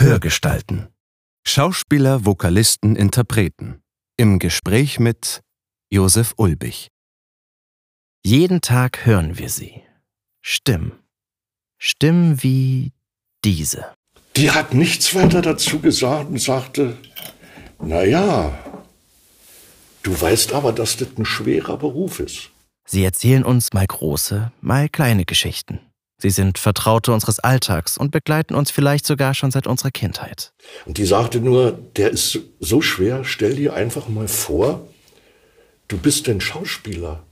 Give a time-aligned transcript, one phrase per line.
[0.00, 0.88] Hörgestalten.
[1.46, 3.82] Schauspieler, Vokalisten, Interpreten.
[4.16, 5.42] Im Gespräch mit
[5.90, 6.88] Josef Ulbich.
[8.24, 9.82] Jeden Tag hören wir sie.
[10.40, 10.92] Stimmen.
[11.78, 12.92] Stimmen wie
[13.44, 13.92] diese.
[14.36, 16.96] Die hat nichts weiter dazu gesagt und sagte,
[17.78, 18.58] na ja,
[20.02, 22.48] du weißt aber, dass das ein schwerer Beruf ist.
[22.86, 25.78] Sie erzählen uns mal große, mal kleine Geschichten.
[26.20, 30.52] Sie sind Vertraute unseres Alltags und begleiten uns vielleicht sogar schon seit unserer Kindheit.
[30.86, 34.86] Und die sagte nur, der ist so schwer, stell dir einfach mal vor,
[35.88, 37.22] du bist ein Schauspieler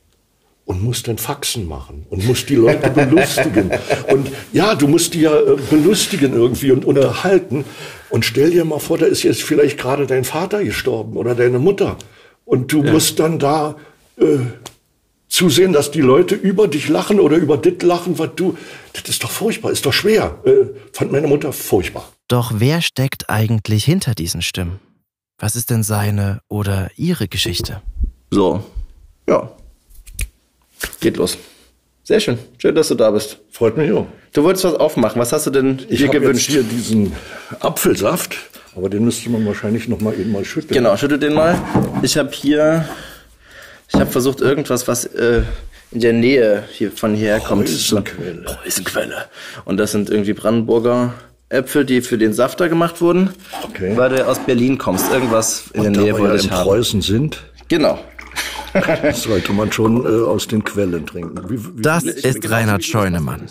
[0.69, 3.71] und musst dann Faxen machen und musst die Leute belustigen.
[4.13, 7.65] Und ja, du musst die ja äh, belustigen irgendwie und unterhalten.
[8.11, 11.59] Und stell dir mal vor, da ist jetzt vielleicht gerade dein Vater gestorben oder deine
[11.59, 11.97] Mutter.
[12.45, 12.93] Und du ja.
[12.93, 13.77] musst dann da
[14.21, 14.41] äh,
[15.39, 18.57] zusehen, dass die Leute über dich lachen oder über das lachen, was du.
[18.93, 20.39] Das ist doch furchtbar, ist doch schwer.
[20.45, 22.13] Äh, fand meine Mutter furchtbar.
[22.27, 24.81] Doch wer steckt eigentlich hinter diesen Stimmen?
[25.39, 27.81] Was ist denn seine oder ihre Geschichte?
[28.33, 28.65] So,
[29.29, 29.53] ja.
[31.01, 31.39] Geht los.
[32.03, 32.39] Sehr schön.
[32.59, 33.39] Schön, dass du da bist.
[33.51, 34.07] Freut mich auch.
[34.33, 35.21] Du wolltest was aufmachen.
[35.21, 36.49] Was hast du denn ich dir gewünscht?
[36.49, 37.13] Ich hier diesen
[37.61, 38.37] Apfelsaft,
[38.75, 40.75] aber den müsste man wahrscheinlich noch mal eben mal schütteln.
[40.75, 41.61] Genau, schüttel den mal.
[42.03, 42.89] Ich habe hier
[43.89, 45.43] ich habe versucht, irgendwas, was äh,
[45.91, 47.67] in der Nähe hier von hierher kommt.
[47.67, 48.43] Preußenquelle.
[48.43, 49.25] Preußenquelle.
[49.65, 51.15] Und das sind irgendwie Brandenburger
[51.49, 53.31] Äpfel, die für den Safter gemacht wurden.
[53.65, 53.97] Okay.
[53.97, 55.11] Weil du aus Berlin kommst.
[55.11, 56.65] Irgendwas in Und der Nähe wollte ja ich in haben.
[56.65, 57.99] Preußen sind, Genau.
[59.13, 61.49] sollte man schon äh, aus den Quellen trinken.
[61.49, 63.47] Wie, wie, Das ist Reinhard Scheunemann.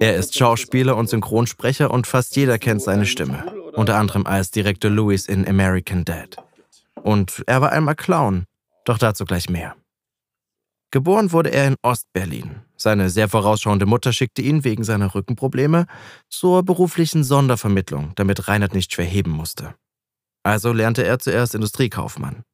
[0.00, 3.44] Er ist Schauspieler und Synchronsprecher und fast jeder kennt seine Stimme.
[3.72, 6.36] Unter anderem als Direktor Lewis in American Dad.
[7.02, 8.44] Und er war einmal Clown.
[8.88, 9.76] Doch dazu gleich mehr.
[10.90, 12.62] Geboren wurde er in Ostberlin.
[12.74, 15.86] Seine sehr vorausschauende Mutter schickte ihn wegen seiner Rückenprobleme
[16.30, 19.74] zur beruflichen Sondervermittlung, damit Reinhard nicht schwer heben musste.
[20.42, 22.44] Also lernte er zuerst Industriekaufmann.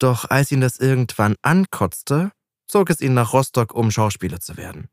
[0.00, 2.32] Doch als ihn das irgendwann ankotzte,
[2.66, 4.88] zog es ihn nach Rostock, um Schauspieler zu werden.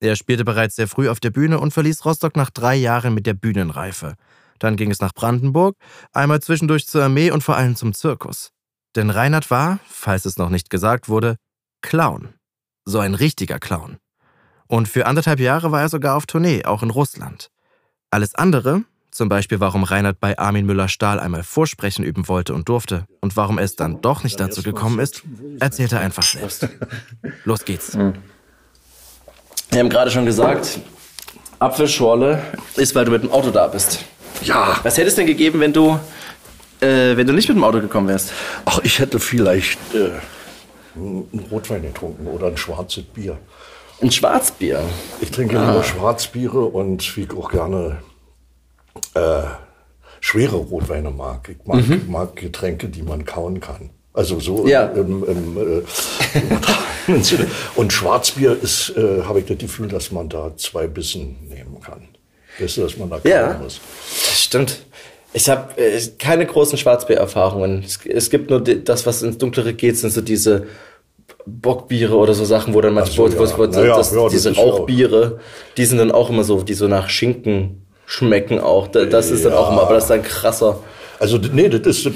[0.00, 3.26] Er spielte bereits sehr früh auf der Bühne und verließ Rostock nach drei Jahren mit
[3.26, 4.14] der Bühnenreife.
[4.58, 5.76] Dann ging es nach Brandenburg,
[6.12, 8.53] einmal zwischendurch zur Armee und vor allem zum Zirkus.
[8.96, 11.36] Denn Reinhard war, falls es noch nicht gesagt wurde,
[11.82, 12.34] Clown.
[12.84, 13.98] So ein richtiger Clown.
[14.66, 17.50] Und für anderthalb Jahre war er sogar auf Tournee, auch in Russland.
[18.10, 23.06] Alles andere, zum Beispiel warum Reinhard bei Armin Müller-Stahl einmal Vorsprechen üben wollte und durfte
[23.20, 25.22] und warum es dann doch nicht dazu gekommen ist,
[25.60, 26.68] erzählt er einfach selbst.
[27.44, 27.96] Los geht's.
[29.70, 30.80] Wir haben gerade schon gesagt,
[31.58, 32.42] Apfelschorle
[32.76, 34.04] ist, weil du mit dem Auto da bist.
[34.42, 35.98] Ja, Was hätte es denn gegeben, wenn du,
[36.84, 38.32] äh, wenn du nicht mit dem Auto gekommen wärst?
[38.64, 40.10] ach, ich hätte vielleicht äh,
[40.96, 43.38] einen Rotwein getrunken oder ein schwarzes Bier.
[44.02, 44.80] Ein Schwarzbier.
[45.20, 45.70] Ich trinke Ah.
[45.70, 47.98] lieber Schwarzbiere und wie auch gerne
[49.14, 49.42] äh,
[50.20, 51.48] schwere Rotweine mag.
[51.48, 53.90] Ich mag, mag Getränke, die man kauen kann.
[54.12, 54.68] Also so Mhm.
[54.68, 54.86] Ja.
[54.86, 55.82] im, im, äh,
[57.12, 57.46] im Sinne.
[57.74, 62.08] Und Schwarzbier ist, äh, habe ich das Gefühl, dass man da zwei Bissen nehmen kann.
[62.60, 63.58] Weißt du, dass man da kauen Ja.
[63.60, 63.80] muss.
[64.32, 64.84] Stimmt.
[65.34, 67.82] Ich habe äh, keine großen Schwarzbier-Erfahrungen.
[67.84, 70.66] Es, es gibt nur das, was ins Dunklere geht, sind so diese
[71.46, 73.58] Bockbiere oder so Sachen, wo dann manchmal so, wo, ja.
[73.58, 75.40] wo, wo, ja, das, ja, das diese Rauchbiere,
[75.76, 78.88] die sind dann auch immer so, die so nach Schinken schmecken auch.
[78.88, 80.78] Da- Das ist dann auch immer, aber das ist dann krasser.
[81.20, 82.10] Also nee, das ist,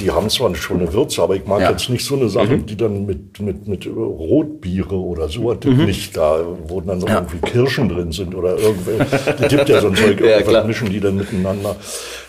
[0.00, 1.70] die haben zwar schon eine Würze, aber ich mag Ja.
[1.70, 6.16] jetzt nicht so eine Sache, die dann mit, mit, mit Rotbiere oder so, das nicht
[6.16, 9.06] da, wo dann noch irgendwie Kirschen drin sind oder irgendwelche,
[9.40, 11.76] es gibt ja so ein Zeug, Ja, irgendwas mischen die dann miteinander.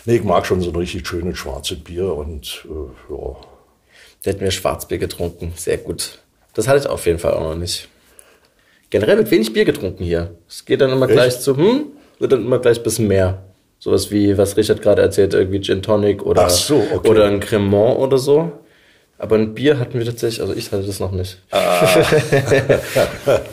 [0.06, 3.36] Nee, ich mag schon so ein richtig schönes schwarzes Bier und äh, ja.
[4.24, 5.52] Der hat mir Schwarzbier getrunken.
[5.54, 6.18] Sehr gut.
[6.54, 7.88] Das hatte ich auf jeden Fall auch noch nicht.
[8.90, 10.36] Generell wird wenig Bier getrunken hier.
[10.48, 11.86] Es geht dann immer gleich zu, hm,
[12.18, 13.42] wird dann immer gleich ein bisschen mehr.
[13.78, 17.08] Sowas wie, was Richard gerade erzählt, irgendwie Gin Tonic oder, so, okay.
[17.08, 18.52] oder ein Cremant oder so.
[19.18, 21.40] Aber ein Bier hatten wir tatsächlich, also ich hatte das noch nicht.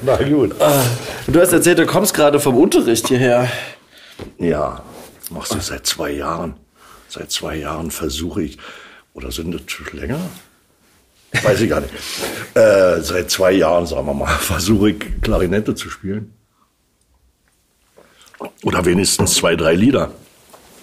[0.02, 0.56] Na gut.
[1.28, 3.50] Du hast erzählt, du kommst gerade vom Unterricht hierher.
[4.40, 4.84] Ja,
[5.30, 6.56] machst du seit zwei Jahren.
[7.08, 8.58] Seit zwei Jahren versuche ich,
[9.14, 10.20] oder sind es länger?
[11.42, 11.94] Weiß ich gar nicht.
[12.56, 16.34] Äh, seit zwei Jahren, sagen wir mal, versuche ich Klarinette zu spielen.
[18.64, 20.12] Oder wenigstens zwei, drei Lieder.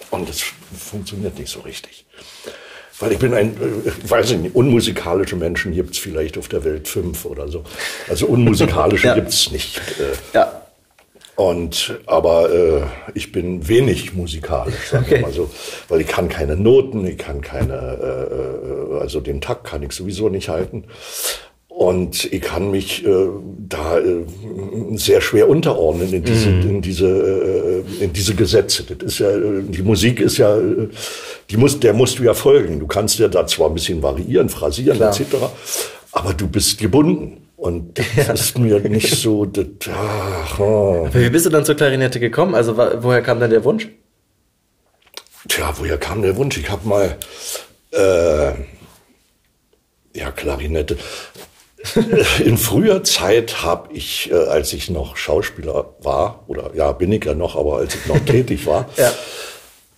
[0.09, 0.43] Und es
[0.77, 2.05] funktioniert nicht so richtig.
[2.99, 6.63] Weil ich bin ein, äh, ich weiß nicht, unmusikalische Menschen gibt es vielleicht auf der
[6.63, 7.63] Welt fünf oder so.
[8.09, 9.15] Also unmusikalische Ja.
[9.15, 9.77] gibt es nicht.
[9.99, 10.61] Äh, Ja.
[11.35, 12.81] und aber äh,
[13.15, 15.21] ich bin wenig musikalisch, sagen wir Okay.
[15.25, 15.49] mal so,
[15.89, 19.93] weil ich kann keine Noten, ich kann keine, äh, äh, also den Takt kann ich
[19.93, 20.83] sowieso nicht halten.
[21.73, 23.27] Und ich kann mich äh,
[23.69, 24.25] da äh,
[24.95, 26.69] sehr schwer unterordnen in diese, mm.
[26.69, 28.83] in diese, äh, in diese Gesetze.
[28.83, 30.89] Das ist ja, äh, die Musik ist ja, äh,
[31.49, 32.79] die muss, der musst du ja folgen.
[32.79, 35.09] Du kannst ja da zwar ein bisschen variieren, phrasieren Klar.
[35.09, 35.35] etc.,
[36.11, 37.47] aber du bist gebunden.
[37.55, 38.33] Und das ja.
[38.33, 39.45] ist mir nicht so.
[39.51, 41.07] Das, ach, oh.
[41.13, 42.53] Wie bist du dann zur Klarinette gekommen?
[42.53, 43.87] Also woher kam dann der Wunsch?
[45.47, 46.57] Tja, woher kam der Wunsch?
[46.57, 47.17] Ich habe mal
[47.91, 48.51] äh,
[50.13, 50.97] ja Klarinette.
[52.45, 57.25] In früher Zeit habe ich, äh, als ich noch Schauspieler war, oder ja, bin ich
[57.25, 59.11] ja noch, aber als ich noch tätig war, ja.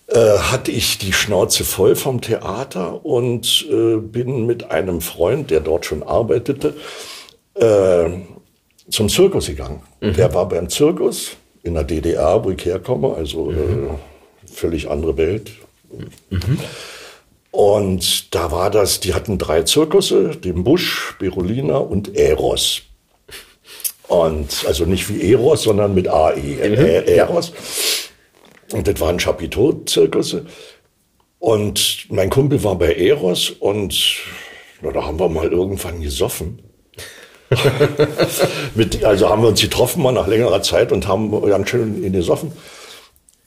[0.08, 5.60] äh, hatte ich die Schnauze voll vom Theater und äh, bin mit einem Freund, der
[5.60, 6.74] dort schon arbeitete,
[8.90, 9.80] zum Zirkus gegangen.
[10.00, 10.14] Mhm.
[10.14, 13.90] Der war beim Zirkus in der DDR, wo ich herkomme, also mhm.
[14.52, 15.52] völlig andere Welt.
[16.30, 16.58] Mhm.
[17.54, 22.82] Und da war das, die hatten drei Zirkusse, den Busch, Berolina und Eros.
[24.08, 27.06] Und also nicht wie Eros, sondern mit AE, mhm.
[27.06, 27.52] Eros.
[28.72, 30.46] Und das waren Chapiteau-Zirkusse.
[31.38, 34.16] Und mein Kumpel war bei Eros und
[34.82, 36.58] na, da haben wir mal irgendwann gesoffen.
[38.74, 42.14] Mit, also haben wir uns getroffen mal nach längerer Zeit und haben ganz schön in
[42.14, 42.50] gesoffen.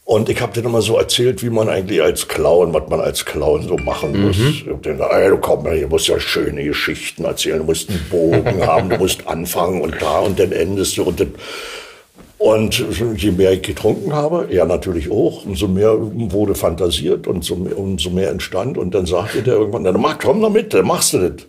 [0.08, 3.26] Und ich habe denen immer so erzählt, wie man eigentlich als Clown, was man als
[3.26, 4.28] Clown so machen mhm.
[4.28, 4.38] muss.
[4.40, 7.90] Ich hab denen gesagt, ey, du komm hier musst ja schöne Geschichten erzählen, du musst
[7.90, 11.34] einen Bogen haben, du musst anfangen und da und dann endest du und dann
[12.38, 12.86] und
[13.18, 18.30] je mehr ich getrunken habe, er natürlich auch, umso mehr wurde fantasiert und umso mehr
[18.30, 18.78] entstand.
[18.78, 21.48] Und dann sagte der irgendwann, dann mach, komm doch mit, dann machst du das.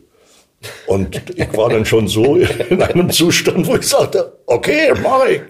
[0.87, 5.43] Und ich war dann schon so in einem Zustand, wo ich sagte, okay, mach ich.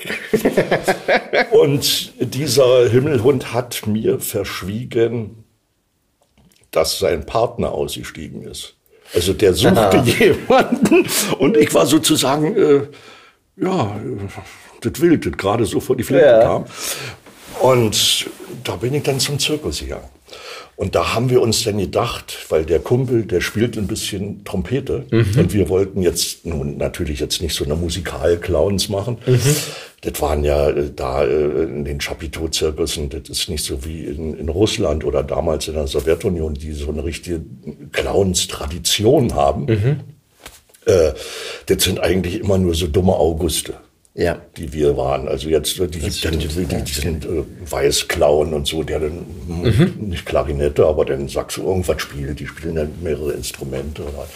[1.51, 5.45] Und dieser Himmelhund hat mir verschwiegen,
[6.71, 8.75] dass sein Partner ausgestiegen ist.
[9.15, 10.05] Also der suchte Aha.
[10.05, 11.07] jemanden
[11.39, 12.83] und ich war sozusagen, äh,
[13.57, 13.99] ja,
[14.83, 16.43] das Wild, das gerade so vor die Flinte ja.
[16.43, 16.67] kam.
[17.61, 18.29] Und
[18.65, 20.09] da bin ich dann zum Zirkus gegangen.
[20.79, 25.07] Und da haben wir uns dann gedacht, weil der Kumpel, der spielt ein bisschen Trompete
[25.11, 25.35] mhm.
[25.37, 29.19] und wir wollten jetzt nun natürlich jetzt nicht so eine Musikal-Clowns machen.
[29.27, 29.57] Mhm.
[30.03, 34.39] Das waren ja äh, da äh, in den Chapiteau-Zirkussen, das ist nicht so wie in,
[34.39, 37.41] in, Russland oder damals in der Sowjetunion, die so eine richtige
[37.91, 39.65] Clowns-Tradition haben.
[39.65, 40.01] Mhm.
[40.87, 41.13] Äh,
[41.67, 43.75] das sind eigentlich immer nur so dumme Auguste
[44.19, 44.37] ja.
[44.57, 45.29] die wir waren.
[45.29, 49.25] Also jetzt, die gibt dann die, die, die sind äh, Weißklauen und so, der dann
[49.47, 50.09] mhm.
[50.09, 52.41] nicht Klarinette, aber dann Saxo irgendwas spielt.
[52.41, 54.03] Die spielen dann mehrere Instrumente.
[54.03, 54.27] Oder.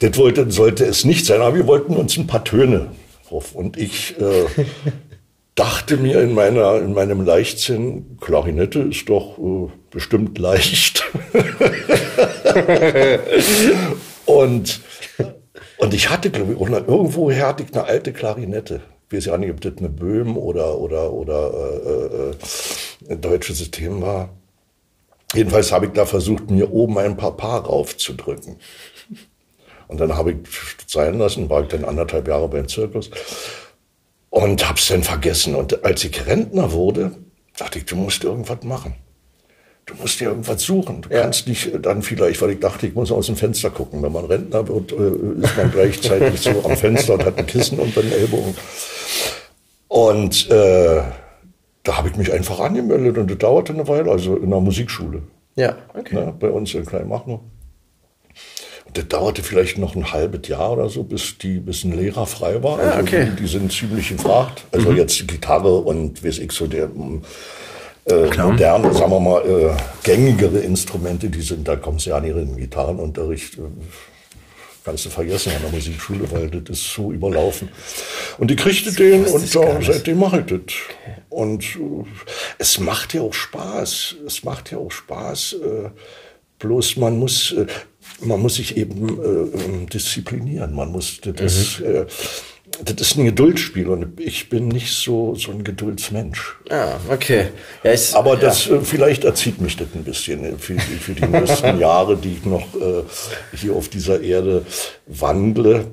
[0.00, 2.88] Das wollte, sollte es nicht sein, aber wir wollten uns ein paar Töne
[3.26, 3.54] drauf.
[3.54, 4.44] Und ich äh,
[5.54, 11.04] dachte mir in meiner, in meinem Leichtsinn, Klarinette ist doch äh, bestimmt leicht.
[14.26, 14.80] und
[15.78, 19.50] und ich hatte, glaube ich, irgendwoher hatte ich eine alte Klarinette ich weiß ja nicht,
[19.50, 24.30] ob das eine Böhm oder, oder, oder äh, äh, ein deutsches System war.
[25.34, 28.56] Jedenfalls habe ich da versucht, mir oben ein paar Paar raufzudrücken.
[29.88, 30.38] Und dann habe ich
[30.86, 33.10] sein lassen, war ich dann anderthalb Jahre beim Zirkus
[34.30, 35.54] und habe es dann vergessen.
[35.54, 37.12] Und als ich Rentner wurde,
[37.56, 38.94] dachte ich, du musst irgendwas machen
[39.86, 41.02] du musst dir irgendwas suchen.
[41.02, 41.22] Du ja.
[41.22, 44.02] kannst nicht dann vielleicht, weil ich dachte, ich muss aus dem Fenster gucken.
[44.02, 47.78] Wenn man Rentner wird, äh, ist man gleichzeitig so am Fenster und hat ein Kissen
[47.78, 48.54] unter den Ellbogen.
[49.88, 51.02] Und äh,
[51.84, 55.22] da habe ich mich einfach angemeldet und das dauerte eine Weile, also in der Musikschule.
[55.54, 56.16] Ja, okay.
[56.16, 57.40] Ne, bei uns in Kleinmachnow.
[58.86, 62.26] Und das dauerte vielleicht noch ein halbes Jahr oder so, bis, die, bis ein Lehrer
[62.26, 62.78] frei war.
[62.78, 63.28] Ah, also okay.
[63.30, 64.64] die, die, sind ziemlich gefragt.
[64.72, 64.96] Also mhm.
[64.96, 66.90] jetzt Gitarre und weiß ich so, der
[68.06, 72.56] äh, moderne, sagen wir mal, äh, gängigere Instrumente, die sind, da kommen sie an ihren
[72.56, 73.58] Gitarrenunterricht.
[73.58, 73.62] Äh,
[74.84, 77.68] kannst du vergessen an der Musikschule, weil das ist so überlaufen.
[78.38, 80.74] Und die kriegte den und ja, seitdem mache ich das.
[81.28, 82.04] Und äh,
[82.58, 84.16] es macht ja auch Spaß.
[84.24, 85.54] Es macht ja auch Spaß.
[85.54, 85.90] Äh,
[86.60, 87.66] bloß man muss, äh,
[88.20, 90.72] man muss sich eben äh, ähm, disziplinieren.
[90.72, 92.06] Man muss das, mhm.
[92.84, 96.56] Das ist ein Geduldsspiel und ich bin nicht so, so ein Geduldsmensch.
[96.70, 97.48] Ah, okay.
[97.82, 98.76] Ja, ich, Aber das, ja.
[98.76, 102.44] Äh, vielleicht erzieht mich das ein bisschen äh, für, für die nächsten Jahre, die ich
[102.44, 103.02] noch äh,
[103.56, 104.64] hier auf dieser Erde
[105.06, 105.90] wandle.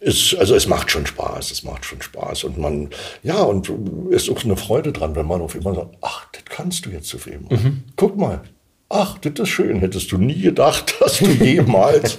[0.00, 2.90] Ist, also es macht schon Spaß, es macht schon Spaß und man,
[3.22, 3.70] ja, und
[4.10, 6.90] es ist auch eine Freude dran, wenn man auf immer sagt, ach, das kannst du
[6.90, 7.58] jetzt auf einmal.
[7.58, 7.84] Mhm.
[7.96, 8.42] Guck mal,
[8.88, 12.18] ach, das ist schön, hättest du nie gedacht, dass du jemals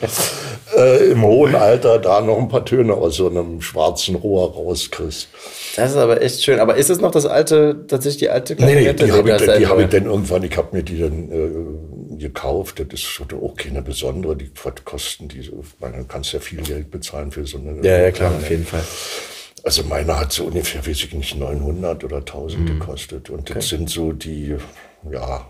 [0.75, 5.29] äh, im hohen Alter da noch ein paar Töne aus so einem schwarzen Rohr rauskriegst.
[5.75, 6.59] Das ist aber echt schön.
[6.59, 8.83] Aber ist es noch das alte, tatsächlich die alte Klarinette?
[8.83, 11.31] Nee, nee, die habe ich, die hab ich dann irgendwann, ich habe mir die dann
[11.31, 12.79] äh, gekauft.
[12.79, 14.35] Das ist auch keine besondere.
[14.35, 14.51] Die
[14.83, 17.85] kosten die, man kannst ja viel Geld bezahlen für so eine.
[17.85, 18.83] Ja, ja, klar, auf jeden Fall.
[19.63, 22.79] Also meine hat so ungefähr, weiß ich nicht, 900 oder 1000 mhm.
[22.79, 23.29] gekostet.
[23.29, 23.65] Und das okay.
[23.65, 24.55] sind so die,
[25.11, 25.49] ja,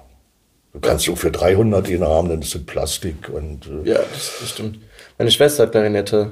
[0.76, 3.66] du kannst so für 300 den haben, dann ist es Plastik und.
[3.68, 4.80] Äh ja, das, das stimmt.
[5.18, 6.32] Meine Schwester hat Klarinette,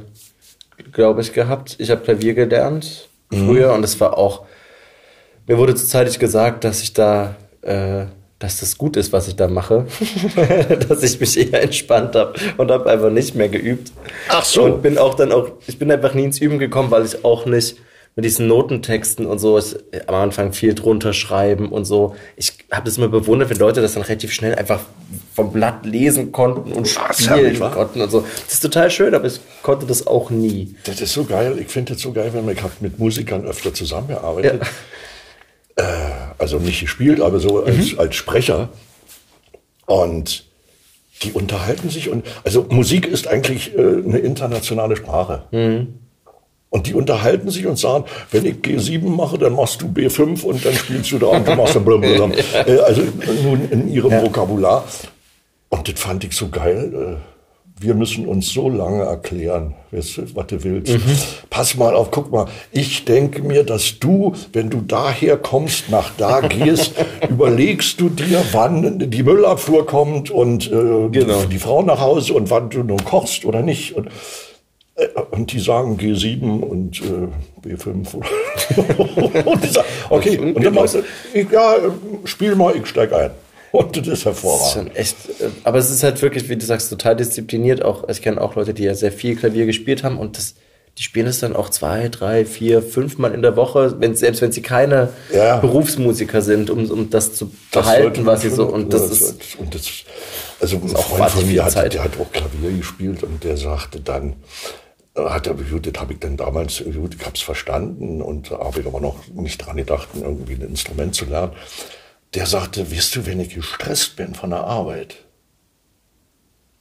[0.91, 1.75] glaube ich, gehabt.
[1.79, 3.47] Ich habe Klavier gelernt mhm.
[3.47, 3.75] früher mhm.
[3.75, 4.45] und es war auch,
[5.47, 8.05] mir wurde zuzeitig gesagt, dass ich da, äh,
[8.37, 9.87] dass das gut ist, was ich da mache.
[10.89, 13.93] dass ich mich eher entspannt habe und habe einfach nicht mehr geübt.
[14.27, 14.63] Ach so.
[14.63, 17.45] Und bin auch dann auch, ich bin einfach nie ins Üben gekommen, weil ich auch
[17.45, 17.77] nicht
[18.15, 22.15] mit diesen Notentexten und so ist am Anfang viel drunter schreiben und so.
[22.35, 24.81] Ich habe das immer bewundert, wenn Leute das dann relativ schnell einfach
[25.33, 28.21] vom Blatt lesen konnten und spielen konnten und so.
[28.45, 30.75] Das ist total schön, aber ich konnte das auch nie.
[30.83, 31.57] Das ist so geil.
[31.59, 34.61] Ich finde das so geil, wenn man mit Musikern öfter zusammengearbeitet.
[34.61, 34.67] Ja.
[35.75, 37.99] Äh, also nicht gespielt, aber so als, mhm.
[37.99, 38.69] als Sprecher.
[39.87, 40.45] Und
[41.23, 45.43] die unterhalten sich und also Musik ist eigentlich äh, eine internationale Sprache.
[45.51, 46.02] Mhm.
[46.73, 50.65] Und die unterhalten sich und sagen, wenn ich G7 mache, dann machst du B5 und
[50.65, 52.31] dann spielst du da und du machst dann blablabla.
[52.65, 53.03] Äh, also
[53.43, 54.23] nun in ihrem ja.
[54.23, 54.83] Vokabular.
[55.69, 57.19] Und das fand ich so geil.
[57.19, 60.15] Äh, wir müssen uns so lange erklären, was
[60.47, 60.93] du willst.
[60.93, 61.15] Mhm.
[61.51, 62.47] Pass mal auf, guck mal.
[62.71, 66.93] Ich denke mir, dass du, wenn du daher kommst, nach da gehst,
[67.29, 71.43] überlegst du dir, wann die Müllabfuhr kommt und äh, genau.
[71.43, 73.95] die Frau nach Hause und wann du nun kochst oder nicht.
[73.95, 74.09] Und,
[75.31, 78.15] und die sagen G7 und äh, B5.
[79.45, 81.75] und die sagen, okay, und dann machst du, ich, ja,
[82.25, 83.31] spiel mal, ich steig ein.
[83.73, 84.91] Und das ist hervorragend.
[84.95, 87.83] Das ist echt, äh, aber es ist halt wirklich, wie du sagst, total diszipliniert.
[87.83, 90.53] Auch, ich kenne auch Leute, die ja sehr viel Klavier gespielt haben und das,
[90.99, 94.43] die spielen es dann auch zwei, drei, vier, fünf Mal in der Woche, wenn, selbst
[94.43, 95.57] wenn sie keine ja.
[95.57, 99.89] Berufsmusiker sind, um, um das zu behalten, was sie so, und das, ist, und das,
[100.61, 104.35] also ein Freund von mir hat, der hat auch Klavier gespielt und der sagte dann,
[105.15, 108.87] hat er, das habe ich dann damals, gut, ich habe es verstanden und habe ich
[108.87, 111.53] aber noch nicht dran gedacht, irgendwie ein Instrument zu lernen.
[112.33, 115.17] Der sagte, weißt du, wenn ich gestresst bin von der Arbeit,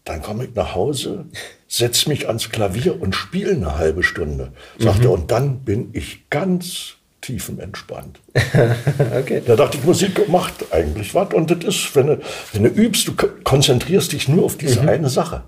[0.04, 1.26] dann komme ich nach Hause,
[1.68, 4.52] setze mich ans Klavier und spiele eine halbe Stunde.
[4.78, 5.12] Sagte, mhm.
[5.12, 8.18] und dann bin ich ganz tiefenentspannt.
[8.34, 9.42] okay.
[9.46, 11.32] Da dachte ich, Musik macht eigentlich was.
[11.34, 12.20] Und das ist, wenn du,
[12.52, 13.12] wenn du übst, du
[13.44, 14.88] konzentrierst dich nur auf diese mhm.
[14.88, 15.44] eine Sache.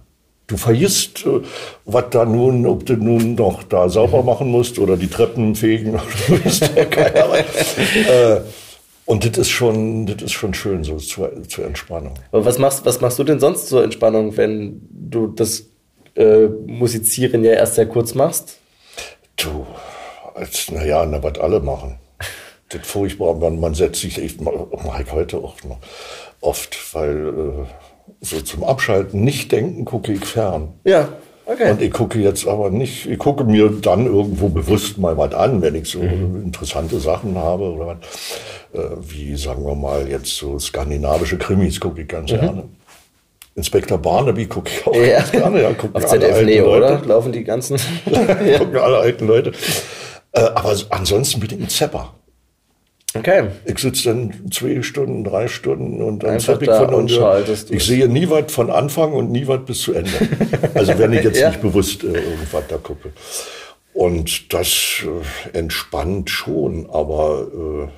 [0.46, 1.40] Du vergisst, äh,
[1.84, 4.26] was da nun, ob du nun noch da sauber mhm.
[4.26, 6.02] machen musst oder die Treppen fegen oder
[8.36, 8.40] äh,
[9.06, 12.14] und das ist schon, das ist schon schön so zur, zur Entspannung.
[12.32, 15.66] Aber was machst, was machst du denn sonst zur Entspannung, wenn du das
[16.14, 18.58] äh, Musizieren ja erst sehr kurz machst?
[19.36, 19.66] Du,
[20.34, 21.98] als, naja, na, was alle machen.
[22.70, 25.78] das furchtbar, man, man setzt sich, ich mache ich heute auch noch
[26.40, 27.66] oft, weil äh,
[28.20, 30.74] so zum Abschalten, nicht denken, gucke ich fern.
[30.84, 31.08] Ja.
[31.46, 31.70] Okay.
[31.70, 35.60] Und ich gucke jetzt aber nicht, ich gucke mir dann irgendwo bewusst mal was an,
[35.60, 36.42] wenn ich so mhm.
[36.42, 37.96] interessante Sachen habe oder was,
[38.72, 42.40] äh, wie sagen wir mal jetzt so skandinavische Krimis gucke ich ganz mhm.
[42.40, 42.64] gerne.
[43.56, 45.18] Inspektor Barnaby gucke ich auch ja.
[45.18, 45.62] ganz gerne.
[45.62, 47.00] Ja, Auf ZDF Neo, oder?
[47.04, 47.78] Laufen die ganzen.
[48.06, 48.58] ja.
[48.58, 49.52] Gucken alle alten Leute.
[50.32, 52.14] Äh, aber ansonsten bin ich ein Zepper.
[53.16, 53.48] Okay.
[53.64, 57.12] Ich sitze dann zwei Stunden, drei Stunden und dann zapp ich von und
[57.70, 60.10] Ich sehe nie was von Anfang und nie was bis zu Ende.
[60.74, 61.50] Also wenn ich jetzt ja.
[61.50, 63.12] nicht bewusst äh, irgendwas da gucke.
[63.92, 65.04] Und das
[65.52, 67.46] äh, entspannt schon, aber
[67.86, 67.88] äh,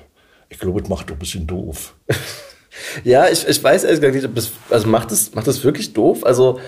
[0.49, 1.95] ich glaube, es macht ein bisschen doof.
[3.03, 5.93] ja, ich, ich weiß ehrlich gesagt nicht, ob das, also macht das, macht das wirklich
[5.93, 6.23] doof?
[6.23, 6.59] Also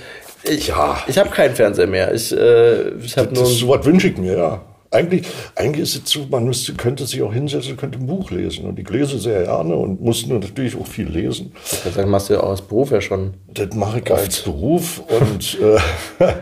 [0.43, 1.03] ich, ja.
[1.05, 2.13] ich habe keinen Fernseher mehr.
[2.13, 3.45] Ich, äh, ich habe nur.
[3.45, 4.61] So was wünsche ich mir, ja.
[4.91, 8.65] Eigentlich, eigentlich ist es so, man müsste, könnte sich auch hinsetzen, könnte ein Buch lesen.
[8.65, 11.51] Und ich lese sehr gerne und muss natürlich auch viel lesen.
[11.93, 13.36] Sagen, machst du ja auch als Beruf ja schon.
[13.53, 14.22] Das mache ich oft.
[14.22, 15.03] als Beruf.
[15.08, 15.79] Und äh,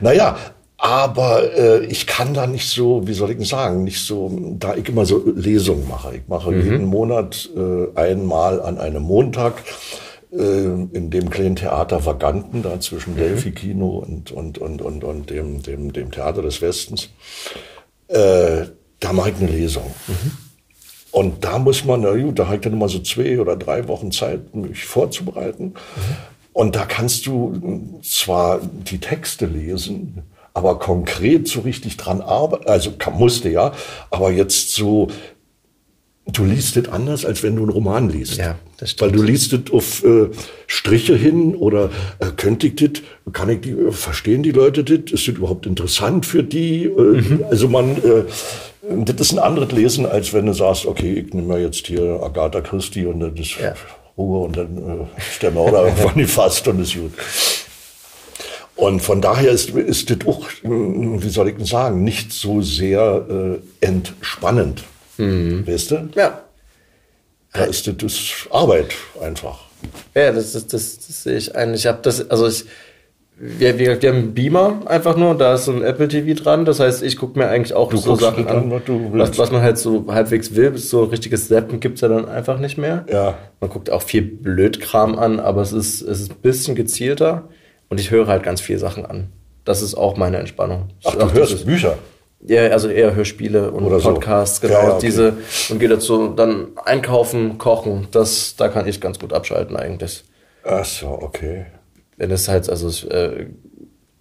[0.00, 0.36] naja,
[0.76, 4.88] aber äh, ich kann da nicht so, wie soll ich sagen, nicht so, da ich
[4.88, 6.16] immer so Lesungen mache.
[6.16, 6.62] Ich mache mhm.
[6.62, 9.62] jeden Monat äh, einmal an einem Montag
[10.32, 13.18] äh, in dem kleinen Theater Vaganten, da zwischen mhm.
[13.18, 17.08] Delphi Kino und, und, und, und, und dem, dem, dem Theater des Westens
[18.14, 18.66] äh,
[19.00, 19.90] da mache ich eine Lesung.
[20.06, 20.32] Mhm.
[21.10, 23.86] Und da muss man, na gut, da habe ich dann immer so zwei oder drei
[23.86, 25.66] Wochen Zeit, mich vorzubereiten.
[25.66, 25.74] Mhm.
[26.52, 30.22] Und da kannst du zwar die Texte lesen,
[30.54, 33.72] aber konkret so richtig dran arbeiten, also musste ja,
[34.10, 35.08] aber jetzt so
[36.26, 38.36] du liest es anders, als wenn du einen Roman liest.
[38.36, 39.12] Ja, das stimmt.
[39.12, 40.28] Weil du liest es auf äh,
[40.66, 43.02] Striche hin oder äh, könnte ich das,
[43.32, 45.12] kann ich die, äh, verstehen die Leute das?
[45.12, 46.84] Ist das überhaupt interessant für die?
[46.84, 47.44] Äh, mhm.
[47.50, 48.24] Also man, äh,
[49.04, 52.60] das ist ein anderes Lesen, als wenn du sagst, okay, ich nehme jetzt hier Agatha
[52.60, 53.74] Christie und das ja.
[54.16, 57.12] Ruhe und dann äh, ist der Mörder irgendwann gefasst und ist gut.
[58.76, 63.60] Und von daher ist, ist das auch, wie soll ich denn sagen, nicht so sehr
[63.80, 64.82] entspannend.
[65.18, 65.66] Mhm.
[65.66, 66.08] Weißt du?
[66.14, 66.40] Ja.
[67.52, 69.60] Da ist das, das Arbeit einfach.
[70.14, 71.82] Ja, das, ist, das, das sehe ich eigentlich.
[71.82, 72.64] Ich habe das, also ich,
[73.36, 76.64] wir, wir, wir haben einen Beamer einfach nur, da ist so ein Apple TV dran.
[76.64, 79.62] Das heißt, ich gucke mir eigentlich auch du so Sachen an, was, was, was, man
[79.62, 80.76] halt so halbwegs will.
[80.78, 83.04] So richtiges Zappen gibt's ja dann einfach nicht mehr.
[83.10, 83.36] Ja.
[83.60, 87.48] Man guckt auch viel Blödkram an, aber es ist, es ist ein bisschen gezielter
[87.88, 89.28] und ich höre halt ganz viele Sachen an.
[89.64, 90.90] Das ist auch meine Entspannung.
[91.04, 91.98] Ach, du hörst Bücher?
[92.46, 94.66] Ja, also eher Hörspiele und Oder Podcasts, so.
[94.66, 94.78] genau.
[94.80, 95.06] Ja, ja, okay.
[95.06, 95.36] Diese
[95.70, 98.06] und gehe dazu dann einkaufen, kochen.
[98.10, 100.24] Das, da kann ich ganz gut abschalten eigentlich.
[100.62, 101.66] Ach so, okay.
[102.18, 103.46] Wenn es halt, also ich, äh,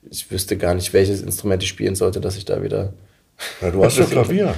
[0.10, 2.94] ich wüsste gar nicht, welches Instrument ich spielen sollte, dass ich da wieder.
[3.62, 4.54] Ja, du hast ja Klavier.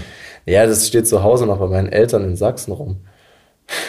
[0.46, 2.98] ja, das steht zu Hause noch bei meinen Eltern in Sachsen rum.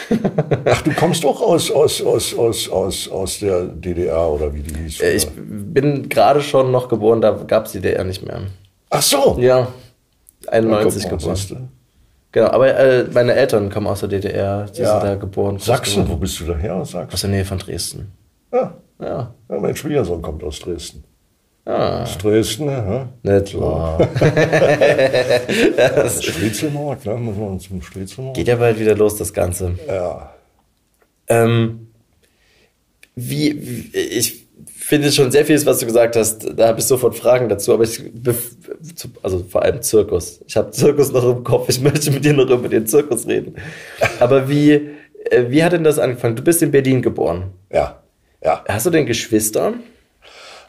[0.64, 4.75] Ach, du kommst doch aus, aus, aus, aus, aus, aus der DDR oder wie die
[4.75, 5.00] hieß?
[5.00, 5.12] Oder?
[5.14, 8.40] Ich bin gerade schon noch geboren, da gab es die DDR nicht mehr.
[8.90, 9.36] Ach so.
[9.40, 9.68] Ja,
[10.48, 11.68] 91 ja, geboren.
[12.32, 15.00] Genau, aber äh, meine Eltern kommen aus der DDR, die ja.
[15.00, 15.58] sind da geboren.
[15.58, 16.16] Sachsen, geworden.
[16.16, 16.84] wo bist du daher?
[16.84, 17.14] Sachsen?
[17.14, 18.12] Aus der Nähe von Dresden.
[18.52, 18.74] Ja.
[19.00, 19.34] ja.
[19.48, 21.04] ja mein Schwiegersohn kommt aus Dresden.
[21.64, 22.02] Ah.
[22.02, 23.08] Aus Dresden, ja.
[23.22, 23.98] Nicht wahr.
[25.76, 27.18] das Striezelmarkt, ne?
[27.18, 28.36] Wir uns zum Striezelmarkt.
[28.36, 29.72] Geht ja bald wieder los, das Ganze.
[29.88, 30.32] Ja.
[31.26, 31.88] Ähm,
[33.16, 34.45] wie, wie, ich
[34.86, 36.46] finde schon sehr vieles, was du gesagt hast.
[36.56, 38.00] Da habe ich sofort Fragen dazu, aber ich,
[39.22, 40.40] also vor allem Zirkus.
[40.46, 41.68] Ich habe Zirkus noch im Kopf.
[41.68, 43.56] Ich möchte mit dir noch über den Zirkus reden.
[44.20, 44.72] Aber wie,
[45.30, 46.36] äh, wie hat denn das angefangen?
[46.36, 47.50] Du bist in Berlin geboren.
[47.72, 48.02] Ja.
[48.44, 48.64] Ja.
[48.68, 49.74] Hast du denn Geschwister?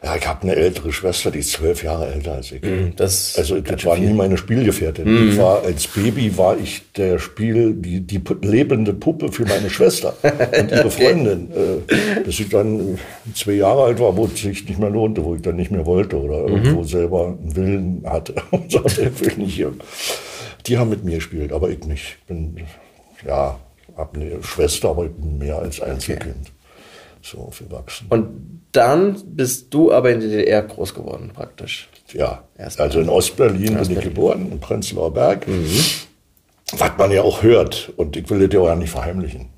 [0.02, 2.62] Ja, ich habe eine ältere Schwester, die ist zwölf Jahre älter als ich.
[2.62, 5.04] Mm, das also das war nie meine Spielgefährtin.
[5.04, 5.30] Mm.
[5.30, 10.14] Ich war als Baby war ich der Spiel die die lebende Puppe für meine Schwester
[10.22, 11.50] und ihre Freundin.
[11.50, 12.98] Äh, bis ich dann
[13.34, 15.84] zwei Jahre alt war, wo es sich nicht mehr lohnte, wo ich dann nicht mehr
[15.84, 16.56] wollte oder mhm.
[16.56, 19.72] irgendwo selber einen Willen hatte und sagte, ich will nicht hier.
[20.66, 22.18] Die haben mit mir gespielt, aber ich nicht.
[22.20, 22.56] Ich bin
[23.26, 23.58] ja
[23.98, 26.36] habe eine Schwester, aber ich bin mehr als Einzelkind.
[26.36, 26.52] Okay.
[27.22, 28.06] So aufgewachsen.
[28.08, 31.88] Und dann bist du aber in der DDR groß geworden, praktisch.
[32.12, 32.88] Ja, Erstmal.
[32.88, 35.46] also in Ostberlin Ost bin ich geboren, in Prenzlauer Berg.
[35.46, 35.66] Mhm.
[36.72, 37.92] Was man ja auch hört.
[37.96, 39.48] Und ich will das ja auch nicht verheimlichen.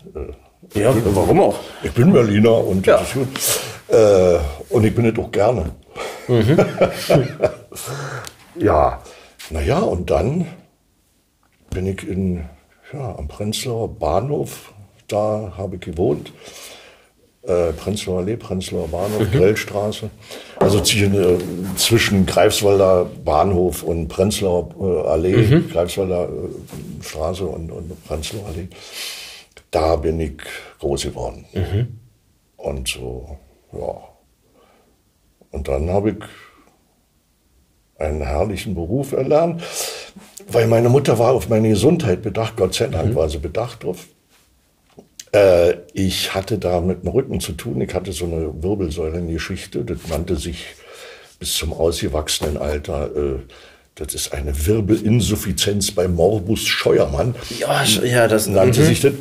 [0.74, 1.58] Ja, bin, warum auch?
[1.82, 3.00] Ich bin Berliner und, ja.
[3.88, 5.70] äh, und ich bin es auch gerne.
[6.28, 6.58] Mhm.
[8.60, 9.02] ja,
[9.50, 10.46] naja, und dann
[11.70, 12.44] bin ich in,
[12.92, 14.72] ja, am Prenzlauer Bahnhof,
[15.08, 16.32] da habe ich gewohnt
[17.42, 19.30] äh, Prenzlauer Allee, Prenzlauer Bahnhof, mhm.
[19.30, 20.10] Grellstraße.
[20.58, 21.38] Also zwischen, äh,
[21.76, 25.68] zwischen Greifswalder Bahnhof und Prenzlauer äh, Allee, mhm.
[25.70, 28.68] Greifswalder äh, Straße und, und Prenzlauer Allee.
[29.70, 30.38] Da bin ich
[30.80, 31.46] groß geworden.
[31.54, 31.98] Mhm.
[32.56, 33.38] Und so,
[33.72, 33.96] ja.
[35.52, 36.16] Und dann habe ich
[37.98, 39.62] einen herrlichen Beruf erlernt,
[40.48, 43.14] weil meine Mutter war auf meine Gesundheit bedacht, Gott sei Dank mhm.
[43.14, 44.06] war sie bedacht drauf.
[45.32, 47.80] Äh, ich hatte da mit dem Rücken zu tun.
[47.80, 49.84] Ich hatte so eine Wirbelsäulengeschichte.
[49.84, 50.66] Das nannte sich
[51.38, 53.10] bis zum ausgewachsenen Alter.
[53.14, 53.38] Äh,
[53.94, 57.34] das ist eine Wirbelinsuffizienz bei Morbus Scheuermann.
[57.58, 58.84] Ja, ja das nannte mhm.
[58.84, 59.12] sich das.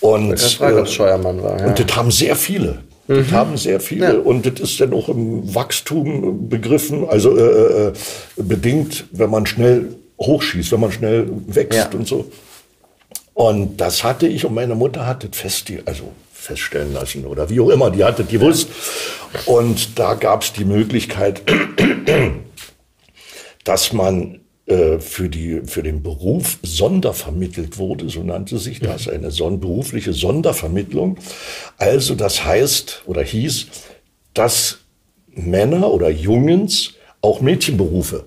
[0.00, 1.60] Und, ich frage, ob äh, Scheuermann war.
[1.60, 1.66] Ja.
[1.66, 2.78] Und das haben sehr viele.
[3.06, 3.30] Das mhm.
[3.32, 4.14] haben sehr viele.
[4.14, 4.18] Ja.
[4.18, 7.92] Und das ist dann auch im Wachstum begriffen, also äh, äh,
[8.36, 11.98] bedingt, wenn man schnell hochschießt, wenn man schnell wächst ja.
[11.98, 12.30] und so.
[13.40, 17.58] Und das hatte ich und meine Mutter hat das fest, also feststellen lassen oder wie
[17.60, 18.68] auch immer, die hatte die gewusst.
[19.46, 21.40] Und da gab es die Möglichkeit,
[23.64, 29.30] dass man äh, für, die, für den Beruf sondervermittelt wurde, so nannte sich das, eine
[29.30, 31.16] son berufliche Sondervermittlung.
[31.78, 33.68] Also das heißt oder hieß,
[34.34, 34.80] dass
[35.28, 38.26] Männer oder Jungens auch Mädchenberufe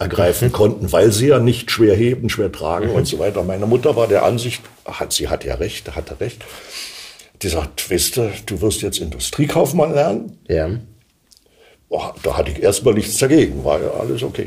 [0.00, 2.94] ergreifen konnten, weil sie ja nicht schwer heben, schwer tragen mhm.
[2.94, 3.44] und so weiter.
[3.44, 6.42] Meine Mutter war der Ansicht, hat, sie hat ja recht, hatte recht,
[7.42, 10.38] die sagt, weißt du, du wirst jetzt Industriekaufmann lernen.
[10.48, 10.70] Ja.
[11.90, 14.46] Boah, da hatte ich erstmal nichts dagegen, war ja alles okay.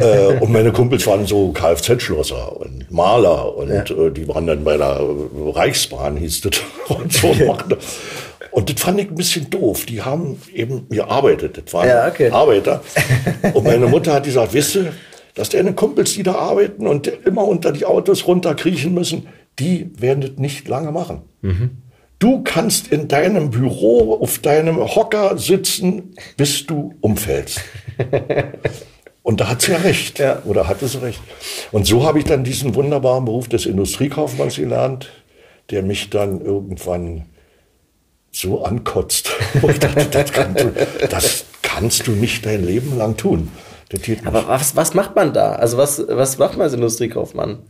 [0.00, 3.84] äh, und meine Kumpels waren so Kfz-Schlosser und Maler und ja.
[3.84, 6.60] äh, die waren dann bei der Reichsbahn, hieß das.
[6.88, 7.32] Und so.
[8.54, 9.84] Und das fand ich ein bisschen doof.
[9.86, 11.60] Die haben eben gearbeitet.
[11.64, 12.30] Das waren ja, okay.
[12.30, 12.82] Arbeiter.
[13.54, 14.92] Und meine Mutter hat gesagt, wisst ihr,
[15.34, 19.26] dass deine Kumpels, die da arbeiten und immer unter die Autos runterkriechen müssen,
[19.58, 21.22] die werden das nicht lange machen.
[21.42, 21.70] Mhm.
[22.20, 27.60] Du kannst in deinem Büro auf deinem Hocker sitzen, bis du umfällst.
[29.24, 30.20] Und da hat sie ja recht.
[30.20, 30.42] Ja.
[30.44, 31.20] Oder hatte sie recht.
[31.72, 35.10] Und so habe ich dann diesen wunderbaren Beruf des Industriekaufmanns gelernt
[35.70, 37.26] der mich dann irgendwann
[38.34, 39.30] so ankotzt.
[39.80, 40.72] dachte, das, kannst du,
[41.08, 43.50] das kannst du nicht dein Leben lang tun.
[44.24, 45.52] Aber was, was macht man da?
[45.52, 47.60] Also was, was macht man als Industriekaufmann?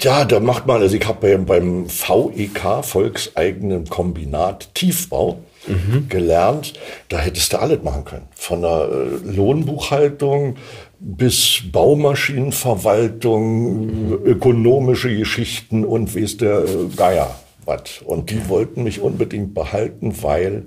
[0.00, 6.08] Ja, da macht man, also ich habe beim, beim VEK, Volkseigenen Kombinat Tiefbau, mhm.
[6.08, 6.74] gelernt,
[7.08, 8.28] da hättest du alles machen können.
[8.34, 10.56] Von der äh, Lohnbuchhaltung
[11.00, 14.12] bis Baumaschinenverwaltung, mhm.
[14.24, 17.34] ökonomische Geschichten und wie ist der äh, Geier
[17.66, 18.02] was.
[18.04, 20.66] Und die wollten mich unbedingt behalten, weil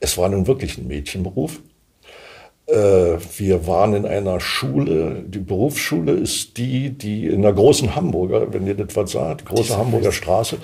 [0.00, 1.60] es war nun wirklich ein Mädchenberuf.
[2.66, 8.52] Äh, wir waren in einer Schule, die Berufsschule ist die, die in der großen Hamburger,
[8.52, 10.58] wenn ihr das was sagt, große Hamburger Straße.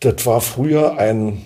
[0.00, 1.42] Das war früher ein,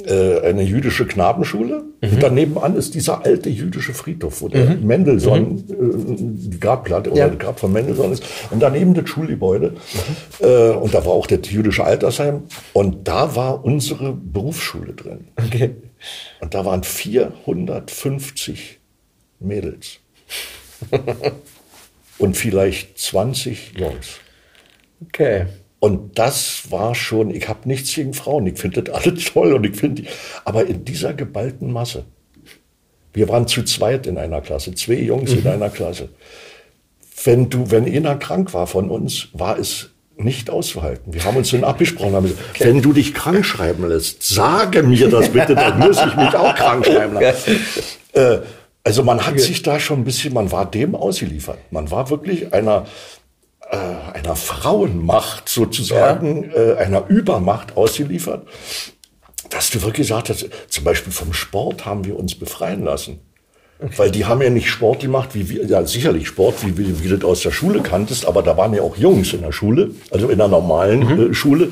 [0.00, 1.84] eine jüdische Knabenschule.
[2.00, 2.12] Mhm.
[2.12, 4.86] Und daneben an ist dieser alte jüdische Friedhof, wo der mhm.
[4.86, 6.48] Mendelssohn, mhm.
[6.48, 7.28] äh, die Grabplatte oder ja.
[7.28, 8.24] das Grab von Mendelssohn ist.
[8.50, 9.70] Und daneben das Schulgebäude.
[9.70, 10.46] Mhm.
[10.46, 12.44] Äh, und da war auch das jüdische Altersheim.
[12.72, 15.28] Und da war unsere Berufsschule drin.
[15.36, 15.76] Okay.
[16.40, 18.80] Und da waren 450
[19.40, 19.98] Mädels.
[22.18, 24.20] und vielleicht 20 Jungs.
[25.06, 25.46] Okay.
[25.82, 29.66] Und das war schon, ich habe nichts gegen Frauen, ich finde das alles toll und
[29.66, 30.04] ich finde,
[30.44, 32.04] aber in dieser geballten Masse.
[33.12, 35.38] Wir waren zu zweit in einer Klasse, zwei Jungs mhm.
[35.38, 36.10] in einer Klasse.
[37.24, 41.14] Wenn du, wenn einer krank war von uns, war es nicht auszuhalten.
[41.14, 42.64] Wir haben uns dann abgesprochen, haben gesagt, okay.
[42.64, 46.54] wenn du dich krank schreiben lässt, sage mir das bitte, dann muss ich mich auch
[46.54, 47.56] krank schreiben lassen.
[48.12, 48.38] Äh,
[48.84, 49.42] also man hat okay.
[49.42, 51.58] sich da schon ein bisschen, man war dem ausgeliefert.
[51.72, 52.86] Man war wirklich einer,
[53.72, 53.76] äh,
[54.12, 56.74] einer Frauenmacht sozusagen, ja.
[56.74, 58.46] äh, einer Übermacht ausgeliefert,
[59.48, 63.20] dass du wirklich gesagt hast, zum Beispiel vom Sport haben wir uns befreien lassen.
[63.80, 63.94] Okay.
[63.96, 67.08] Weil die haben ja nicht Sport gemacht, wie wir, ja sicherlich Sport, wie, wie, wie
[67.08, 69.90] du das aus der Schule kanntest, aber da waren ja auch Jungs in der Schule,
[70.10, 71.30] also in der normalen mhm.
[71.30, 71.68] äh, Schule.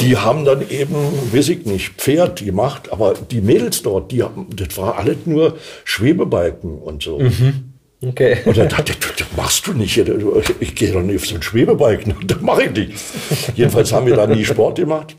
[0.00, 0.96] Die haben dann eben,
[1.32, 5.58] weiß ich nicht, Pferd gemacht, aber die Mädels dort, die haben, das war alles nur
[5.84, 7.18] Schwebebalken und so.
[7.18, 7.67] Mhm.
[8.00, 8.38] Okay.
[8.44, 9.96] Und dann dachte ich, das machst du nicht.
[10.60, 12.14] Ich gehe doch nicht auf so einen Schwebebalken.
[12.26, 12.98] Das mache ich nicht.
[13.56, 15.16] Jedenfalls haben wir da nie Sport gemacht.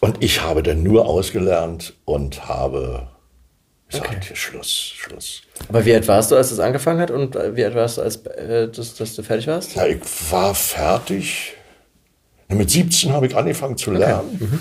[0.00, 3.08] Und ich habe dann nur ausgelernt und habe
[3.88, 4.34] gesagt, okay.
[4.34, 5.42] Schluss, Schluss.
[5.68, 8.16] Aber wie alt warst du, als es angefangen hat und wie alt warst du, als
[8.26, 9.74] äh, dass, dass du fertig warst?
[9.74, 11.54] Ja, ich war fertig.
[12.48, 14.30] Mit 17 habe ich angefangen zu lernen.
[14.34, 14.44] Okay.
[14.44, 14.60] Mhm.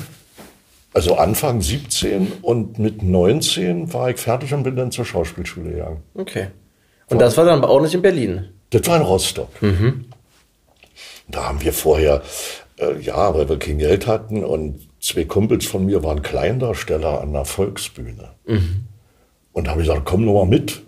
[0.94, 6.04] Also Anfang 17 und mit 19 war ich fertig und bin dann zur Schauspielschule gegangen.
[6.16, 6.48] Okay.
[7.10, 8.50] Und das war dann aber auch nicht in Berlin?
[8.70, 9.62] Das war in Rostock.
[9.62, 10.06] Mhm.
[11.28, 12.22] Da haben wir vorher,
[12.78, 17.34] äh, ja, weil wir kein Geld hatten und zwei Kumpels von mir waren Kleindarsteller an
[17.34, 18.30] der Volksbühne.
[18.46, 18.86] Mhm.
[19.54, 20.82] Und da habe ich gesagt, komm noch mal mit.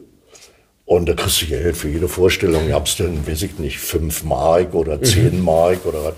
[0.85, 2.67] Und da kriegst du Geld für jede Vorstellung.
[2.67, 5.03] Ihr habt denn, weiß ich nicht, fünf Mark oder mhm.
[5.03, 5.45] zehn mhm.
[5.45, 6.13] Mark oder was.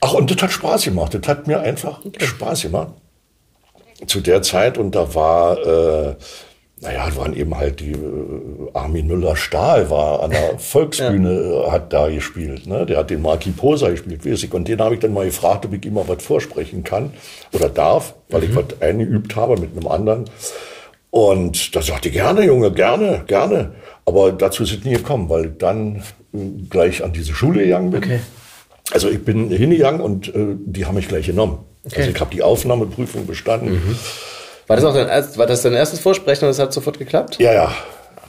[0.00, 1.14] Ach, und das hat Spaß gemacht.
[1.14, 2.24] Das hat mir einfach okay.
[2.24, 2.94] Spaß gemacht.
[4.06, 6.16] Zu der Zeit, und da war, äh,
[6.82, 11.72] naja, waren eben halt die äh, Armin Müller-Stahl war an der Volksbühne, ja.
[11.72, 12.66] hat da gespielt.
[12.66, 12.86] Ne?
[12.86, 14.54] Der hat den Marki Posa gespielt, weiß ich.
[14.54, 17.10] Und den habe ich dann mal gefragt, ob ich ihm mal was vorsprechen kann
[17.52, 18.48] oder darf, weil mhm.
[18.48, 20.24] ich was eingeübt habe mit einem anderen.
[21.10, 23.72] Und da sagte ich, gerne, Junge, gerne, gerne.
[24.06, 26.38] Aber dazu ist es nie gekommen, weil ich dann äh,
[26.70, 28.04] gleich an diese Schule gegangen bin.
[28.04, 28.20] Okay.
[28.92, 31.58] Also ich bin hingegangen und äh, die haben mich gleich genommen.
[31.84, 31.96] Okay.
[31.98, 33.74] Also ich habe die Aufnahmeprüfung bestanden.
[33.74, 33.96] Mhm.
[34.70, 37.38] War das auch dein, war das dein erstes Vorsprechen und es hat sofort geklappt?
[37.40, 37.72] Ja, ja.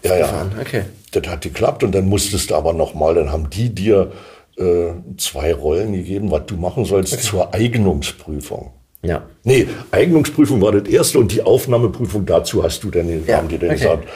[0.03, 0.49] Ja, ja.
[0.59, 0.85] Okay.
[1.11, 4.11] Das hat geklappt und dann musstest du aber nochmal, dann haben die dir
[4.57, 7.21] äh, zwei Rollen gegeben, was du machen sollst okay.
[7.21, 8.71] zur Eignungsprüfung.
[9.03, 9.21] Ja.
[9.43, 13.37] Nee, Eignungsprüfung war das erste und die Aufnahmeprüfung dazu hast du dann, ja.
[13.37, 13.77] haben die dann okay.
[13.77, 14.07] gesagt,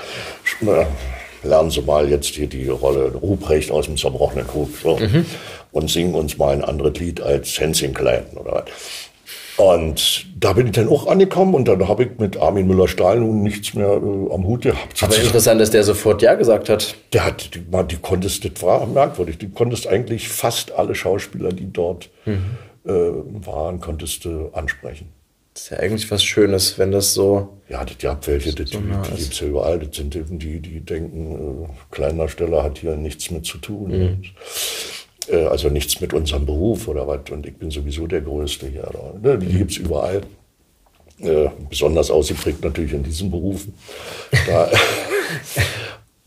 [0.62, 0.88] na,
[1.44, 5.28] lernen Sie mal jetzt hier die Rolle Ruprecht aus dem zerbrochenen Krug so, mhm.
[5.72, 8.64] und singen uns mal ein anderes Lied als Hänschen Klein oder was.
[9.58, 13.42] Und da bin ich dann auch angekommen und dann habe ich mit Armin Müller-Stahl nun
[13.42, 15.02] nichts mehr äh, am Hut gehabt.
[15.02, 16.96] Aber interessant, dass der sofort Ja gesagt hat.
[17.14, 21.72] Der hat, die, die konntest, das war merkwürdig, die konntest eigentlich fast alle Schauspieler, die
[21.72, 25.10] dort mhm äh, waren, konntest du ansprechen.
[25.54, 27.58] Das ist ja eigentlich was Schönes, wenn das so.
[27.70, 29.80] Ja, die gab welche, die, so die, die gibt es ja überall.
[29.80, 33.90] Das sind eben die, die denken, äh, Kleindarsteller hat hier nichts mit zu tun.
[33.92, 34.24] Mhm.
[35.30, 37.30] Äh, also nichts mit unserem Beruf oder was.
[37.32, 38.90] Und ich bin sowieso der Größte hier.
[39.22, 39.38] Ne?
[39.38, 39.58] Die mhm.
[39.58, 40.22] gibt es überall.
[41.20, 43.74] Äh, besonders ausgeprägt natürlich in diesen Berufen.
[44.48, 44.70] Da,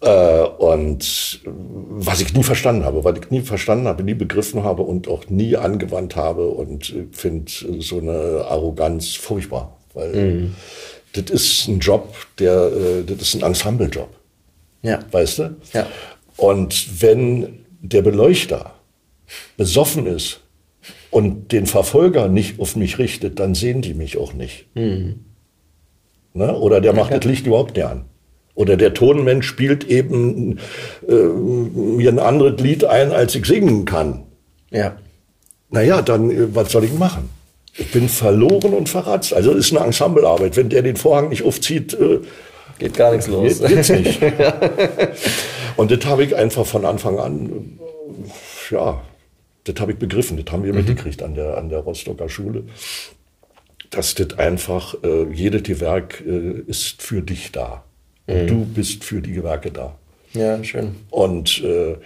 [0.00, 4.82] Äh, und was ich nie verstanden habe, weil ich nie verstanden habe, nie begriffen habe
[4.82, 9.76] und auch nie angewandt habe und finde so eine Arroganz furchtbar.
[9.94, 10.54] Weil mhm.
[11.14, 14.08] das ist ein Job, der, äh, das ist ein Ensemble-Job.
[14.82, 15.00] Ja.
[15.10, 15.56] Weißt du?
[15.72, 15.86] Ja.
[16.36, 18.74] Und wenn der Beleuchter
[19.56, 20.40] besoffen ist,
[21.10, 24.66] und den Verfolger nicht auf mich richtet, dann sehen die mich auch nicht.
[24.74, 25.24] Mhm.
[26.34, 26.56] Ne?
[26.56, 27.20] Oder der macht okay.
[27.20, 28.04] das Licht überhaupt nicht an.
[28.54, 30.58] Oder der Tonmensch spielt eben
[31.08, 34.24] äh, mir ein anderes Lied ein, als ich singen kann.
[34.70, 34.96] Ja.
[35.70, 37.30] Naja, dann, äh, was soll ich machen?
[37.76, 39.32] Ich bin verloren und verratzt.
[39.32, 40.56] Also ist eine Ensemblearbeit.
[40.56, 42.18] Wenn der den Vorhang nicht aufzieht, äh,
[42.78, 43.60] geht gar nichts los.
[43.60, 44.20] Geht, geht's nicht.
[45.76, 47.78] Und das habe ich einfach von Anfang an,
[48.70, 49.00] ja,
[49.64, 50.42] das habe ich begriffen.
[50.42, 50.78] Das haben wir mhm.
[50.78, 52.64] mitgekriegt an der, an der Rostocker Schule.
[53.90, 57.84] Dass das einfach, äh, jedes Gewerk äh, ist für dich da.
[58.26, 58.46] Und mhm.
[58.46, 59.98] du bist für die Gewerke da.
[60.34, 60.96] Ja, schön.
[61.10, 61.96] Und äh,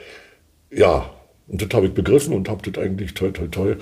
[0.71, 1.11] ja,
[1.53, 3.77] und das habe ich begriffen und habe das eigentlich toll, toll, toll,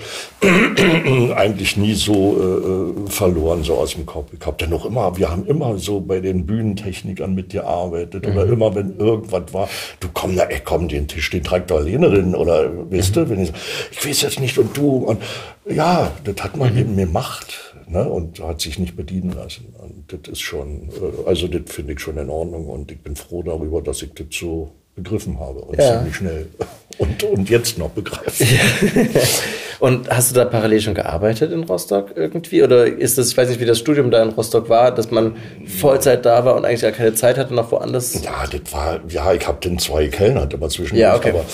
[1.37, 4.33] eigentlich nie so äh, äh, verloren, so aus dem Kopf.
[4.37, 8.33] Ich habe dann noch immer, wir haben immer so bei den Bühnentechnikern mitgearbeitet mhm.
[8.33, 9.69] oder immer, wenn irgendwas war,
[10.01, 13.21] du komm, na, ey, komm, den Tisch, den trägt doch Lehnerin oder, weißt mhm.
[13.21, 13.53] du, wenn ich,
[13.93, 15.23] ich weiß jetzt nicht und du und
[15.65, 16.81] ja, das hat man mhm.
[16.81, 19.75] eben gemacht ne, und hat sich nicht bedienen lassen.
[19.79, 23.15] Und das ist schon, äh, also das finde ich schon in Ordnung und ich bin
[23.15, 25.99] froh darüber, dass ich das so begriffen habe und ja.
[25.99, 26.47] ziemlich schnell
[26.99, 28.45] und, und jetzt noch begreife.
[29.81, 32.63] und hast du da parallel schon gearbeitet in Rostock irgendwie?
[32.63, 35.37] Oder ist das, ich weiß nicht, wie das Studium da in Rostock war, dass man
[35.67, 38.23] Vollzeit da war und eigentlich gar keine Zeit hatte, noch woanders?
[38.23, 41.31] Ja, das war, ja, ich habe den zwei Kellner immer zwischendurch, ja, okay.
[41.31, 41.45] aber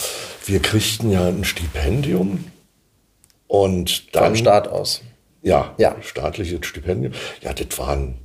[0.47, 2.45] wir kriegten ja ein Stipendium
[3.47, 4.25] und dann.
[4.25, 5.03] Vom Staat aus.
[5.43, 7.13] Ja, ja, staatliches Stipendium.
[7.41, 8.17] Ja, das waren,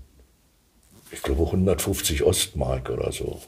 [1.11, 3.39] ich glaube, 150 Ostmark oder so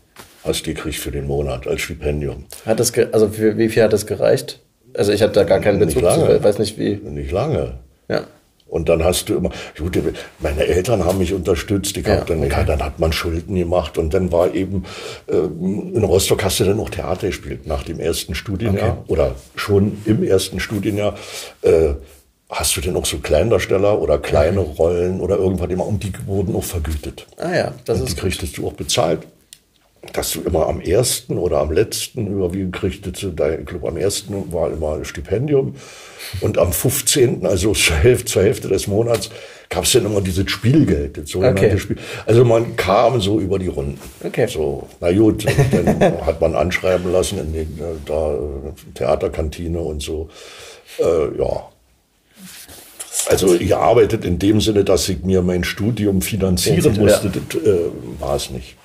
[0.44, 2.46] hast du gekriegt für den Monat als Stipendium.
[2.66, 4.60] Hat das, also für wie viel hat das gereicht?
[4.96, 6.38] Also ich hatte da gar keinen Bezug nicht lange.
[6.38, 6.96] zu, weiß nicht wie.
[6.96, 7.76] Nicht lange.
[8.10, 8.26] Ja.
[8.68, 10.00] Und dann hast du immer, gut,
[10.40, 12.50] meine Eltern haben mich unterstützt, ich ja, hab dann, okay.
[12.50, 14.86] ja, dann hat man Schulden gemacht und dann war eben,
[15.28, 19.12] äh, in Rostock hast du dann auch Theater gespielt nach dem ersten Studienjahr okay.
[19.12, 21.16] oder schon im ersten Studienjahr.
[21.62, 21.90] Äh,
[22.50, 24.62] hast du denn auch so Kleindarsteller oder kleine.
[24.62, 27.28] Rollen oder irgendwas immer und die wurden auch vergütet.
[27.38, 29.20] Ah ja, das und ist die kriegtest du auch bezahlt
[30.12, 34.52] dass du immer am ersten oder am letzten überwiegend kriegtest du, ich glaube am ersten
[34.52, 35.76] war immer ein Stipendium
[36.42, 39.30] und am 15., also zur Hälfte, zur Hälfte des Monats,
[39.70, 41.80] gab es dann immer dieses Spielgeld, das sogenannte okay.
[41.80, 41.98] Spiel.
[42.26, 44.00] Also man kam so über die Runden.
[44.24, 44.48] Okay.
[44.48, 48.38] So, na gut, dann hat man anschreiben lassen in den äh, da,
[48.94, 50.30] Theaterkantine und so.
[51.00, 51.70] Äh, ja.
[53.30, 57.34] Also ihr arbeitet in dem Sinne, dass ich mir mein Studium finanzieren musste, ja.
[57.50, 57.80] das äh,
[58.20, 58.76] war es nicht.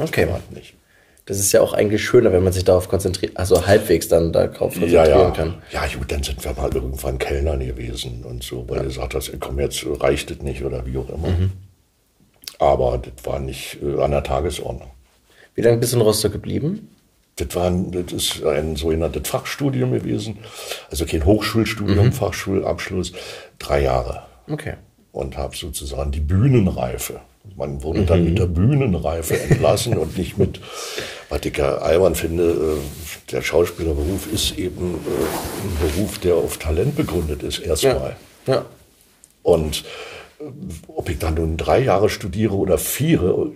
[0.00, 0.26] Okay.
[0.30, 0.74] Halt nicht.
[1.26, 4.74] Das ist ja auch eigentlich schöner, wenn man sich darauf konzentriert, also halbwegs dann darauf
[4.74, 5.30] konzentrieren ja, ja.
[5.30, 5.54] kann.
[5.70, 8.82] Ja, gut, dann sind wir mal irgendwann Kellnern gewesen und so, weil ja.
[8.82, 11.28] du sagst, hast, komm, jetzt reicht es nicht oder wie auch immer.
[11.28, 11.52] Mhm.
[12.58, 14.90] Aber das war nicht äh, an der Tagesordnung.
[15.54, 16.88] Wie lange bist du in Rostock geblieben?
[17.36, 20.38] Das, war ein, das ist ein sogenanntes Fachstudium gewesen,
[20.90, 22.12] also kein Hochschulstudium, mhm.
[22.12, 23.12] Fachschulabschluss,
[23.58, 24.24] drei Jahre.
[24.48, 24.74] Okay.
[25.12, 27.20] Und habe sozusagen die Bühnenreife
[27.56, 30.60] man wurde dann mit der Bühnenreife entlassen und nicht mit,
[31.28, 36.58] was ich ja albern finde, äh, der Schauspielerberuf ist eben äh, ein Beruf, der auf
[36.58, 38.16] Talent begründet ist, erstmal.
[38.46, 38.54] Ja.
[38.54, 38.64] ja.
[39.42, 39.84] Und
[40.88, 43.52] ob ich dann nun drei Jahre studiere oder vier,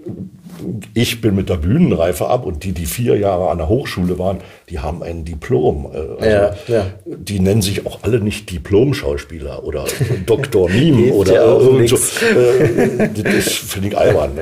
[0.92, 4.40] ich bin mit der Bühnenreife ab und die, die vier Jahre an der Hochschule waren,
[4.68, 5.86] die haben ein Diplom.
[5.86, 6.86] Also ja, ja.
[7.04, 9.86] Die nennen sich auch alle nicht Diplom-Schauspieler oder
[10.26, 10.68] Dr.
[10.68, 11.96] Meme oder ja irgend so.
[11.96, 14.38] das finde ich albern.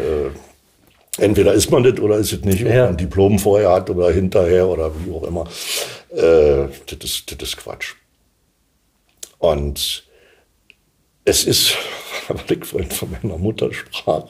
[1.19, 4.11] Entweder ist man das oder ist es nicht, ob man ein Diplom vorher hat oder
[4.11, 5.45] hinterher oder wie auch immer.
[6.15, 7.95] Das ist, das ist Quatsch.
[9.39, 10.05] Und
[11.25, 11.75] es ist,
[12.29, 14.25] weil ich vorhin von meiner Mutter sprach,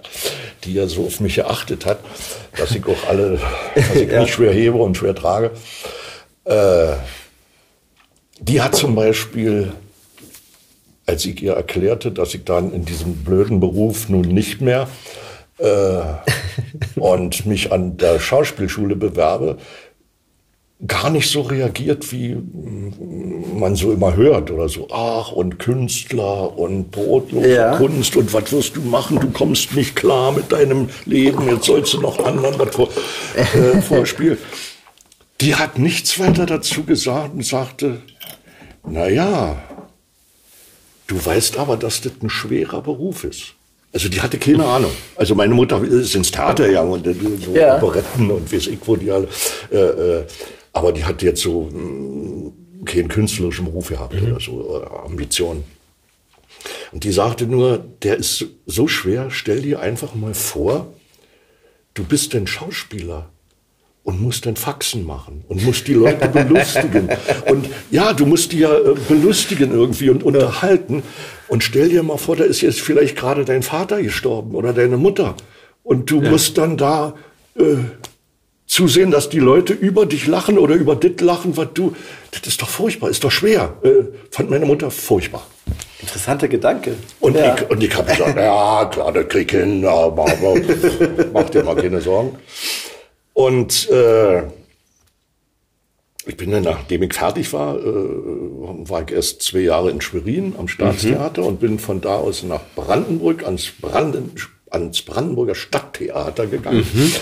[0.65, 2.01] die ja so auf mich geachtet hat,
[2.57, 3.41] dass ich auch alle,
[3.75, 4.21] dass ich ja.
[4.21, 5.53] nicht schwer hebe und schwer trage.
[6.45, 6.95] Äh,
[8.41, 9.73] die hat zum Beispiel,
[11.07, 14.89] als ich ihr erklärte, dass ich dann in diesem blöden Beruf nun nicht mehr
[15.59, 16.01] äh,
[16.97, 19.59] und mich an der Schauspielschule bewerbe,
[20.87, 22.37] gar nicht so reagiert, wie
[23.55, 24.89] man so immer hört oder so.
[24.91, 27.77] Ach, und Künstler und brotlose ja.
[27.77, 29.21] Kunst und was wirst du machen?
[29.21, 32.89] Du kommst nicht klar mit deinem Leben, jetzt sollst du noch anderen was vor,
[33.37, 34.39] äh, vorspielen.
[35.41, 38.03] Die hat nichts weiter dazu gesagt und sagte,
[38.85, 39.63] na ja,
[41.07, 43.55] du weißt aber, dass das ein schwerer Beruf ist.
[43.93, 44.91] Also die hatte keine Ahnung.
[45.17, 47.05] Also meine Mutter ist ins Theater gegangen und
[47.45, 47.77] so ja.
[47.77, 49.29] Operetten und weiß ich, wo die alle.
[49.71, 50.25] Äh, äh,
[50.73, 52.53] aber die hat jetzt so mh,
[52.85, 54.29] keinen künstlerischen Beruf gehabt mhm.
[54.29, 55.65] oder so, oder Ambitionen.
[56.93, 60.93] Und die sagte nur, der ist so schwer, stell dir einfach mal vor,
[61.95, 63.31] du bist ein Schauspieler
[64.05, 67.09] und musst dann Faxen machen und musst die Leute belustigen.
[67.47, 71.03] Und ja, du musst die ja äh, belustigen irgendwie und unterhalten.
[71.49, 74.97] Und stell dir mal vor, da ist jetzt vielleicht gerade dein Vater gestorben oder deine
[74.97, 75.37] Mutter.
[75.85, 76.31] Und du ja.
[76.31, 77.15] musst dann da
[77.57, 77.77] äh,
[78.73, 81.95] zusehen, dass die Leute über dich lachen oder über das lachen, was du.
[82.31, 83.77] Das ist doch furchtbar, ist doch schwer.
[83.83, 85.47] Äh, fand meine Mutter furchtbar.
[86.01, 86.95] Interessanter Gedanke.
[87.21, 87.55] Und ja.
[87.55, 90.57] ich, und ich habe gesagt, ja, klar, das krieg ich hin, aber, aber
[91.35, 92.39] mach dir mal keine Sorgen.
[93.35, 94.45] Und äh,
[96.25, 100.55] ich bin dann, nachdem ich fertig war, äh, war ich erst zwei Jahre in Schwerin
[100.57, 101.47] am Staatstheater mhm.
[101.47, 104.33] und bin von da aus nach Brandenburg ans, Branden,
[104.71, 106.87] ans Brandenburger Stadttheater gegangen.
[106.91, 107.13] Mhm.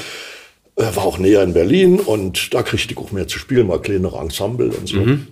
[0.81, 3.81] Äh, war auch näher in Berlin und da kriegte ich auch mehr zu spielen, mal
[3.81, 4.97] kleinere Ensemble und so.
[4.97, 5.27] Mhm.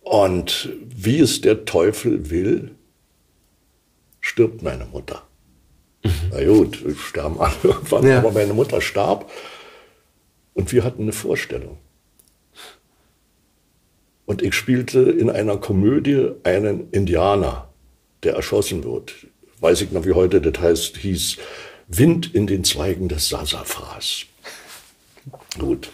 [0.00, 2.72] Und wie es der Teufel will,
[4.20, 5.22] stirbt meine Mutter.
[6.02, 6.10] Mhm.
[6.30, 8.18] Na gut, sterben alle irgendwann, ja.
[8.18, 9.30] aber meine Mutter starb
[10.54, 11.78] und wir hatten eine Vorstellung.
[14.24, 17.68] Und ich spielte in einer Komödie einen Indianer,
[18.22, 19.12] der erschossen wird.
[19.60, 21.36] Weiß ich noch, wie heute das heißt, hieß
[21.96, 24.24] Wind in den Zweigen des Sasafras.
[25.58, 25.88] Gut.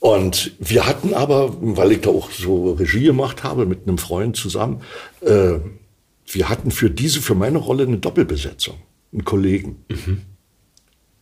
[0.00, 4.36] Und wir hatten aber, weil ich da auch so Regie gemacht habe mit einem Freund
[4.36, 4.82] zusammen,
[5.20, 5.54] äh,
[6.30, 8.76] wir hatten für diese, für meine Rolle eine Doppelbesetzung,
[9.12, 9.84] einen Kollegen.
[9.88, 10.22] Mhm.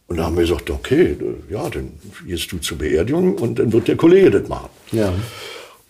[0.08, 1.16] Und da haben wir gesagt, okay,
[1.50, 1.92] ja, dann
[2.26, 4.68] gehst du zur Beerdigung und dann wird der Kollege das machen.
[4.92, 5.12] Ja.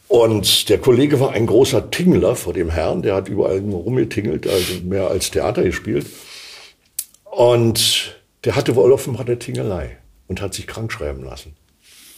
[0.08, 4.46] Und der Kollege war ein großer Tingler vor dem Herrn, der hat überall nur rumgetingelt,
[4.46, 6.06] also mehr als Theater gespielt.
[7.36, 11.54] Und der hatte wohl offenbar eine Tingelei und hat sich krank schreiben lassen.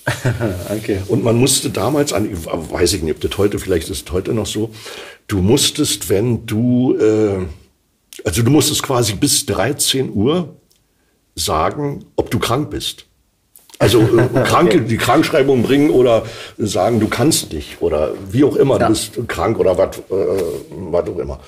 [0.71, 1.03] okay.
[1.09, 4.33] Und man musste damals, an, weiß ich nicht, ob das heute, vielleicht ist es heute
[4.33, 4.71] noch so,
[5.27, 7.47] du musstest, wenn du, äh,
[8.25, 10.55] also du musstest quasi bis 13 Uhr
[11.35, 13.07] sagen, ob du krank bist.
[13.81, 16.27] Also äh, Kranke, die Krankschreibung bringen oder
[16.59, 18.87] sagen, du kannst nicht oder wie auch immer, ja.
[18.87, 20.43] du bist krank oder was, äh,
[20.93, 21.41] was auch immer.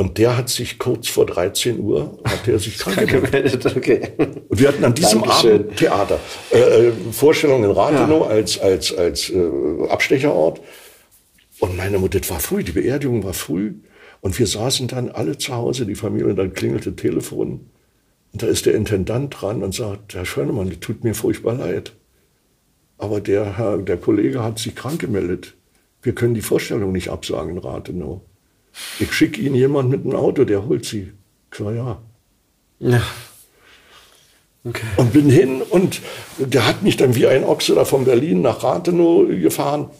[0.00, 3.66] Und der hat sich kurz vor 13 Uhr, hat er sich krank gemeldet.
[3.66, 4.12] Okay.
[4.48, 5.60] Und wir hatten an diesem Dankeschön.
[5.60, 6.18] Abend Theater.
[6.50, 8.30] Äh, äh, Vorstellung in Rathenow ja.
[8.34, 9.50] als, als, als äh,
[9.90, 10.62] Abstecherort.
[11.58, 13.74] Und meine Mutter, das war früh, die Beerdigung war früh.
[14.22, 17.68] Und wir saßen dann alle zu Hause, die Familie, und dann klingelte Telefon.
[18.32, 21.92] Und da ist der Intendant dran und sagt, Herr Schönemann, das tut mir furchtbar leid.
[22.96, 25.56] Aber der Herr, der Kollege hat sich krank gemeldet.
[26.00, 28.22] Wir können die Vorstellung nicht absagen in Rathenow.
[28.98, 31.12] Ich schicke Ihnen jemand mit einem Auto, der holt Sie.
[31.50, 32.02] Klar, ja.
[32.78, 33.02] Ja.
[34.64, 34.86] Okay.
[34.96, 36.00] Und bin hin und
[36.38, 39.90] der hat mich dann wie ein Ochse da von Berlin nach Rathenow gefahren.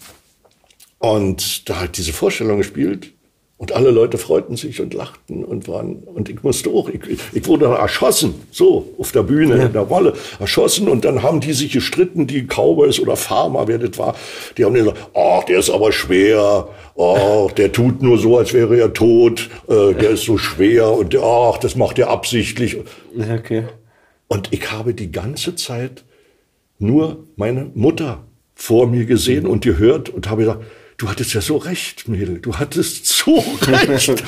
[0.98, 3.12] Und da hat diese Vorstellung gespielt.
[3.60, 7.02] Und alle Leute freuten sich und lachten und waren, und ich musste auch, ich,
[7.34, 9.66] ich wurde erschossen, so, auf der Bühne, ja.
[9.66, 13.76] in der Rolle, erschossen und dann haben die sich gestritten, die Cowboys oder Farmer, wer
[13.76, 14.16] das war,
[14.56, 16.68] die haben gesagt, ach, der ist aber schwer,
[16.98, 21.14] ach, der tut nur so, als wäre er tot, äh, der ist so schwer und
[21.18, 22.78] ach, das macht er absichtlich.
[23.14, 23.64] Okay.
[24.26, 26.04] Und ich habe die ganze Zeit
[26.78, 30.62] nur meine Mutter vor mir gesehen und gehört und habe gesagt,
[31.00, 34.22] du hattest ja so recht, Mädel, du hattest so recht.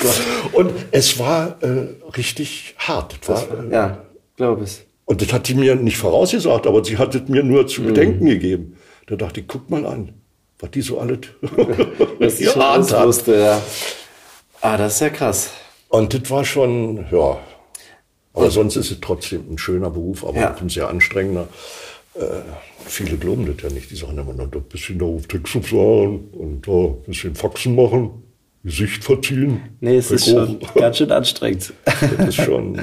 [0.52, 3.28] und es war äh, richtig hart.
[3.28, 4.02] War, äh, ja,
[4.36, 4.82] glaube ich.
[5.04, 8.24] Und das hat sie mir nicht vorausgesagt, aber sie hat es mir nur zu bedenken
[8.24, 8.28] mhm.
[8.28, 8.76] gegeben.
[9.06, 10.14] Da dachte ich, guck mal an,
[10.60, 11.18] was die so alles
[12.18, 13.38] was ja, wusste.
[13.38, 13.62] Ja.
[14.62, 15.50] Ah, das ist ja krass.
[15.88, 17.38] Und das war schon, ja.
[18.32, 20.56] Aber sonst ist es trotzdem ein schöner Beruf, aber ja.
[20.58, 21.48] ein sehr anstrengender.
[22.14, 22.42] Äh,
[22.86, 23.90] viele glauben das ja nicht.
[23.90, 28.22] Die sagen immer, ein bisschen da auf Texte sagen und da ein bisschen Faxen machen,
[28.64, 29.60] Gesicht verziehen.
[29.80, 31.72] Nee, es ist schon ganz schön anstrengend.
[32.18, 32.76] Das ist schon.
[32.76, 32.80] Äh,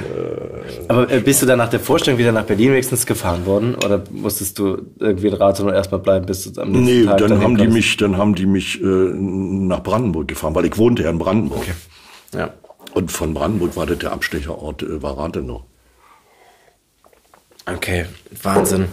[0.90, 3.76] Aber äh, bist du dann nach der Vorstellung wieder nach Berlin wenigstens gefahren worden?
[3.76, 7.42] Oder musstest du irgendwie in Rathenow erstmal bleiben, bis du am nächsten nee, Tag dann
[7.42, 11.12] haben die mich, dann haben die mich äh, nach Brandenburg gefahren, weil ich wohnte ja
[11.12, 11.62] in Brandenburg.
[11.62, 11.72] Okay.
[12.36, 12.54] Ja.
[12.94, 15.62] Und von Brandenburg war das der Abstecherort äh, war Rathenow.
[17.66, 18.06] Okay,
[18.42, 18.88] Wahnsinn.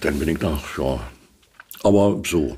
[0.00, 1.00] Dann bin ich nach, ja.
[1.82, 2.56] Aber so.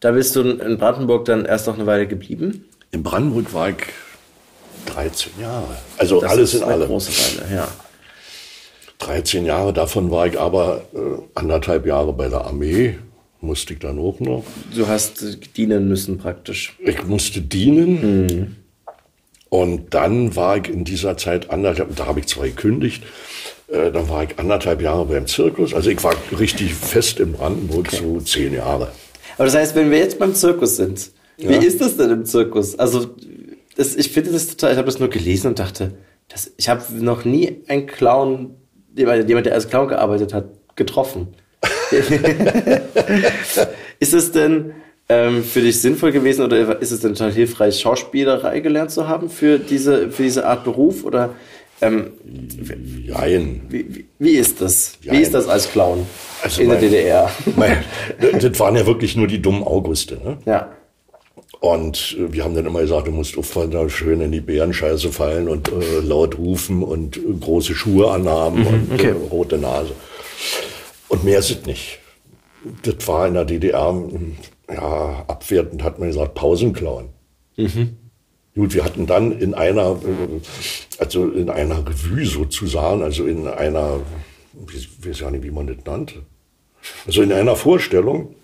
[0.00, 2.64] Da bist du in Brandenburg dann erst noch eine Weile geblieben?
[2.90, 3.76] In Brandenburg war ich
[4.86, 5.76] 13 Jahre.
[5.96, 6.88] Also das alles in allem.
[6.88, 7.68] große Weile, ja.
[8.98, 10.98] 13 Jahre, davon war ich aber äh,
[11.34, 12.98] anderthalb Jahre bei der Armee,
[13.40, 14.44] musste ich dann auch noch.
[14.74, 16.76] Du hast dienen müssen praktisch.
[16.78, 18.26] Ich musste dienen.
[18.26, 18.56] Mhm.
[19.48, 23.02] Und dann war ich in dieser Zeit anderthalb, da habe ich zwar gekündigt,
[23.72, 25.72] äh, dann war ich anderthalb Jahre beim Zirkus.
[25.74, 27.96] Also ich war richtig fest in Brandenburg, okay.
[27.96, 28.92] so zehn Jahre.
[29.36, 31.48] Aber das heißt, wenn wir jetzt beim Zirkus sind, ja.
[31.48, 32.78] wie ist das denn im Zirkus?
[32.78, 33.06] Also
[33.76, 35.94] das, ich finde das total, ich habe das nur gelesen und dachte,
[36.28, 38.56] das, ich habe noch nie einen Clown,
[38.94, 40.44] jemand, der als Clown gearbeitet hat,
[40.76, 41.28] getroffen.
[44.00, 44.74] ist es denn
[45.08, 49.30] ähm, für dich sinnvoll gewesen oder ist es denn total hilfreich, Schauspielerei gelernt zu haben
[49.30, 51.04] für diese, für diese Art Beruf?
[51.04, 51.34] Oder
[51.82, 52.12] ähm,
[53.06, 53.62] Jein.
[53.68, 54.98] Wie, wie, ist das?
[55.02, 55.18] Jein.
[55.18, 56.06] Wie ist das als Clown
[56.42, 57.30] Also in der mein- DDR?
[57.56, 57.84] Mein,
[58.40, 60.14] das waren ja wirklich nur die dummen Auguste.
[60.24, 60.38] Ne?
[60.46, 60.72] Ja.
[61.60, 65.12] Und äh, wir haben dann immer gesagt, du musst aufhören, da schön in die Bärenscheiße
[65.12, 69.10] fallen und äh, laut rufen und äh, große Schuhe anhaben und okay.
[69.10, 69.92] äh, rote Nase.
[71.08, 71.98] Und mehr ist es nicht.
[72.82, 74.18] Das war in der DDR, mh,
[74.72, 77.10] ja, abwertend hat man gesagt, Pausenclown.
[78.54, 80.40] Gut, wir hatten dann in einer, äh,
[80.98, 84.00] also in einer Revue sozusagen, also in einer,
[84.74, 86.22] ich weiß ja nicht, wie man das nannte.
[87.06, 88.34] Also in einer Vorstellung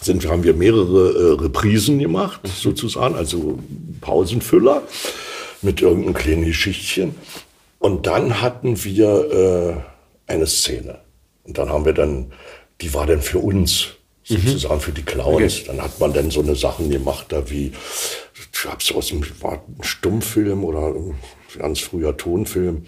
[0.00, 3.58] sind, haben wir mehrere äh, Reprisen gemacht, sozusagen, also
[4.00, 4.82] Pausenfüller
[5.62, 7.14] mit irgendeinem kleinen Geschichtchen.
[7.78, 9.84] Und dann hatten wir
[10.28, 11.00] äh, eine Szene.
[11.44, 12.32] Und dann haben wir dann,
[12.80, 13.95] die war dann für uns,
[14.26, 15.64] sozusagen für die Clowns.
[15.64, 17.72] Dann hat man dann so eine Sachen gemacht, da wie,
[18.52, 21.14] ich hab's aus dem, war ein Stummfilm oder ein
[21.58, 22.86] ganz früher Tonfilm,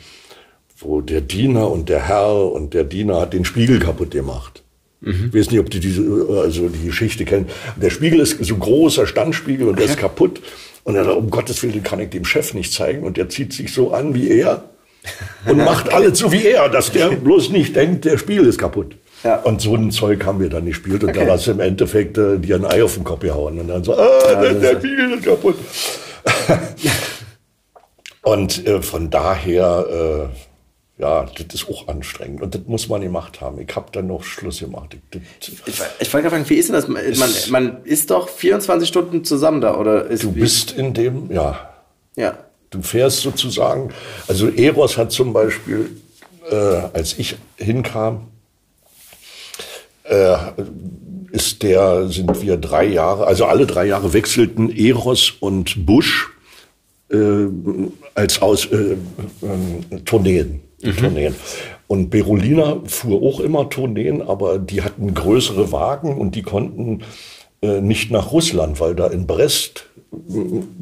[0.79, 4.63] wo der Diener und der Herr und der Diener hat den Spiegel kaputt gemacht.
[5.01, 6.03] Ich weiß nicht, ob die diese,
[6.43, 7.47] also die Geschichte kennen.
[7.77, 10.41] Der Spiegel ist so großer Standspiegel und der ist kaputt.
[10.83, 13.05] Und er sagt, um Gottes Willen, kann ich dem Chef nicht zeigen.
[13.05, 14.71] Und der zieht sich so an wie er
[15.47, 18.97] und macht alles so wie er, dass der bloß nicht denkt, der Spiegel ist kaputt.
[19.25, 19.37] Ja.
[19.41, 21.03] Und so ein Zeug haben wir dann gespielt.
[21.03, 23.59] Und dann hast du im Endeffekt äh, dir ein Ei auf den Kopf gehauen.
[23.59, 25.57] Und dann so, ah, der, der Spiegel ist kaputt.
[28.23, 30.31] und äh, von daher,
[30.99, 32.43] äh, ja, das ist auch anstrengend.
[32.43, 33.61] Und das muss man gemacht haben.
[33.61, 34.95] Ich habe dann noch Schluss gemacht.
[34.95, 36.89] Ich, das, Ich, ich wollte gerade fragen, wie ist denn das?
[36.89, 40.07] Man, man, man ist doch 24 Stunden zusammen da, oder?
[40.07, 41.71] Ist, du bist in dem, ja,
[42.17, 42.39] Ja.
[42.71, 43.95] Du fährst sozusagen,
[44.27, 45.89] also Eros hat zum Beispiel,
[46.51, 48.27] äh, als ich hinkam,
[50.09, 50.37] äh,
[51.31, 56.31] ist der, sind wir drei Jahre, also alle drei Jahre wechselten Eros und Bush
[57.11, 57.47] äh,
[58.15, 60.61] als aus äh, äh, Tourneen.
[60.99, 61.35] Tourneen.
[61.87, 67.03] Und Berolina fuhr auch immer Tourneen, aber die hatten größere Wagen und die konnten
[67.63, 69.88] äh, nicht nach Russland, weil da in Brest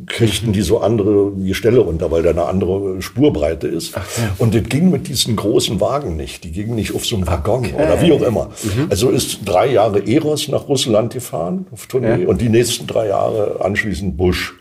[0.06, 3.94] kriegten die so andere Gestelle unter, weil da eine andere Spurbreite ist.
[4.38, 6.44] Und das ging mit diesen großen Wagen nicht.
[6.44, 8.50] Die gingen nicht auf so einen Waggon oder wie auch immer.
[8.88, 13.64] Also ist drei Jahre Eros nach Russland gefahren auf Tournee und die nächsten drei Jahre
[13.64, 14.54] anschließend Bush.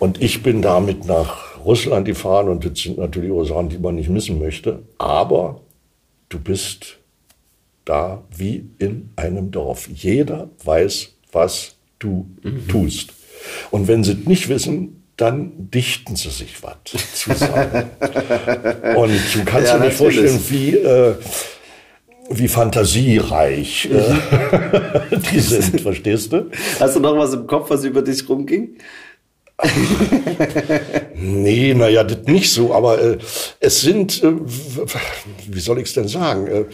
[0.00, 3.94] Und ich bin damit nach Russland gefahren und das sind natürlich auch Sachen, die man
[3.94, 4.80] nicht missen möchte.
[4.98, 5.60] Aber
[6.30, 6.98] du bist
[7.84, 9.88] da wie in einem Dorf.
[9.88, 12.26] Jeder weiß, was du
[12.68, 13.12] tust.
[13.70, 16.76] Und wenn sie es nicht wissen, dann dichten sie sich was
[17.14, 17.90] zusammen.
[18.96, 19.98] und du kannst Ja, dir nicht natürlich.
[19.98, 21.14] vorstellen, wie, äh,
[22.30, 26.50] wie fantasiereich äh, die sind, verstehst du?
[26.78, 28.76] Hast du noch was im Kopf, was über dich rumging?
[31.20, 33.18] Nee, naja, das nicht so, aber äh,
[33.58, 34.32] es sind, äh,
[35.48, 36.66] wie soll ich es denn sagen?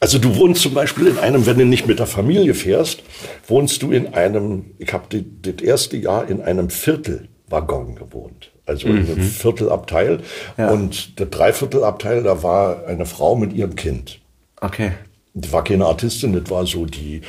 [0.00, 3.02] Also du wohnst zum Beispiel in einem, wenn du nicht mit der Familie fährst,
[3.46, 8.52] wohnst du in einem, ich habe das erste Jahr in einem Viertelwaggon gewohnt.
[8.64, 10.20] Also in einem Viertelabteil.
[10.56, 14.20] Und der Dreiviertelabteil, da war eine Frau mit ihrem Kind.
[14.60, 14.92] Okay.
[15.34, 17.22] Die war keine Artistin, das war so die,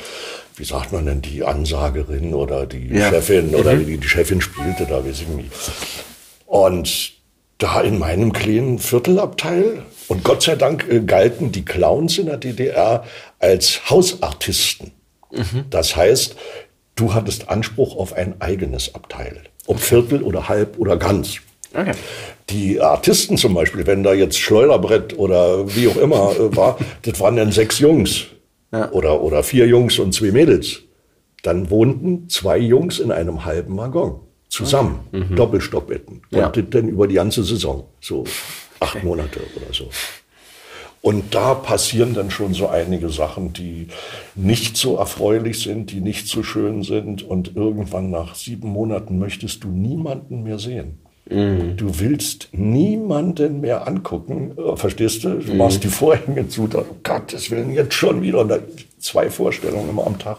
[0.56, 3.08] wie sagt man denn, die Ansagerin oder die Ja.
[3.10, 5.50] Chefin oder die, die Chefin spielte da, weiß ich nicht.
[6.46, 7.12] Und
[7.60, 12.36] da in meinem kleinen Viertelabteil, und Gott sei Dank äh, galten die Clowns in der
[12.36, 13.04] DDR
[13.38, 14.90] als Hausartisten.
[15.70, 16.34] Das heißt,
[16.96, 19.42] du hattest Anspruch auf ein eigenes Abteil.
[19.68, 21.36] Ob Viertel oder halb oder ganz.
[21.72, 21.92] Okay.
[22.48, 27.20] Die Artisten zum Beispiel, wenn da jetzt Schleuderbrett oder wie auch immer äh, war, das
[27.20, 28.26] waren dann sechs Jungs
[28.92, 30.80] oder, oder vier Jungs und zwei Mädels.
[31.44, 35.00] Dann wohnten zwei Jungs in einem halben Waggon zusammen,
[35.34, 36.16] Doppelstockbetten.
[36.30, 36.48] Und Ja.
[36.50, 38.24] das dann über die ganze Saison, so
[38.80, 39.88] acht Monate oder so.
[41.02, 43.88] Und da passieren dann schon so einige Sachen, die
[44.34, 47.22] nicht so erfreulich sind, die nicht so schön sind.
[47.22, 50.98] Und irgendwann nach sieben Monaten möchtest du niemanden mehr sehen.
[51.26, 55.38] Du willst niemanden mehr angucken, äh, verstehst du?
[55.38, 58.40] Du machst die Vorhänge zu, da, um Gottes Willen, jetzt schon wieder.
[58.40, 58.58] Und da,
[58.98, 60.38] zwei Vorstellungen immer am Tag.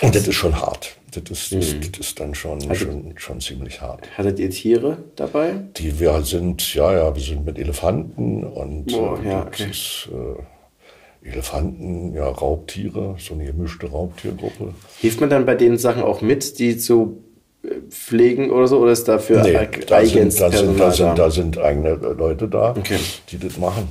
[0.00, 0.96] Und das ist schon hart.
[1.10, 4.06] Das ist, das, das ist dann schon, schon, schon ziemlich hart.
[4.16, 5.54] Hattet ihr Tiere dabei?
[5.76, 9.68] Die wir sind, ja, ja, wir sind mit Elefanten und äh, ja, okay.
[9.70, 14.74] ist äh, Elefanten, ja, Raubtiere, so eine gemischte Raubtiergruppe.
[14.98, 17.22] Hilft man dann bei den Sachen auch mit, die zu
[17.64, 18.78] äh, pflegen oder so?
[18.78, 19.52] Oder ist dafür Nee,
[19.86, 22.98] da sind, da, sind, da, sind, da sind eigene Leute da, Okay.
[23.30, 23.88] die das machen.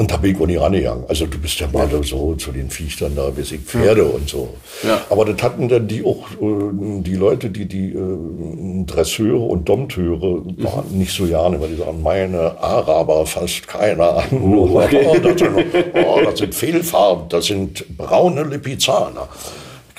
[0.00, 1.04] Und da bin ich auch nicht rangegangen.
[1.08, 2.02] Also du bist ja mal ja.
[2.02, 4.08] so zu den Viechern da, wie ich Pferde ja.
[4.08, 4.48] und so.
[4.82, 5.02] Ja.
[5.10, 10.42] Aber das hatten dann die auch, äh, die Leute, die die äh, Dresseure und Dompteure
[10.56, 10.98] waren mhm.
[11.00, 14.42] nicht so gerne, weil die sagen, meine Araber fasst keiner an.
[14.42, 15.06] Oh, okay.
[15.06, 15.52] oh, das, sind,
[15.92, 19.28] oh, das sind Fehlfarben, das sind braune Lipizzaner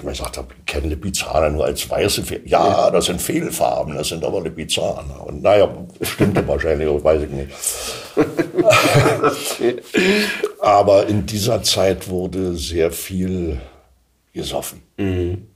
[0.01, 2.49] ich mir gesagt habe, ich kenne Lipizzaner nur als weiße Pferde.
[2.49, 5.25] Ja, das sind Fehlfarben, das sind aber Lipizzaner.
[5.25, 7.51] Und naja, stimmte wahrscheinlich, weiß ich nicht.
[10.59, 13.61] aber in dieser Zeit wurde sehr viel
[14.33, 14.81] gesoffen.
[14.97, 15.47] Mhm.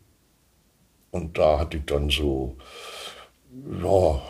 [1.12, 2.56] Und da hatte ich dann so,
[3.84, 4.22] ja,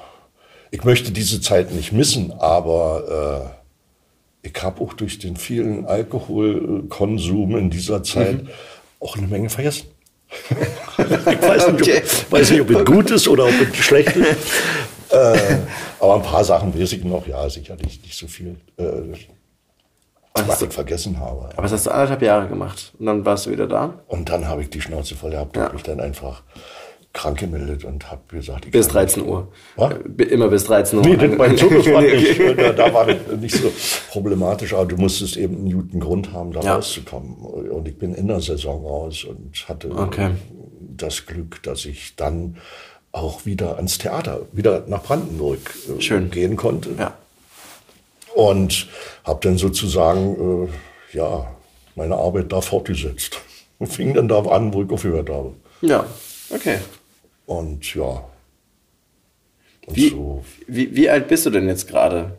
[0.72, 3.54] ich möchte diese Zeit nicht missen, aber
[4.44, 8.50] äh, ich habe auch durch den vielen Alkoholkonsum in dieser Zeit mhm.
[9.00, 9.95] auch eine Menge vergessen
[10.98, 12.04] ich weiß nicht, okay.
[12.04, 14.28] ob, weiß nicht, ob es gut ist oder ob es schlecht ist.
[15.10, 15.38] äh,
[16.00, 18.84] aber ein paar Sachen weiß ich noch, ja, sicherlich nicht so viel, äh,
[20.34, 21.50] was, ich vergessen habe.
[21.54, 23.94] Aber das hast du anderthalb Jahre gemacht und dann warst du wieder da?
[24.08, 25.64] Und dann habe ich die Schnauze voll gehabt, ja.
[25.64, 26.44] habe mich dann einfach
[27.16, 29.48] krank gemeldet und habe gesagt, ich bis 13 Uhr.
[29.78, 29.94] Was?
[29.94, 31.06] Äh, immer bis 13 Uhr.
[31.06, 33.72] Nee, das mein Zirkus war nicht, da, da, war das nicht so
[34.12, 36.76] problematisch, aber du musstest eben einen guten Grund haben, da ja.
[36.76, 37.36] rauszukommen.
[37.36, 40.32] Und ich bin in der Saison raus und hatte okay.
[40.80, 42.58] das Glück, dass ich dann
[43.14, 45.60] auch wieder ans Theater, wieder nach Brandenburg
[45.98, 46.30] äh, Schön.
[46.30, 46.90] gehen konnte.
[47.00, 47.14] Ja.
[48.36, 48.88] Und
[49.24, 51.48] habe dann sozusagen, äh, ja,
[51.96, 53.40] meine Arbeit da fortgesetzt.
[53.80, 55.54] Und fing dann da an, wo ich aufgehört habe.
[55.82, 56.06] Ja,
[56.50, 56.80] okay.
[57.46, 58.24] Und ja.
[59.86, 60.44] Und wie, so.
[60.68, 62.38] wie, wie alt bist du denn jetzt gerade?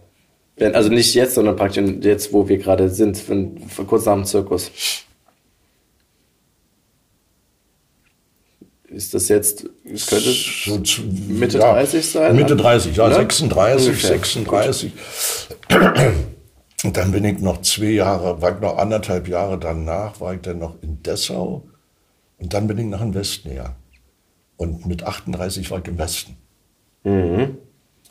[0.59, 4.25] Also nicht jetzt, sondern praktisch jetzt, wo wir gerade sind, für, für kurz nach dem
[4.25, 4.71] Zirkus.
[8.89, 10.31] Ist das jetzt, es könnte
[11.29, 12.35] Mitte ja, 30 sein?
[12.35, 14.11] Mitte 30, ja, 36, Ungefähr.
[14.11, 14.93] 36.
[16.85, 20.41] Und dann bin ich noch zwei Jahre, war ich noch anderthalb Jahre danach, war ich
[20.41, 21.65] dann noch in Dessau.
[22.39, 23.75] Und dann bin ich nach dem Westen gegangen.
[24.57, 26.37] Und mit 38 war ich im Westen.
[27.05, 27.59] Mhm.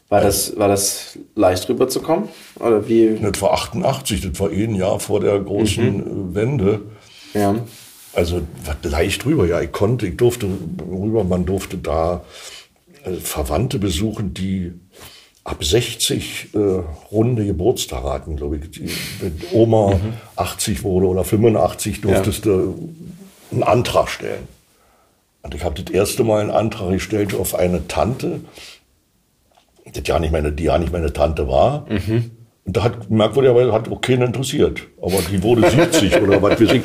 [0.10, 2.30] War, das, war das leicht rüberzukommen?
[2.60, 3.18] Oder wie?
[3.20, 6.32] Das war 88, das war eh ein Jahr vor der großen mhm.
[6.32, 6.82] Äh, Wende.
[7.34, 7.56] Ja.
[8.14, 8.42] Also
[8.84, 9.62] leicht rüber, ja.
[9.62, 10.48] Ich konnte, ich durfte
[10.90, 12.24] rüber, man durfte da
[13.04, 14.74] äh, Verwandte besuchen, die
[15.44, 16.58] ab 60 äh,
[17.12, 18.72] runde Geburtstag hatten, glaube ich.
[18.72, 18.90] Die,
[19.20, 20.14] wenn Oma mhm.
[20.36, 22.52] 80 wurde oder 85, durftest ja.
[22.52, 22.94] du
[23.52, 24.48] einen Antrag stellen.
[25.46, 28.40] Und ich habe das erste Mal einen Antrag gestellt auf eine Tante,
[29.86, 31.86] die ja nicht meine, die ja nicht meine Tante war.
[31.88, 32.32] Mhm.
[32.66, 34.82] Und da hat merkwürdigerweise hat auch keinen interessiert.
[35.00, 36.82] Aber die wurde 70 oder was weiß ich.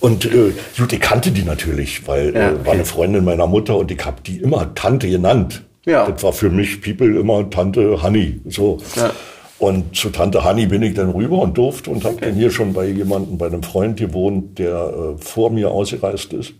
[0.00, 2.60] Und äh, gut, ich kannte die natürlich, weil ja, okay.
[2.62, 5.64] äh, war eine Freundin meiner Mutter und ich habe die immer Tante genannt.
[5.84, 6.10] Ja.
[6.10, 8.40] Das war für mich People immer Tante Hanni.
[8.48, 8.78] So.
[8.96, 9.10] Ja.
[9.58, 12.26] Und zu Tante Hanni bin ich dann rüber und durfte und habe okay.
[12.26, 16.54] dann hier schon bei jemandem, bei einem Freund gewohnt, der äh, vor mir ausgereist ist.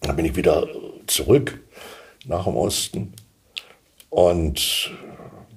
[0.00, 0.66] Dann bin ich wieder
[1.06, 1.60] zurück
[2.26, 3.12] nach dem Osten.
[4.08, 4.90] Und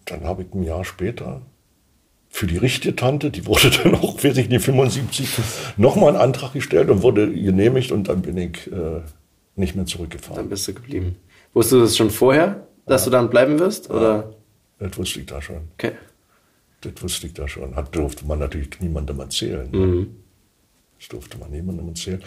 [0.06, 1.42] dann habe ich ein Jahr später
[2.30, 5.30] für die richtige Tante, die wurde dann auch, weiß ich nicht, 75,
[5.78, 9.02] nochmal einen Antrag gestellt und wurde genehmigt und dann bin ich äh,
[9.56, 10.38] nicht mehr zurückgefahren.
[10.38, 11.16] Dann bist du geblieben.
[11.54, 13.06] Wusstest du das schon vorher, dass ja.
[13.06, 13.90] du dann bleiben wirst?
[13.92, 14.34] Oder?
[14.80, 15.62] Ja, das wusste ich da schon.
[15.76, 15.92] Okay.
[16.82, 17.76] Das wusste ich da schon.
[17.76, 19.70] Hat, durfte man natürlich niemandem erzählen.
[19.72, 20.16] Mhm.
[21.04, 22.24] Das durfte man niemandem erzählen.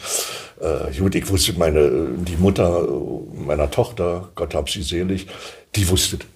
[0.61, 2.87] Äh, gut, ich wusste, meine, die Mutter
[3.33, 5.27] meiner Tochter, Gott hab sie selig,
[5.75, 6.27] die wusste das.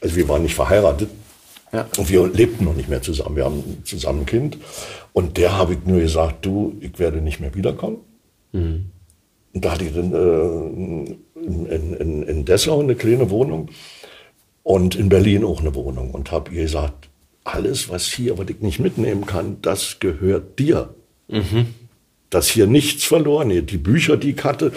[0.00, 1.10] Also wir waren nicht verheiratet.
[1.72, 1.88] Ja.
[1.98, 3.34] Und wir lebten noch nicht mehr zusammen.
[3.34, 4.58] Wir haben zusammen ein Kind.
[5.12, 7.98] Und der habe ich nur gesagt, du, ich werde nicht mehr wiederkommen.
[8.52, 8.86] Mhm.
[9.52, 13.70] Und da hatte ich dann äh, in, in, in Dessau eine kleine Wohnung
[14.62, 16.12] und in Berlin auch eine Wohnung.
[16.12, 17.08] Und habe ihr gesagt,
[17.42, 20.94] alles, was hier, was ich nicht mitnehmen kann, das gehört dir.
[21.28, 21.74] Mhm.
[22.30, 23.70] Dass hier nichts verloren geht.
[23.70, 24.72] Die Bücher, die ich hatte,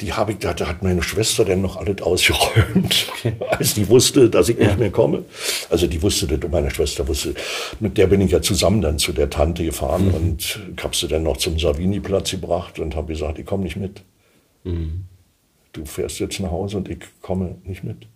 [0.00, 3.06] die habe ich, da hat meine Schwester dann noch alles ausgeräumt,
[3.50, 4.66] als die wusste, dass ich ja.
[4.66, 5.24] nicht mehr komme.
[5.70, 7.34] Also die wusste das, meine Schwester wusste,
[7.80, 10.14] mit der bin ich ja zusammen dann zu der Tante gefahren mhm.
[10.14, 14.02] und habe sie dann noch zum Savini-Platz gebracht und habe gesagt, ich komme nicht mit.
[14.64, 15.04] Mhm.
[15.72, 18.06] Du fährst jetzt nach Hause und ich komme nicht mit.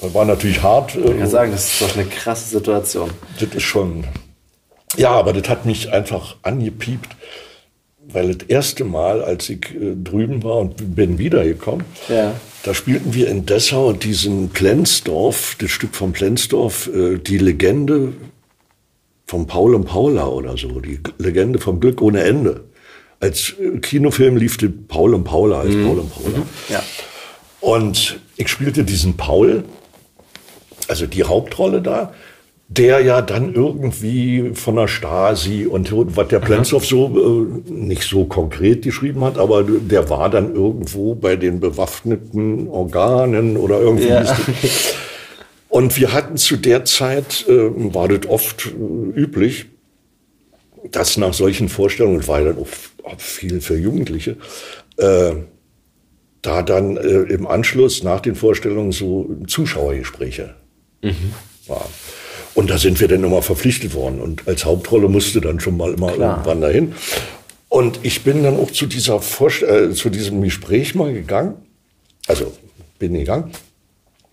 [0.00, 0.96] Das war natürlich hart.
[0.96, 3.10] Ich kann äh, sagen, das ist doch eine krasse Situation.
[3.38, 4.04] Das ist schon,
[4.96, 7.16] ja, aber das hat mich einfach angepiept,
[8.08, 12.34] weil das erste Mal, als ich äh, drüben war und bin wiedergekommen, ja.
[12.62, 18.12] da spielten wir in Dessau diesen Plensdorf, das Stück von Plensdorf, äh, die Legende
[19.26, 22.64] von Paul und Paula oder so, die Legende vom Glück ohne Ende.
[23.18, 25.86] Als äh, Kinofilm lief die Paul und Paula als mhm.
[25.86, 26.38] Paul und Paula.
[26.38, 26.44] Mhm.
[26.68, 26.82] Ja.
[27.60, 29.64] Und ich spielte diesen Paul,
[30.88, 32.12] also die Hauptrolle da,
[32.68, 38.24] der ja dann irgendwie von der Stasi und was der Plenzow so äh, nicht so
[38.24, 44.08] konkret geschrieben hat, aber der war dann irgendwo bei den bewaffneten Organen oder irgendwie.
[44.08, 44.36] Ja.
[45.68, 49.66] Und wir hatten zu der Zeit, äh, war das oft äh, üblich,
[50.90, 52.68] dass nach solchen Vorstellungen, war ja dann auch,
[53.04, 54.36] auch viel für Jugendliche,
[54.96, 55.32] äh,
[56.42, 60.54] da dann äh, im Anschluss nach den Vorstellungen so Zuschauergespräche
[61.02, 61.32] mhm.
[61.66, 61.90] waren.
[62.56, 64.18] Und da sind wir dann immer verpflichtet worden.
[64.18, 66.38] Und als Hauptrolle musste dann schon mal immer Klar.
[66.38, 66.94] irgendwann dahin.
[67.68, 71.56] Und ich bin dann auch zu, dieser Vorst äh, zu diesem Gespräch mal gegangen.
[72.26, 72.54] Also
[72.98, 73.52] bin gegangen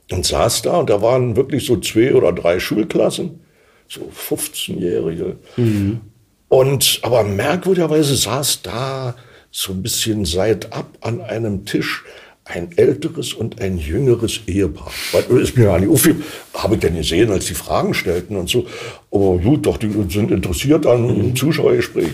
[0.10, 0.78] und saß da.
[0.78, 3.42] Und da waren wirklich so zwei oder drei Schulklassen,
[3.90, 5.36] so 15-Jährige.
[5.58, 6.00] Mhm.
[6.48, 9.16] Und aber merkwürdigerweise saß da
[9.52, 12.06] so ein bisschen seitab an einem Tisch
[12.46, 14.92] ein älteres und ein jüngeres Ehepaar.
[15.12, 16.24] Weil, ist mir ja nicht aufgefallen,
[16.54, 18.66] habe ich denn gesehen, als die Fragen stellten und so.
[19.12, 21.36] Aber gut, doch, die sind interessiert an einem mhm.
[21.36, 22.12] Zuschauergespräch.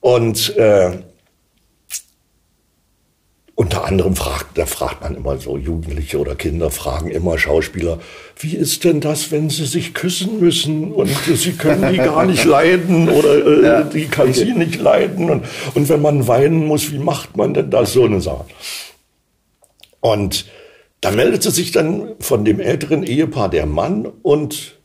[0.00, 0.98] Und äh,
[3.54, 8.00] unter anderem fragt, da fragt man immer so, Jugendliche oder Kinder fragen immer Schauspieler,
[8.38, 12.44] wie ist denn das, wenn sie sich küssen müssen und sie können die gar nicht
[12.46, 13.82] leiden oder äh, ja.
[13.82, 17.70] die kann sie nicht leiden und, und wenn man weinen muss, wie macht man denn
[17.70, 17.92] das?
[17.92, 18.46] So eine Sache.
[20.02, 20.46] Und
[21.00, 24.78] da meldete sich dann von dem älteren Ehepaar der Mann und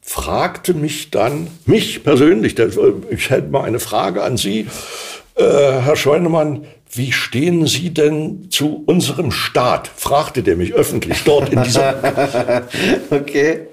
[0.00, 2.54] fragte mich dann, mich persönlich,
[3.10, 4.68] ich hätte mal eine Frage an Sie,
[5.34, 9.90] äh, Herr Scheunemann, wie stehen Sie denn zu unserem Staat?
[9.96, 12.62] fragte der mich öffentlich dort in dieser.
[13.10, 13.66] okay.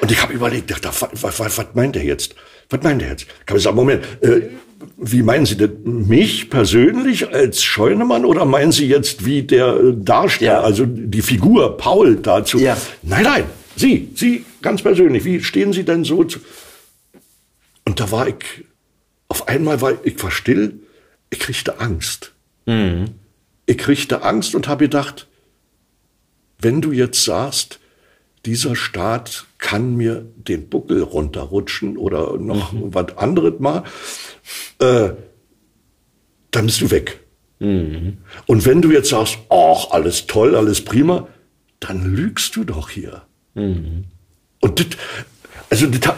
[0.00, 1.06] Und ich habe überlegt, was,
[1.40, 2.34] was, was, meint er jetzt?
[2.68, 3.22] Was meint er jetzt?
[3.22, 4.48] Ich habe gesagt, Moment, äh,
[4.96, 10.52] wie meinen Sie denn mich persönlich als Scheunemann oder meinen Sie jetzt wie der Darsteller,
[10.52, 10.60] ja.
[10.60, 12.58] also die Figur Paul dazu?
[12.58, 12.76] Ja.
[13.02, 13.44] Nein, nein,
[13.76, 15.24] Sie, Sie ganz persönlich.
[15.24, 16.40] Wie stehen Sie denn so zu?
[17.84, 18.64] Und da war ich,
[19.28, 20.80] auf einmal war ich war still,
[21.30, 22.32] ich kriegte Angst.
[22.66, 23.14] Mhm.
[23.66, 25.26] Ich kriegte Angst und habe gedacht,
[26.58, 27.80] wenn du jetzt sagst,
[28.44, 32.94] dieser Staat kann mir den Buckel runterrutschen oder noch mhm.
[32.94, 33.84] was anderes mal,
[34.78, 35.10] äh,
[36.50, 37.20] dann bist du weg.
[37.58, 38.18] Mhm.
[38.46, 41.28] Und wenn du jetzt sagst, ach, alles toll, alles prima,
[41.80, 43.22] dann lügst du doch hier.
[43.54, 44.04] Mhm.
[44.60, 44.86] Und das,
[45.70, 46.14] also das,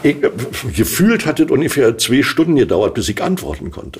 [0.75, 3.99] gefühlt hat es ungefähr zwei Stunden gedauert, bis ich antworten konnte.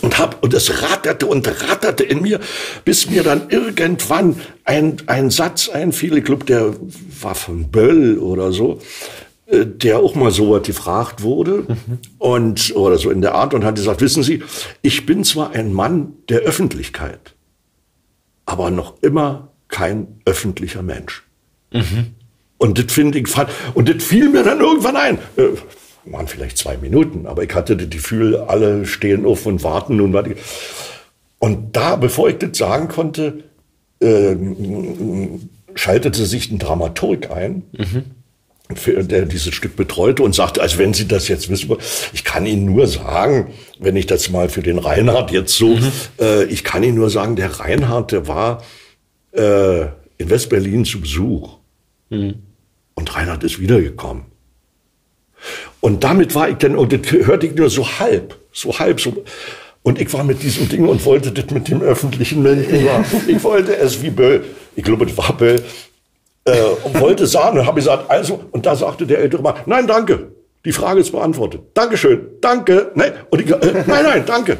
[0.00, 2.40] Und hab und es ratterte und ratterte in mir,
[2.84, 6.74] bis mir dann irgendwann ein, ein Satz einfiel, ich glaube, der
[7.20, 8.80] war von Böll oder so,
[9.46, 11.98] äh, der auch mal so gefragt wurde mhm.
[12.18, 14.42] und oder so in der Art und hat gesagt, wissen Sie,
[14.82, 17.34] ich bin zwar ein Mann der Öffentlichkeit,
[18.46, 21.24] aber noch immer kein öffentlicher Mensch.
[21.72, 22.14] Mhm.
[22.58, 23.28] Und das finde ich,
[23.74, 25.18] und das fiel mir dann irgendwann ein.
[26.10, 30.12] Waren vielleicht zwei Minuten, aber ich hatte das Gefühl, alle stehen auf und warten nun
[30.12, 30.26] was.
[31.38, 33.44] Und da, bevor ich das sagen konnte,
[34.00, 34.36] äh,
[35.74, 37.62] schaltete sich ein Dramaturg ein.
[37.76, 38.04] Mhm
[38.70, 41.74] der dieses Stück betreute und sagte, als wenn Sie das jetzt wissen,
[42.12, 45.90] ich kann Ihnen nur sagen, wenn ich das mal für den Reinhard jetzt so, mhm.
[46.20, 48.62] äh, ich kann Ihnen nur sagen, der Reinhard, der war
[49.32, 49.86] äh,
[50.18, 51.56] in Westberlin zu Besuch
[52.10, 52.34] mhm.
[52.94, 54.24] und Reinhard ist wiedergekommen.
[55.80, 59.24] Und damit war ich dann, und das hörte ich nur so halb, so halb, so.
[59.82, 63.22] Und ich war mit diesem Ding und wollte das mit dem öffentlichen Menschen machen.
[63.26, 64.44] Ich wollte es wie Böll,
[64.76, 65.62] ich glaube, das war Böll,
[66.44, 69.86] äh, und wollte sagen und habe gesagt, also, und da sagte der ältere Mann, nein,
[69.86, 70.32] danke,
[70.64, 71.60] die Frage ist beantwortet.
[71.74, 74.58] Dankeschön, danke, nein, und ich, äh, nein, nein, danke.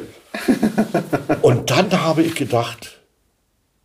[1.41, 2.99] Und dann habe ich gedacht,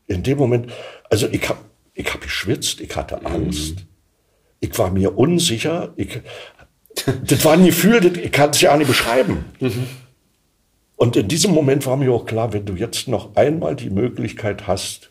[0.07, 0.71] in dem Moment,
[1.11, 1.59] also ich habe
[1.95, 3.77] ich hab geschwitzt, ich hatte Angst,
[4.61, 6.21] ich war mir unsicher, ich
[7.27, 9.45] das war ein Gefühl, das, ich kann es ja auch nicht beschreiben.
[9.61, 9.87] Mhm.
[10.97, 14.67] Und in diesem Moment war mir auch klar, wenn du jetzt noch einmal die Möglichkeit
[14.67, 15.11] hast,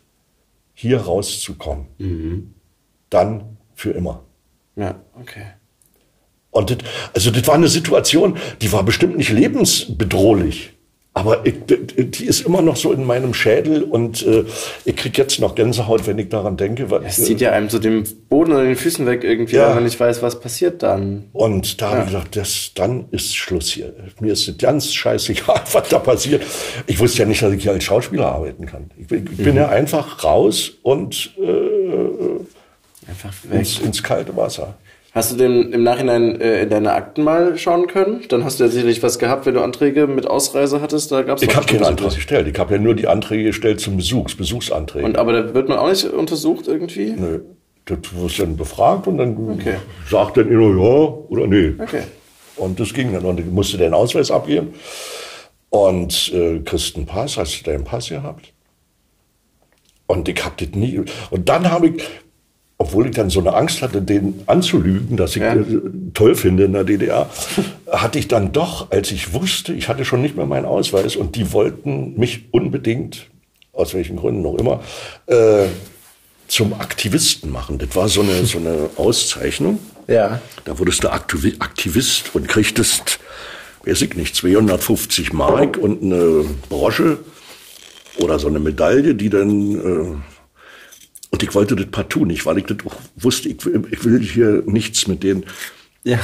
[0.72, 2.54] hier rauszukommen, mhm.
[3.10, 4.24] dann für immer.
[4.76, 5.46] Ja, okay.
[6.50, 6.78] Und das,
[7.12, 10.73] also das war eine Situation, die war bestimmt nicht lebensbedrohlich.
[11.16, 14.44] Aber ich, die ist immer noch so in meinem Schädel und äh,
[14.84, 16.90] ich krieg jetzt noch Gänsehaut, wenn ich daran denke.
[16.90, 19.68] Weil, es zieht ja einem so den Boden oder den Füßen weg irgendwie, ja.
[19.68, 21.28] wenn man nicht weiß, was passiert dann.
[21.32, 21.90] Und da ja.
[21.92, 23.94] habe ich gesagt, das, dann ist Schluss hier.
[24.18, 26.42] Mir ist ganz scheißegal, was da passiert.
[26.88, 28.90] Ich wusste ja nicht, dass ich hier als Schauspieler arbeiten kann.
[28.96, 29.44] Ich, ich mhm.
[29.44, 33.32] bin ja einfach raus und äh, einfach.
[33.52, 34.74] Ins, ins kalte Wasser.
[35.14, 38.22] Hast du denn im Nachhinein äh, in deine Akten mal schauen können?
[38.28, 41.12] Dann hast du ja sicherlich was gehabt, wenn du Anträge mit Ausreise hattest.
[41.12, 42.48] Da gab's ich habe keine Anträge gestellt.
[42.48, 45.06] Ich habe ja nur die Anträge gestellt zum Besuchs, Besuchsanträge.
[45.06, 47.12] Und aber da wird man auch nicht untersucht irgendwie?
[47.12, 47.42] Nö.
[47.84, 49.76] das wirst dann befragt und dann okay.
[50.10, 51.74] sagt dann immer ja oder nee.
[51.78, 52.02] Okay.
[52.56, 53.24] Und das ging dann.
[53.24, 54.74] Und ich musste den Ausweis abgeben.
[55.70, 58.52] Und äh, kriegst einen Pass, hast du deinen Pass gehabt?
[60.08, 61.02] Und ich hab das nie.
[61.30, 62.02] Und dann habe ich,
[62.84, 65.54] obwohl ich dann so eine Angst hatte, den anzulügen, dass ich ja.
[65.54, 65.64] äh,
[66.12, 67.30] toll finde in der DDR,
[67.90, 71.34] hatte ich dann doch, als ich wusste, ich hatte schon nicht mehr meinen Ausweis und
[71.34, 73.28] die wollten mich unbedingt,
[73.72, 74.82] aus welchen Gründen noch immer,
[75.28, 75.64] äh,
[76.46, 77.78] zum Aktivisten machen.
[77.78, 79.78] Das war so eine, so eine Auszeichnung.
[80.06, 80.42] Ja.
[80.66, 83.18] Da wurdest du Aktivist und kriegtest,
[83.86, 87.18] weiß ich nicht, 250 Mark und eine Brosche
[88.18, 90.33] oder so eine Medaille, die dann, äh,
[91.34, 94.62] und ich wollte das partout nicht, weil ich das auch wusste, ich, ich will hier
[94.66, 95.44] nichts mit denen.
[96.04, 96.20] Ja.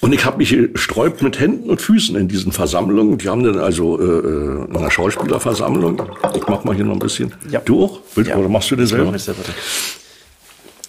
[0.00, 3.16] Und ich habe mich gesträubt mit Händen und Füßen in diesen Versammlungen.
[3.16, 6.02] Die haben dann also äh, äh in einer Schauspielerversammlung,
[6.34, 7.32] ich mach mal hier noch ein bisschen.
[7.50, 7.60] Ja.
[7.64, 8.00] Du auch?
[8.14, 8.36] Willst, ja.
[8.36, 9.14] Oder machst du das selber?
[9.16, 9.40] Ich selber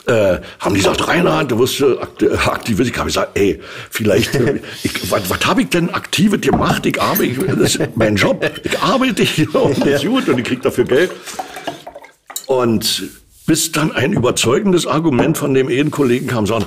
[0.08, 1.98] äh, haben die gesagt, Reinhard, du wirst äh,
[2.46, 2.80] aktiv.
[2.82, 6.86] Ich habe gesagt, ey, vielleicht, äh, ich, was, was habe ich denn aktives gemacht?
[6.86, 8.46] Ich arbeite, das ist mein Job.
[8.64, 11.12] Ich arbeite hier und das ist gut und ich krieg dafür Geld.
[12.48, 13.04] Und
[13.48, 16.66] bis dann ein überzeugendes Argument von dem Ehenkollegen kam, sagen,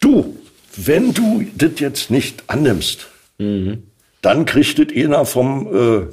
[0.00, 0.36] du,
[0.76, 3.06] wenn du das jetzt nicht annimmst,
[3.38, 3.84] mhm.
[4.22, 6.06] dann kriegt das einer vom äh,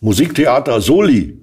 [0.00, 1.38] Musiktheater Soli.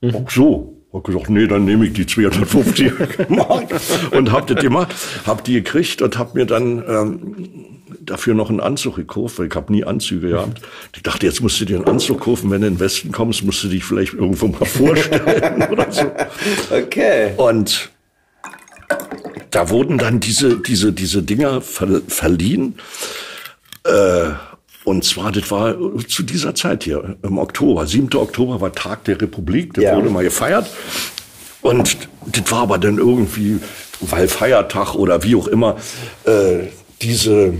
[0.00, 0.14] Mhm.
[0.14, 0.74] Auch so.
[0.92, 2.92] Hab gesagt, nee, dann nehme ich die 250
[3.28, 3.68] Mark
[4.10, 4.94] und hab das gemacht,
[5.26, 7.77] hab die gekriegt und hab mir dann ähm,
[8.10, 10.60] dafür noch einen Anzug gekauft, weil ich habe nie Anzüge gehabt.
[10.94, 13.44] Ich dachte, jetzt musst du dir einen Anzug kaufen, wenn du in den Westen kommst,
[13.44, 16.10] musst du dich vielleicht irgendwo mal vorstellen oder so.
[16.70, 17.32] Okay.
[17.36, 17.90] Und
[19.50, 22.74] da wurden dann diese diese diese Dinger ver verliehen.
[23.84, 24.30] Äh,
[24.84, 27.86] und zwar, das war zu dieser Zeit hier, im Oktober.
[27.86, 28.08] 7.
[28.14, 29.94] Oktober war Tag der Republik, das ja.
[29.94, 30.66] wurde mal gefeiert.
[31.60, 33.58] Und das war aber dann irgendwie,
[34.00, 35.76] weil Feiertag oder wie auch immer,
[36.24, 36.68] äh,
[37.02, 37.54] diese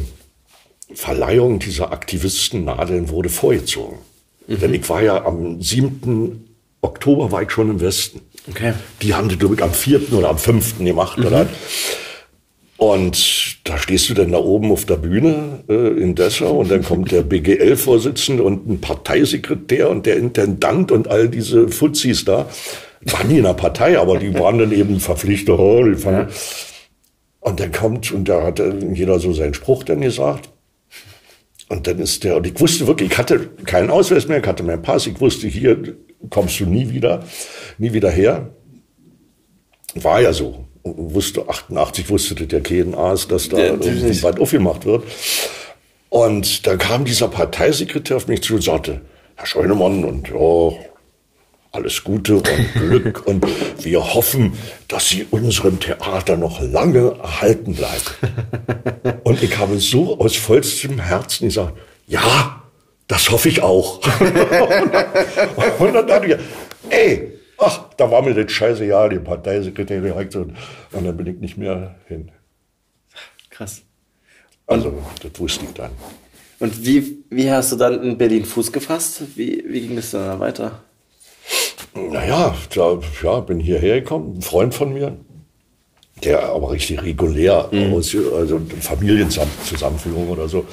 [0.94, 3.98] Verleihung dieser Aktivistennadeln wurde vorgezogen.
[4.46, 4.60] Mhm.
[4.60, 6.44] Denn ich war ja am 7.
[6.80, 8.20] Oktober war ich schon im Westen.
[8.48, 8.72] Okay.
[9.02, 10.12] Die haben das, glaube ich, am 4.
[10.12, 10.78] oder am 5.
[10.78, 11.18] gemacht.
[11.18, 11.26] Mhm.
[11.26, 11.46] Oder?
[12.78, 16.84] Und da stehst du dann da oben auf der Bühne äh, in Dessau und dann
[16.84, 22.48] kommt der BGL-Vorsitzende und ein Parteisekretär und der Intendant und all diese Fuzis da.
[23.02, 25.58] Waren nie in der Partei, aber die waren dann eben verpflichtet.
[25.58, 26.32] Oh, die fanden,
[27.40, 28.60] und dann kommt, und da hat
[28.92, 30.48] jeder so seinen Spruch dann gesagt.
[31.68, 34.62] Und dann ist der, und ich wusste wirklich, ich hatte keinen Ausweis mehr, ich hatte
[34.62, 35.96] meinen Pass, ich wusste, hier
[36.30, 37.24] kommst du nie wieder,
[37.76, 38.50] nie wieder her.
[39.94, 45.04] War ja so wusste 88 wusste der KNAs, dass da ja, irgendwie weit aufgemacht wird.
[46.08, 49.02] Und dann kam dieser Parteisekretär auf mich zu und sagte,
[49.36, 50.70] Herr Scheunemann, und ja,
[51.72, 53.44] alles Gute und Glück und
[53.84, 54.54] wir hoffen,
[54.88, 59.20] dass Sie unserem Theater noch lange erhalten bleiben.
[59.24, 62.62] Und ich habe so aus vollstem Herzen gesagt, ja,
[63.06, 64.00] das hoffe ich auch.
[65.78, 66.36] und dann dachte ich,
[66.90, 70.54] ey, ach, da war mir das scheiße ja, die Parteisekretär direkt und,
[70.92, 72.30] und dann bin ich nicht mehr hin.
[73.50, 73.82] Krass.
[74.66, 75.90] Also, das wusste ich dann.
[76.58, 79.22] Und wie, wie hast du dann in Berlin Fuß gefasst?
[79.36, 80.82] Wie, wie ging es dann weiter?
[81.94, 85.16] Naja, da, ja, bin hierher gekommen, ein Freund von mir,
[86.24, 87.94] der aber richtig regulär mhm.
[87.94, 90.66] aus, also Familienzusammenführung oder so,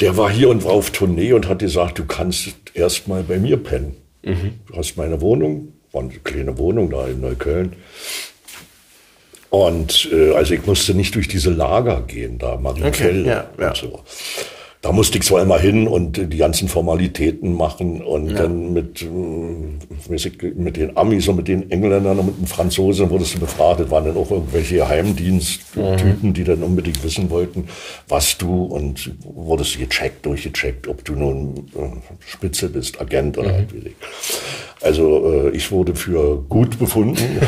[0.00, 3.38] der war hier und war auf Tournee und hat gesagt, du kannst erst mal bei
[3.38, 3.96] mir pennen.
[4.22, 4.60] Mhm.
[4.66, 7.74] Du hast meine Wohnung, war eine kleine Wohnung da in Neukölln.
[9.50, 13.68] Und äh, also ich musste nicht durch diese Lager gehen, da Marienfeld okay, ja, ja.
[13.68, 14.02] und so.
[14.84, 18.42] Da musste ich zwar immer hin und die ganzen Formalitäten machen und ja.
[18.42, 23.34] dann mit, äh, mit den Amis und mit den Engländern und mit den Franzosen wurdest
[23.34, 23.80] du befragt.
[23.80, 26.34] Das waren dann auch irgendwelche Geheimdiensttypen, mhm.
[26.34, 27.66] die dann unbedingt wissen wollten,
[28.08, 33.54] was du und wurdest gecheckt, durchgecheckt, ob du nun äh, Spitze bist, Agent oder mhm.
[33.54, 33.68] halt
[34.82, 37.16] Also äh, ich wurde für gut befunden.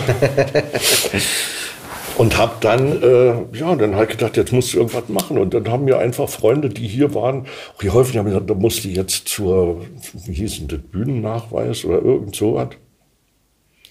[2.16, 5.38] Und habe dann, äh, ja, dann halt gedacht, jetzt musst du irgendwas machen.
[5.38, 7.46] Und dann haben mir einfach Freunde, die hier waren,
[7.76, 9.82] auch hier häufig haben gesagt, da musst du jetzt zur,
[10.26, 12.68] wie hieß denn das, Bühnennachweis oder irgend sowas.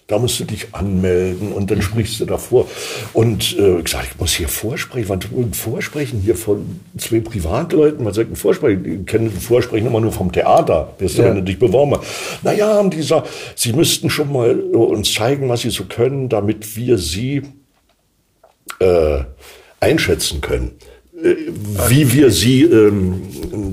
[0.08, 2.68] Da musst du dich anmelden und dann sprichst du davor.
[3.14, 5.10] Und äh, ich sage, ich muss hier vorsprechen.
[5.10, 8.06] Wann vorsprechen hier von zwei Privatleuten?
[8.14, 8.84] Soll ich denn vorsprechen?
[8.84, 10.94] Die kennen Vorsprechen immer nur vom Theater.
[11.00, 11.30] Bist du, ja.
[11.30, 12.44] wenn du dich beworben hast.
[12.44, 16.76] Naja, haben die gesagt, sie müssten schon mal uns zeigen, was sie so können, damit
[16.76, 17.42] wir sie
[18.80, 19.24] äh,
[19.80, 20.78] einschätzen können.
[21.24, 21.36] äh,
[21.90, 23.22] wie wir sie, ähm,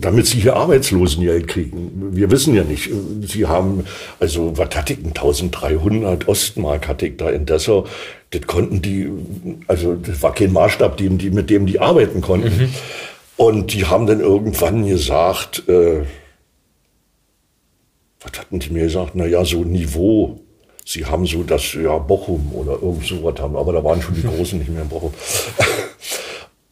[0.00, 2.10] damit sie hier Arbeitslosengeld kriegen.
[2.12, 2.90] Wir wissen ja nicht.
[3.22, 3.84] Sie haben,
[4.20, 7.86] also, was hatte ich, 1300 Ostmark hatte ich da in Dessau.
[8.30, 9.10] Das konnten die,
[9.66, 12.48] also, das war kein Maßstab, die, die, mit dem die arbeiten konnten.
[12.48, 12.68] Mhm.
[13.36, 16.02] Und die haben dann irgendwann gesagt, äh,
[18.20, 19.16] was hatten die mir gesagt?
[19.16, 20.40] Naja, so Niveau.
[20.84, 24.22] Sie haben so das, ja, Bochum oder irgend sowas haben, aber da waren schon die
[24.22, 25.12] Großen nicht mehr in Bochum.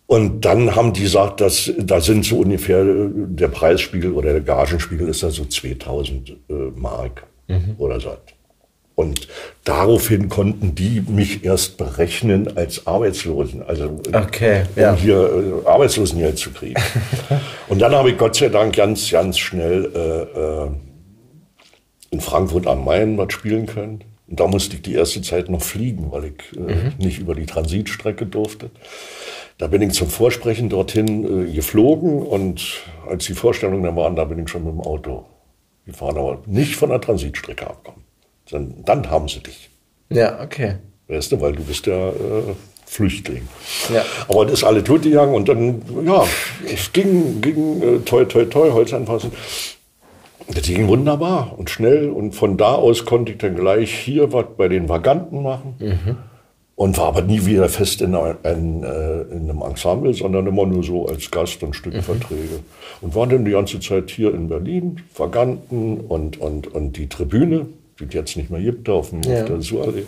[0.07, 5.09] Und dann haben die gesagt, dass da sind so ungefähr der Preisspiegel oder der Gagenspiegel
[5.09, 6.35] ist da so 2000 äh,
[6.75, 7.77] Mark mhm.
[7.79, 8.17] oder so.
[8.97, 9.29] Und
[9.65, 14.95] daraufhin konnten die mich erst berechnen als Arbeitslosen, also okay, um ja.
[14.97, 16.83] hier äh, Arbeitslosengeld zu kriegen.
[17.69, 20.71] und dann habe ich Gott sei Dank ganz, ganz schnell äh, äh,
[22.11, 24.05] in Frankfurt am Main was spielen können.
[24.29, 26.93] Und da musste ich die erste Zeit noch fliegen, weil ich äh, mhm.
[26.99, 28.71] nicht über die Transitstrecke durfte.
[29.59, 34.25] Da bin ich zum Vorsprechen dorthin äh, geflogen und als die Vorstellungen dann waren, da
[34.25, 35.27] bin ich schon mit dem Auto
[35.85, 38.05] gefahren, aber nicht von der Transitstrecke abkommen.
[38.51, 39.69] Dann, dann haben sie dich.
[40.11, 40.77] Ja, okay.
[41.09, 42.55] Weißt du, weil du bist ja äh,
[42.87, 43.49] Flüchtling.
[43.93, 44.05] Ja.
[44.29, 46.25] Aber das ist alle tot gegangen und dann, ja,
[46.67, 49.33] es ging, ging äh, toi, toi, toi, Holz anfassen.
[50.55, 54.47] Das ging wunderbar und schnell und von da aus konnte ich dann gleich hier was
[54.57, 55.75] bei den Vaganten machen.
[55.79, 56.17] Mhm
[56.81, 60.83] und war aber nie wieder fest in, ein, äh, in, einem Ensemble, sondern immer nur
[60.83, 62.41] so als Gast und Stückverträge.
[62.41, 63.03] Mhm.
[63.03, 67.67] Und war dann die ganze Zeit hier in Berlin, Vaganten und, und, und die Tribüne,
[67.99, 69.43] die jetzt nicht mehr gibt, auf, dem, ja.
[69.43, 70.05] auf der Suallee.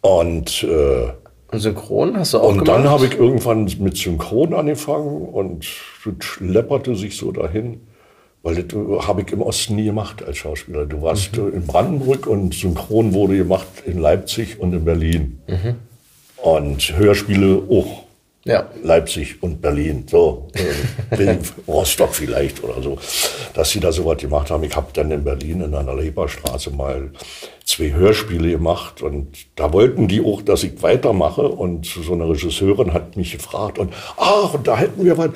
[0.00, 1.12] Und, äh,
[1.56, 2.68] Synchron hast du auch Und gemacht?
[2.68, 7.80] dann habe ich irgendwann mit Synchron angefangen und es läpperte sich so dahin.
[8.42, 10.86] Weil das äh, habe ich im Osten nie gemacht als Schauspieler.
[10.86, 11.52] Du warst mhm.
[11.52, 15.40] in Brandenburg und Synchron wurde gemacht in Leipzig und in Berlin.
[15.46, 15.74] Mhm.
[16.42, 18.04] Und Hörspiele auch.
[18.46, 18.70] Ja.
[18.82, 21.36] Leipzig und Berlin, so, äh,
[21.68, 22.98] Rostock vielleicht oder so,
[23.52, 24.64] dass sie da so was gemacht haben.
[24.64, 27.10] Ich habe dann in Berlin in einer Leberstraße mal
[27.66, 32.94] zwei Hörspiele gemacht und da wollten die auch, dass ich weitermache und so eine Regisseurin
[32.94, 35.30] hat mich gefragt und ach, und da hätten wir was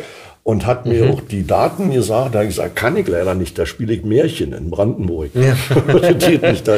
[0.44, 1.10] und hat mir mhm.
[1.10, 2.34] auch die Daten gesagt.
[2.34, 5.30] Da habe ich gesagt, kann ich leider nicht, da spiele ich Märchen in Brandenburg.
[5.34, 5.56] Ja.
[6.00, 6.68] das geht nicht.
[6.68, 6.76] Da,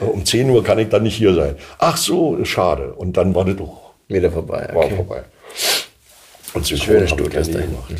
[0.00, 1.54] um 10 Uhr kann ich dann nicht hier sein.
[1.78, 2.92] Ach so, schade.
[2.92, 4.68] Und dann war das doch wieder vorbei.
[4.68, 4.76] Okay.
[4.76, 5.22] War vorbei.
[6.54, 7.94] Und so schöne Studios da gemacht.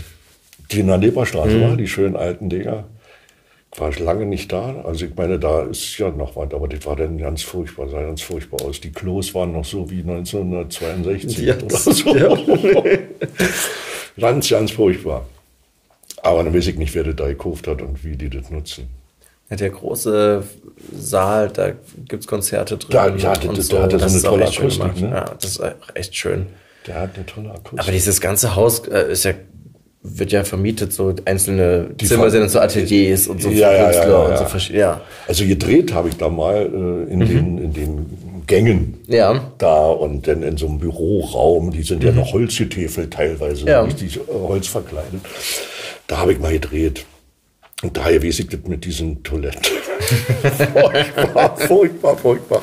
[0.71, 1.63] Die in der Leberstraße mhm.
[1.63, 2.85] war, die schönen alten Dinger.
[3.77, 4.83] War ich lange nicht da.
[4.85, 8.03] Also ich meine, da ist ja noch was, aber das war dann ganz furchtbar, sah
[8.03, 8.81] ganz furchtbar aus.
[8.81, 12.17] Die Klos waren noch so wie 1962 ja, oder so.
[12.17, 12.37] Ja.
[14.17, 15.27] Ganz, ganz furchtbar.
[16.23, 18.89] Aber dann weiß ich nicht, wer das da gekauft hat und wie die das nutzen.
[19.51, 20.43] Ja, der große
[20.93, 21.73] Saal, da
[22.09, 22.91] gibt es Konzerte drin.
[22.91, 23.83] Da, ja, der, so.
[23.83, 25.01] hat das so eine tolle Akustik.
[25.01, 25.11] Ne?
[25.11, 25.63] Ja, das ist
[25.95, 26.47] echt schön.
[26.87, 27.81] Der hat eine tolle Akustik.
[27.81, 29.33] Aber dieses ganze Haus äh, ist ja,
[30.03, 34.09] wird ja vermietet, so einzelne die Zimmer sind so Ateliers und so ja, ja, ja,
[34.09, 35.01] ja, und so ja.
[35.29, 37.27] Also gedreht habe ich da mal äh, in, mhm.
[37.27, 39.53] den, in den Gängen ja.
[39.59, 42.09] da und dann in so einem Büroraum, die sind mhm.
[42.09, 43.83] ja noch Holzgetäfelt teilweise, ja.
[43.83, 45.21] richtig äh, Holz verkleidet.
[46.07, 47.07] Da habe ich mal gedreht.
[47.83, 49.61] Und daher weiß ich das mit diesen Toiletten.
[50.73, 52.63] furchtbar, furchtbar, furchtbar.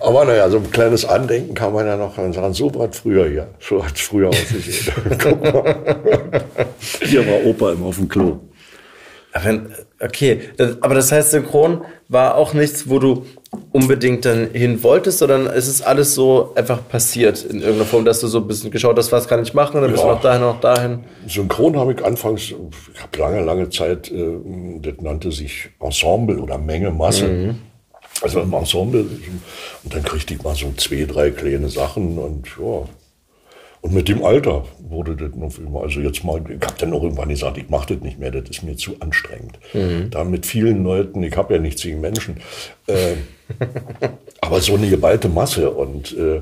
[0.00, 3.28] Aber naja, so ein kleines Andenken kann man ja noch sagen, so war es früher
[3.28, 3.48] hier.
[3.60, 4.94] So hat es früher ausgesehen.
[5.18, 6.04] Guck mal.
[7.04, 8.38] Hier war Opa immer auf dem Klo.
[10.00, 10.40] Okay,
[10.80, 13.26] aber das heißt, Synchron war auch nichts, wo du
[13.72, 18.20] unbedingt dann hin wolltest, sondern es ist alles so einfach passiert in irgendeiner Form, dass
[18.20, 19.92] du so ein bisschen geschaut hast, was kann ich machen, und dann ja.
[19.92, 21.00] bist du noch dahin, noch dahin.
[21.26, 24.38] Synchron habe ich anfangs, ich habe lange, lange Zeit, äh,
[24.80, 27.28] das nannte sich Ensemble oder Menge, Masse.
[27.28, 27.58] Mhm.
[28.20, 29.06] Also im Ensemble.
[29.84, 32.84] Und dann kriegte ich mal so zwei, drei kleine Sachen und ja,
[33.82, 37.02] und mit dem Alter wurde das noch immer, also jetzt mal, ich habe dann noch
[37.02, 39.58] irgendwann gesagt, ich mache das nicht mehr, das ist mir zu anstrengend.
[39.74, 40.08] Mhm.
[40.10, 42.36] Da mit vielen Leuten, ich habe ja nichts gegen Menschen,
[42.86, 43.14] äh,
[44.40, 46.40] aber so eine geballte Masse und äh,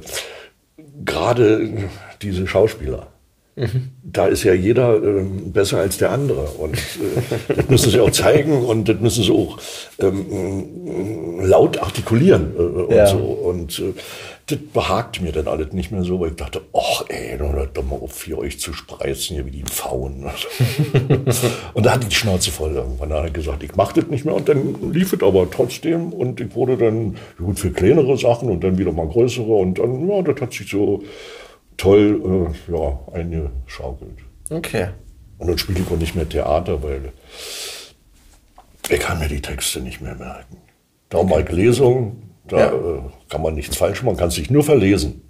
[1.04, 1.88] gerade
[2.22, 3.08] diese Schauspieler,
[3.60, 3.90] Mhm.
[4.02, 6.42] Da ist ja jeder äh, besser als der andere.
[6.42, 9.58] Und äh, das müssen sie auch zeigen und das müssen sie auch
[9.98, 13.06] ähm, laut artikulieren äh, und ja.
[13.06, 13.18] so.
[13.18, 13.92] Und äh,
[14.46, 17.84] das behagt mir dann alles nicht mehr so, weil ich dachte, ach ey, hört doch
[17.84, 20.24] mal auf, hier euch zu spreizen, hier wie die Pfauen.
[21.74, 23.10] und da hatte ich die Schnauze voll irgendwann.
[23.10, 26.12] Da hat er gesagt, ich mache das nicht mehr und dann lief es aber trotzdem
[26.12, 30.08] und ich wurde dann gut für kleinere Sachen und dann wieder mal größere und dann,
[30.08, 31.02] ja, das hat sich so
[31.76, 34.18] toll äh, ja, eingeschaukelt.
[34.50, 34.88] Okay.
[35.38, 37.12] Und dann spiele ich auch nicht mehr Theater, weil
[38.88, 40.58] ich kann mir die Texte nicht mehr merken.
[41.08, 41.54] Darum okay.
[41.54, 42.66] Lesung, da ja.
[42.68, 45.22] äh, kann man nichts falsch machen, man kann sich nur verlesen.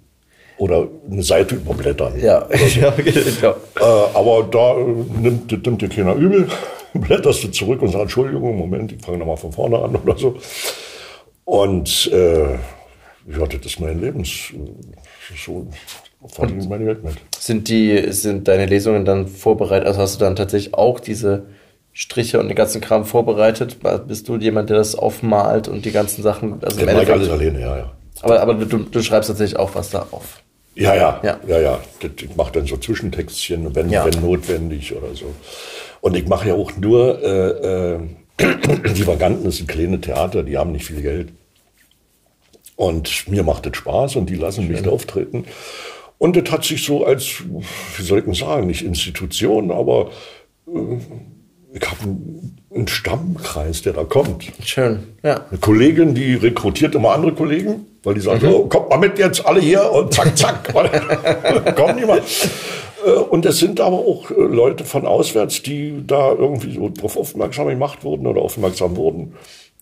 [0.57, 2.19] oder eine Seite überblättern.
[2.19, 2.47] Ja,
[2.79, 2.93] ja,
[3.41, 3.55] ja.
[3.79, 6.47] Äh, aber da nimmt, nimmt dir keiner übel,
[6.93, 10.35] blätterst du zurück und sagst, Entschuldigung, Moment, ich fange nochmal von vorne an oder so.
[11.45, 14.53] Und äh, ja, das ist mein Lebens,
[15.45, 15.67] so
[16.27, 17.15] verdiene ich meine Geld mit.
[17.37, 19.87] Sind die, sind deine Lesungen dann vorbereitet?
[19.87, 21.45] Also hast du dann tatsächlich auch diese
[22.01, 23.77] Striche und den ganzen Kram vorbereitet?
[24.07, 26.59] Bist du jemand, der das aufmalt und die ganzen Sachen?
[26.63, 27.91] Also der alles alleine, ja, ja.
[28.23, 30.41] Aber, aber du, du schreibst tatsächlich auch was da auf.
[30.73, 31.59] Ja, ja, ja, ja.
[31.59, 31.79] ja.
[32.01, 34.03] Ich mache dann so Zwischentextchen, wenn, ja.
[34.03, 35.25] wenn notwendig oder so.
[36.01, 37.99] Und ich mache ja auch nur, äh, äh,
[38.95, 41.29] die Vaganten ist ein kleines Theater, die haben nicht viel Geld.
[42.77, 44.71] Und mir macht das Spaß und die lassen Schön.
[44.71, 45.45] mich da auftreten.
[46.17, 47.43] Und das hat sich so als,
[47.95, 50.09] wie soll ich denn sagen, nicht Institution, aber
[50.67, 50.97] äh,
[51.73, 54.51] ich habe einen, einen, Stammkreis, der da kommt.
[54.63, 55.45] Schön, ja.
[55.49, 58.53] Eine Kollegin, die rekrutiert immer andere Kollegen, weil die sagen, mhm.
[58.53, 60.73] oh, kommt mal mit jetzt alle hier und zack, zack.
[61.75, 62.21] Kommen die mal.
[63.05, 67.17] Äh, und es sind aber auch äh, Leute von auswärts, die da irgendwie so drauf
[67.17, 69.33] aufmerksam gemacht wurden oder aufmerksam wurden.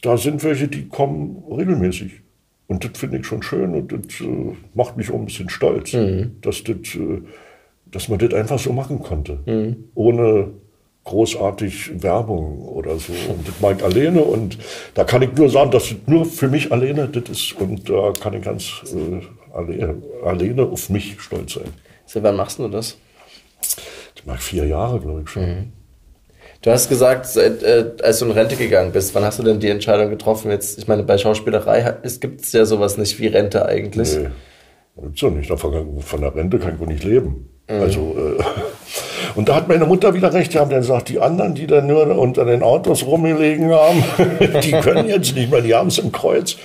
[0.02, 2.22] Da sind welche, die kommen regelmäßig.
[2.68, 5.94] Und das finde ich schon schön und das äh, macht mich auch ein bisschen stolz,
[5.94, 6.36] mhm.
[6.42, 6.78] dass, das,
[7.86, 9.40] dass man das einfach so machen konnte.
[9.48, 9.86] Mhm.
[9.96, 10.52] Ohne
[11.10, 13.14] großartig Werbung oder so.
[13.30, 14.57] Und das meint alleine und
[14.93, 18.14] da kann ich nur sagen, dass das nur für mich alleine das ist und da
[18.20, 21.74] kann ich ganz äh, alleine, alleine auf mich stolz sein.
[22.05, 22.97] Seit wann machst du das?
[24.16, 25.43] Das mag vier Jahre, glaube ich schon.
[25.43, 25.72] Mhm.
[26.62, 29.60] Du hast gesagt, seit, äh, als du in Rente gegangen bist, wann hast du denn
[29.60, 30.51] die Entscheidung getroffen?
[30.51, 34.16] Jetzt, ich meine, bei Schauspielerei gibt es ja sowas nicht wie Rente eigentlich.
[34.16, 34.28] Nee,
[35.02, 35.50] gibt's doch nicht.
[35.50, 37.50] Von der Rente kann ich wohl nicht leben.
[37.70, 37.82] Mhm.
[37.82, 38.43] Also, äh,
[39.36, 40.72] und da hat meine Mutter wieder recht gehabt.
[40.72, 44.04] Dann sagt, die anderen, die da nur unter den Autos rumgelegen haben,
[44.64, 46.58] die können jetzt nicht mehr, die haben es im Kreuz.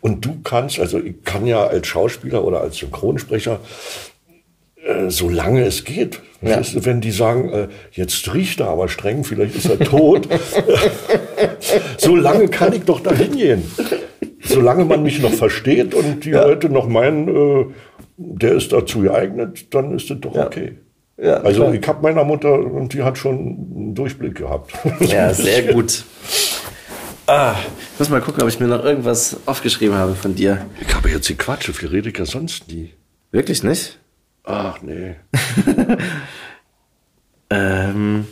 [0.00, 3.60] Und du kannst, also ich kann ja als Schauspieler oder als Synchronsprecher,
[4.84, 6.20] äh, solange es geht.
[6.40, 6.58] Ja.
[6.58, 10.28] Weißt wenn die sagen, äh, jetzt riecht er aber streng, vielleicht ist er tot.
[11.98, 13.62] solange kann ich doch da hingehen.
[14.44, 16.42] Solange man mich noch versteht und die ja.
[16.42, 17.66] Leute noch meinen, äh,
[18.16, 20.46] der ist dazu geeignet, dann ist das doch ja.
[20.46, 20.78] okay.
[21.16, 21.74] Ja, also klar.
[21.74, 24.72] ich habe meiner Mutter und die hat schon einen Durchblick gehabt.
[25.00, 26.04] Ja, sehr gut.
[27.26, 27.54] Ah,
[27.92, 30.66] ich muss mal gucken, ob ich mir noch irgendwas aufgeschrieben habe von dir.
[30.80, 32.92] Ich habe jetzt die Quatsche, viel rede ich ja sonst nie.
[33.30, 33.98] Wirklich nicht?
[34.44, 35.14] Ach nee.
[37.50, 38.26] ähm,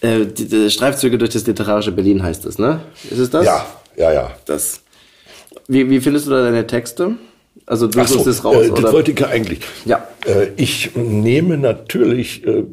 [0.00, 2.80] äh, die, die Streifzüge durch das literarische Berlin heißt es, ne?
[3.10, 3.46] Ist es das?
[3.46, 3.66] Ja,
[3.96, 4.30] ja, ja.
[4.44, 4.82] Das.
[5.68, 7.14] Wie, wie findest du da deine Texte?
[7.64, 8.92] Also du so, es raus, äh, Das oder?
[8.92, 9.60] wollte ich ja eigentlich.
[9.84, 10.06] Ja.
[10.26, 12.64] Äh, ich nehme natürlich äh,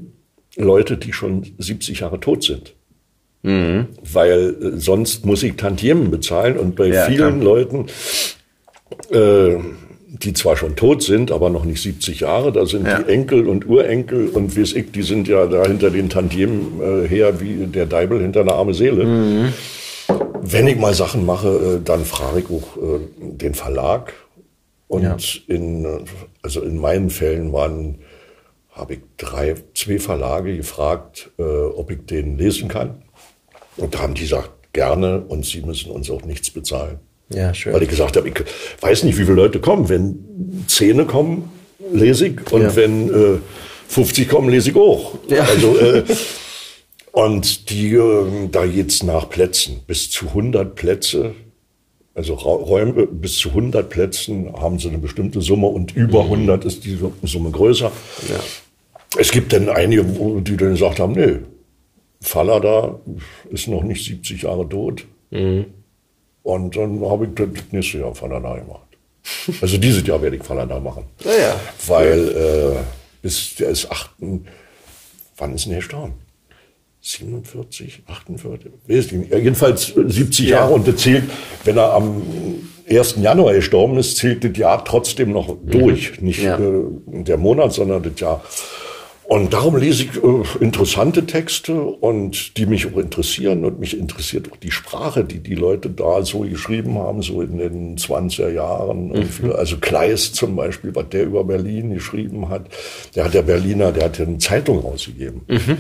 [0.56, 2.76] Leute, die schon 70 Jahre tot sind.
[3.42, 3.88] Mhm.
[4.02, 7.56] Weil äh, sonst muss ich Tantiemen bezahlen und bei ja, vielen klar.
[7.56, 7.88] Leuten
[9.10, 9.58] äh,
[10.22, 13.02] die zwar schon tot sind, aber noch nicht 70 Jahre, da sind ja.
[13.02, 16.80] die Enkel und Urenkel und wie es ich, die sind ja da hinter den Tantiemen
[16.80, 19.06] äh, her wie der Deibel hinter einer arme Seele.
[19.06, 19.54] Mhm.
[20.42, 24.14] Wenn ich mal Sachen mache, äh, dann frage ich auch äh, den Verlag.
[24.88, 25.18] Und ja.
[25.48, 26.06] in,
[26.44, 27.98] also in meinen Fällen waren,
[28.72, 33.02] habe ich drei, zwei Verlage gefragt, äh, ob ich den lesen kann.
[33.78, 37.00] Und da haben die gesagt, gerne und sie müssen uns auch nichts bezahlen.
[37.34, 37.74] Ja, schön.
[37.74, 38.36] Weil ich gesagt habe, ich
[38.82, 39.90] weiß nicht, wie viele Leute kommen.
[39.90, 41.50] Wenn Zehn kommen,
[41.92, 42.52] lese ich.
[42.52, 42.76] Und ja.
[42.76, 43.40] wenn äh,
[43.88, 45.16] 50 kommen, lese ich auch.
[45.28, 45.44] Ja.
[45.44, 46.04] Also, äh,
[47.12, 49.82] und die, äh, da geht's nach Plätzen.
[49.86, 51.36] Bis zu 100 Plätze.
[52.16, 56.68] Also Räume bis zu 100 Plätzen haben sie eine bestimmte Summe und über 100 mhm.
[56.68, 57.92] ist die Summe größer.
[58.30, 58.40] Ja.
[59.18, 61.40] Es gibt dann einige, die dann gesagt haben, nee,
[62.22, 63.00] Faller da
[63.50, 65.06] ist noch nicht 70 Jahre tot.
[65.32, 65.66] Mhm.
[66.44, 68.82] Und dann habe ich das nächste Jahr Falana gemacht.
[69.62, 71.06] Also dieses Jahr werde ich Falana machen.
[71.24, 71.60] Ja, ja.
[71.88, 72.78] Weil äh,
[73.22, 74.46] bis der ist achten,
[75.38, 76.14] wann ist denn der gestorben?
[77.02, 78.72] 47, 48,
[79.30, 80.58] jedenfalls 70 ja.
[80.58, 81.24] Jahre und das zählt,
[81.66, 82.22] wenn er am
[82.90, 83.16] 1.
[83.22, 85.70] Januar gestorben ist, zählt das Jahr trotzdem noch mhm.
[85.70, 86.22] durch.
[86.22, 86.58] Nicht ja.
[86.58, 88.44] äh, der Monat, sondern das Jahr.
[89.34, 94.52] Und darum lese ich äh, interessante Texte und die mich auch interessieren und mich interessiert
[94.52, 99.08] auch die Sprache, die die Leute da so geschrieben haben, so in den 20er Jahren.
[99.08, 99.52] Mhm.
[99.58, 102.68] Also Kleist zum Beispiel, was der über Berlin geschrieben hat.
[103.16, 105.42] Der hat der Berliner, der hat ja eine Zeitung rausgegeben.
[105.48, 105.78] Mhm.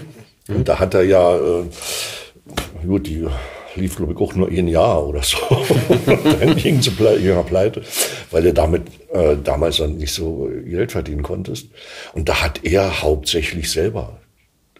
[0.47, 0.55] Mhm.
[0.55, 1.63] Und da hat er ja, äh,
[2.87, 3.27] gut, die
[3.75, 5.37] lief, glaube ich, auch nur ein Jahr oder so.
[6.39, 7.81] dann ging sie ihrer pleite,
[8.31, 11.67] weil er damit äh, damals dann nicht so Geld verdienen konntest.
[12.13, 14.19] Und da hat er hauptsächlich selber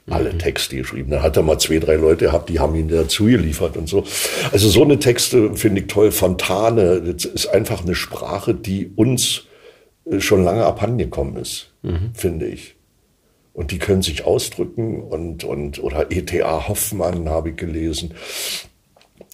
[0.10, 1.12] alle Texte geschrieben.
[1.12, 4.04] Da hat er mal zwei, drei Leute gehabt, die haben ihn dazu geliefert und so.
[4.52, 6.12] Also so eine Texte finde ich toll.
[6.12, 9.44] Fontane, das ist einfach eine Sprache, die uns
[10.10, 12.12] äh, schon lange abhandengekommen ist, mhm.
[12.14, 12.76] finde ich.
[13.54, 16.68] Und die können sich ausdrücken und, und, oder E.T.A.
[16.68, 18.16] Hoffmann habe ich gelesen.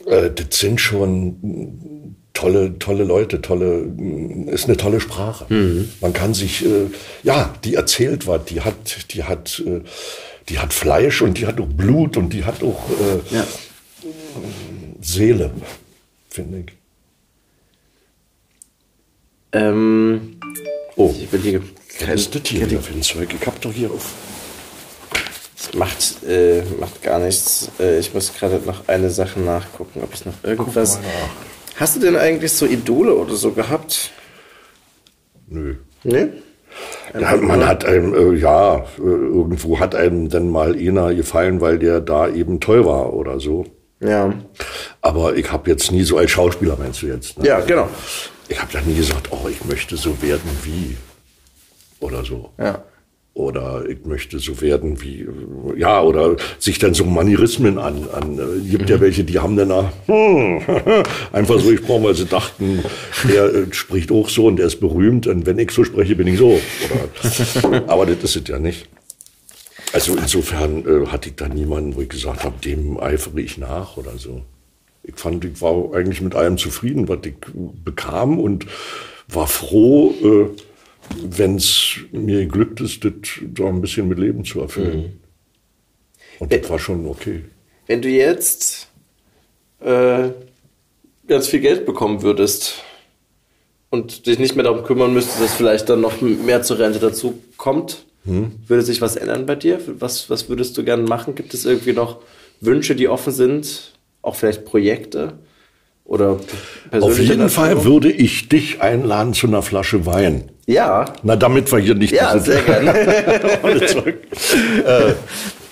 [0.05, 3.91] Äh, das sind schon tolle, tolle Leute, tolle,
[4.47, 5.45] ist eine tolle Sprache.
[5.53, 5.89] Mhm.
[6.01, 6.87] Man kann sich, äh,
[7.23, 9.81] ja, die erzählt was, die hat, die hat, äh,
[10.47, 13.45] die hat Fleisch und die hat auch Blut und die hat auch äh, ja.
[15.01, 15.51] Seele,
[16.29, 16.73] finde ich.
[19.51, 20.37] Ähm,
[20.95, 21.61] oh, ich bin hier
[21.99, 23.29] was ist das hier wieder für ein Zeug?
[23.39, 24.13] Ich hab doch hier auf.
[25.74, 27.70] Macht, äh, macht gar nichts.
[27.80, 30.99] Äh, ich muss gerade noch eine Sache nachgucken, ob ich noch irgendwas.
[31.76, 34.11] Hast du denn eigentlich so Idole oder so gehabt?
[35.47, 35.76] Nö.
[36.03, 36.28] Nee?
[37.20, 41.80] Ja, man hat einem, äh, ja, äh, irgendwo hat einem dann mal einer gefallen, weil
[41.80, 43.65] der da eben toll war oder so.
[43.99, 44.34] Ja.
[45.01, 47.38] Aber ich habe jetzt nie so als Schauspieler, meinst du jetzt?
[47.38, 47.47] Ne?
[47.47, 47.89] Ja, genau.
[48.47, 50.97] Ich habe da nie gesagt, oh, ich möchte so werden wie
[51.99, 52.51] oder so.
[52.57, 52.84] Ja.
[53.39, 55.25] Oder ich möchte so werden wie,
[55.77, 58.89] ja, oder sich dann so Manierismen an, an äh, gibt mhm.
[58.89, 59.69] ja welche, die haben dann
[60.07, 60.61] hm,
[61.31, 62.83] einfach so gesprochen, weil sie dachten,
[63.29, 66.27] der äh, spricht auch so und der ist berühmt und wenn ich so spreche, bin
[66.27, 66.59] ich so.
[67.63, 68.89] Oder, aber das ist es ja nicht.
[69.93, 73.95] Also insofern äh, hatte ich da niemanden, wo ich gesagt habe, dem eifere ich nach
[73.95, 74.41] oder so.
[75.01, 77.35] Ich fand, ich war eigentlich mit allem zufrieden, was ich
[77.85, 78.65] bekam und
[79.29, 80.49] war froh, äh,
[81.24, 84.97] wenn es mir glückt ist, das da ein bisschen mit Leben zu erfüllen.
[84.97, 85.12] Mhm.
[86.39, 87.43] Und das war schon okay.
[87.88, 88.88] Wenn du jetzt
[89.82, 90.30] äh,
[91.28, 92.84] ganz viel Geld bekommen würdest
[93.89, 97.41] und dich nicht mehr darum kümmern müsstest, dass vielleicht dann noch mehr zur Rente dazu
[97.57, 98.51] kommt, hm.
[98.68, 99.80] würde sich was ändern bei dir?
[99.99, 101.36] Was, was würdest du gerne machen?
[101.36, 102.22] Gibt es irgendwie noch
[102.62, 103.93] Wünsche, die offen sind?
[104.22, 105.39] Auch vielleicht Projekte?
[106.10, 106.39] Oder
[106.89, 107.49] Auf jeden Natur?
[107.49, 110.51] Fall würde ich dich einladen zu einer Flasche Wein.
[110.66, 111.14] Ja.
[111.22, 112.99] Na, damit wir hier nicht ja, sehr gerne.
[114.86, 115.14] äh,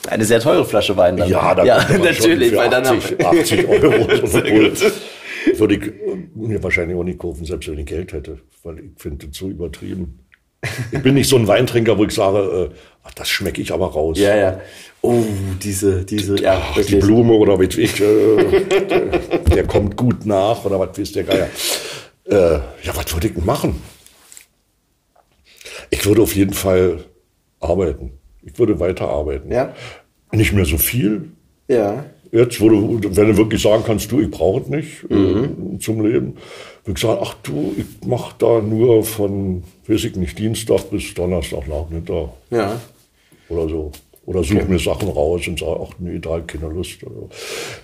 [0.08, 1.28] eine sehr teure Flasche Wein dann.
[1.28, 4.08] Ja, dann ja natürlich, weil dann 80, 80 Euro.
[5.58, 5.92] würde ich
[6.36, 9.50] mir wahrscheinlich auch nicht kaufen, selbst wenn ich Geld hätte, weil ich finde das so
[9.50, 10.20] übertrieben.
[10.92, 13.92] Ich bin nicht so ein Weintrinker, wo ich sage, äh, ach, das schmecke ich aber
[13.92, 14.18] raus.
[14.20, 14.62] Ja, ja.
[15.02, 15.24] Oh,
[15.62, 20.66] diese, diese, ja, ach, die Blume oder was ich, äh, der, der, kommt gut nach
[20.66, 21.50] oder was weiß der Geier.
[22.26, 23.82] Äh, ja, was würde ich denn machen?
[25.90, 27.06] Ich würde auf jeden Fall
[27.60, 28.14] arbeiten.
[28.42, 29.52] Ich würde weiterarbeiten.
[29.52, 29.74] Ja.
[30.32, 31.32] Nicht mehr so viel.
[31.68, 32.06] Ja.
[32.32, 35.76] Jetzt, wo du, wenn du wirklich sagen kannst, du, ich brauche es nicht äh, mhm.
[35.76, 36.38] äh, zum Leben,
[36.84, 41.14] würde ich sagen, ach du, ich mache da nur von, weiß ich nicht, Dienstag bis
[41.14, 42.30] Donnerstag Nachmittag.
[42.50, 42.80] Ja.
[43.50, 43.92] Oder so.
[44.26, 44.72] Oder suche okay.
[44.72, 46.98] mir Sachen raus und sage, ach nee, da habe ich keine Lust.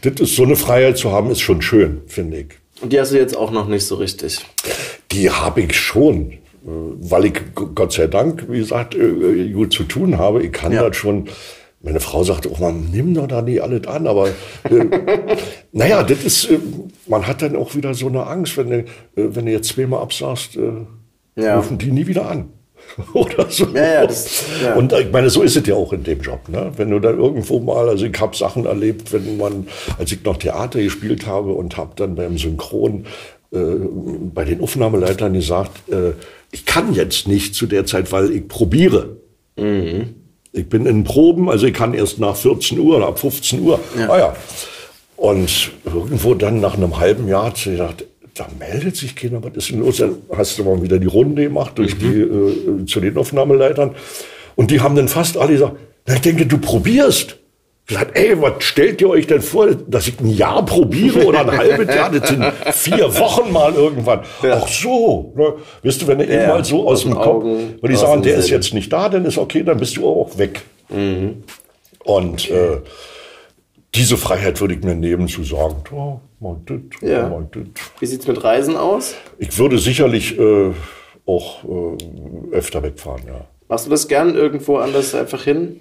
[0.02, 2.48] Das ist so eine Freiheit zu haben, ist schon schön, finde ich.
[2.82, 4.40] Und die hast du jetzt auch noch nicht so richtig?
[5.14, 9.84] Die habe ich schon, äh, weil ich Gott sei Dank, wie gesagt, äh, gut zu
[9.84, 10.44] tun habe.
[10.44, 10.88] Ich kann ja.
[10.88, 11.30] das schon
[11.84, 14.34] meine Frau sagte, oh man, nimm doch da nie alles an, aber äh,
[15.74, 16.58] naja, das ist, äh,
[17.08, 20.02] man hat dann auch wieder so eine Angst, wenn du, äh, wenn du jetzt zweimal
[20.02, 21.58] absagst, äh, ja.
[21.58, 22.50] rufen die nie wieder an.
[23.14, 23.68] Oder so.
[23.74, 24.46] Ja, ja, das.
[24.76, 26.48] Und ich meine, so ist es ja auch in dem Job.
[26.50, 26.72] Ne?
[26.76, 29.68] Wenn du dann irgendwo mal, also ich habe Sachen erlebt, wenn man,
[29.98, 33.06] als ich noch Theater gespielt habe und habe dann beim Synchron
[33.52, 33.58] äh,
[34.34, 36.12] bei den Aufnahmeleitern gesagt, äh,
[36.52, 39.18] ich kann jetzt nicht zu der Zeit, weil ich probiere.
[39.58, 40.23] Mhm.
[40.54, 43.80] Ich bin in Proben, also ich kann erst nach 14 Uhr oder ab 15 Uhr.
[43.98, 44.10] Ja.
[44.10, 44.36] Ah ja.
[45.18, 49.54] Und irgendwo dann nach einem halben Jahr hat sie gesagt, da meldet sich keiner, was
[49.56, 49.98] ist denn los?
[49.98, 52.00] Dann hast du mal wieder die Runde gemacht durch mhm.
[52.00, 53.96] die, äh, zu den Aufnahmeleitern.
[54.56, 55.76] Und die haben dann fast alle gesagt,
[56.06, 57.38] na, ich denke, du probierst
[57.86, 61.58] gesagt, ey, was stellt ihr euch denn vor, dass ich ein Jahr probiere oder ein
[61.58, 62.10] halbes Jahr?
[62.10, 62.44] Das sind
[62.74, 64.22] vier Wochen mal irgendwann.
[64.42, 64.62] Ja.
[64.62, 65.34] Ach so.
[65.36, 65.54] Ne?
[65.84, 68.36] Weißt du, wenn du ja, mal so aus, aus dem Kopf, wenn die sagen, der
[68.38, 70.62] ist jetzt nicht da, dann ist okay, dann bist du auch weg.
[70.90, 71.44] Mhm.
[72.04, 72.54] Und okay.
[72.54, 72.78] äh,
[73.96, 77.30] diese Freiheit würde ich mir nehmen, zu sagen, oh, mal das, ja.
[77.30, 77.64] mal das.
[78.00, 79.16] Wie sieht's mit Reisen aus?
[79.38, 80.72] Ich würde sicherlich äh,
[81.26, 83.46] auch äh, öfter wegfahren, ja.
[83.70, 85.80] Machst du das gern irgendwo anders einfach hin?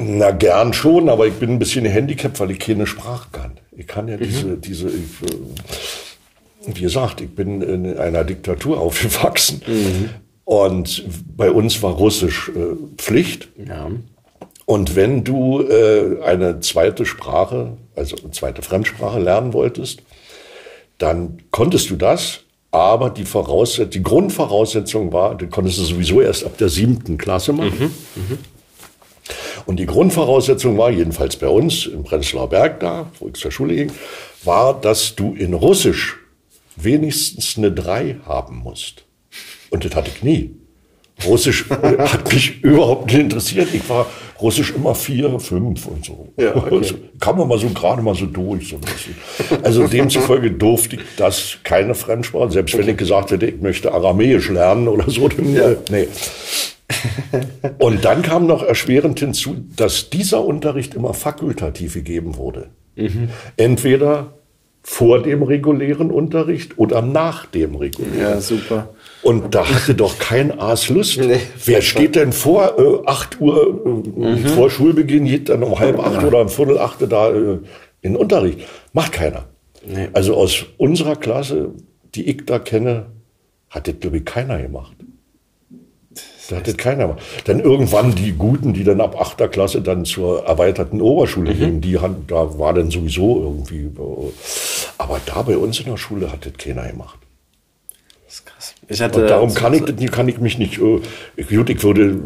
[0.00, 3.58] Na, gern schon, aber ich bin ein bisschen handicapped, weil ich keine Sprache kann.
[3.76, 4.20] Ich kann ja mhm.
[4.20, 9.60] diese, diese, ich, äh, wie gesagt, ich bin in einer Diktatur aufgewachsen.
[9.66, 10.10] Mhm.
[10.44, 11.04] Und
[11.36, 13.48] bei uns war Russisch äh, Pflicht.
[13.56, 13.90] Ja.
[14.66, 20.02] Und wenn du äh, eine zweite Sprache, also eine zweite Fremdsprache lernen wolltest,
[20.98, 26.44] dann konntest du das, aber die, Voraussetzung, die Grundvoraussetzung war, du konntest es sowieso erst
[26.44, 27.92] ab der siebten Klasse machen.
[28.14, 28.22] Mhm.
[28.34, 28.38] Mhm.
[29.68, 33.74] Und die Grundvoraussetzung war, jedenfalls bei uns im Prenzlauer Berg da, wo ich zur Schule
[33.74, 33.92] ging,
[34.42, 36.16] war, dass du in Russisch
[36.76, 39.04] wenigstens eine 3 haben musst.
[39.68, 40.52] Und das hatte ich nie.
[41.26, 43.68] Russisch hat mich überhaupt nicht interessiert.
[43.74, 44.06] Ich war
[44.40, 46.28] Russisch immer vier, fünf und so.
[46.38, 46.94] Ja, okay.
[47.20, 49.16] Kam man mal so gerade mal so durch, so ein bisschen.
[49.62, 54.48] Also demzufolge durfte ich das keine Fremdsprache, selbst wenn ich gesagt hätte, ich möchte Aramäisch
[54.48, 55.28] lernen oder so.
[55.28, 55.74] Dann, ja.
[55.90, 56.08] nee.
[57.78, 62.70] Und dann kam noch erschwerend hinzu, dass dieser Unterricht immer fakultativ gegeben wurde.
[62.96, 63.28] Mhm.
[63.56, 64.34] Entweder
[64.82, 68.18] vor dem regulären Unterricht oder nach dem regulären.
[68.18, 68.94] Ja, super.
[69.22, 71.18] Und da hatte doch kein Aas Lust.
[71.18, 74.46] Nee, Wer steht denn vor äh, 8 Uhr, äh, mhm.
[74.46, 77.58] vor Schulbeginn, geht dann um halb acht oder um Viertel acht da äh,
[78.00, 78.60] in Unterricht?
[78.92, 79.44] Macht keiner.
[79.86, 80.08] Nee.
[80.12, 81.72] Also aus unserer Klasse,
[82.14, 83.06] die ich da kenne,
[83.70, 84.96] hat das, glaube ich, keiner gemacht.
[86.48, 87.22] Da hat das keiner gemacht.
[87.44, 91.58] Dann irgendwann die Guten, die dann ab achter Klasse dann zur erweiterten Oberschule mhm.
[91.58, 93.84] gingen, die haben, da war dann sowieso irgendwie.
[93.84, 94.32] Äh,
[94.96, 97.18] aber da bei uns in der Schule hat das keiner gemacht.
[98.24, 98.74] Das ist krass.
[98.88, 101.00] Ich hatte, und darum kann ich, kann ich mich nicht, äh,
[101.42, 102.18] gut, ich würde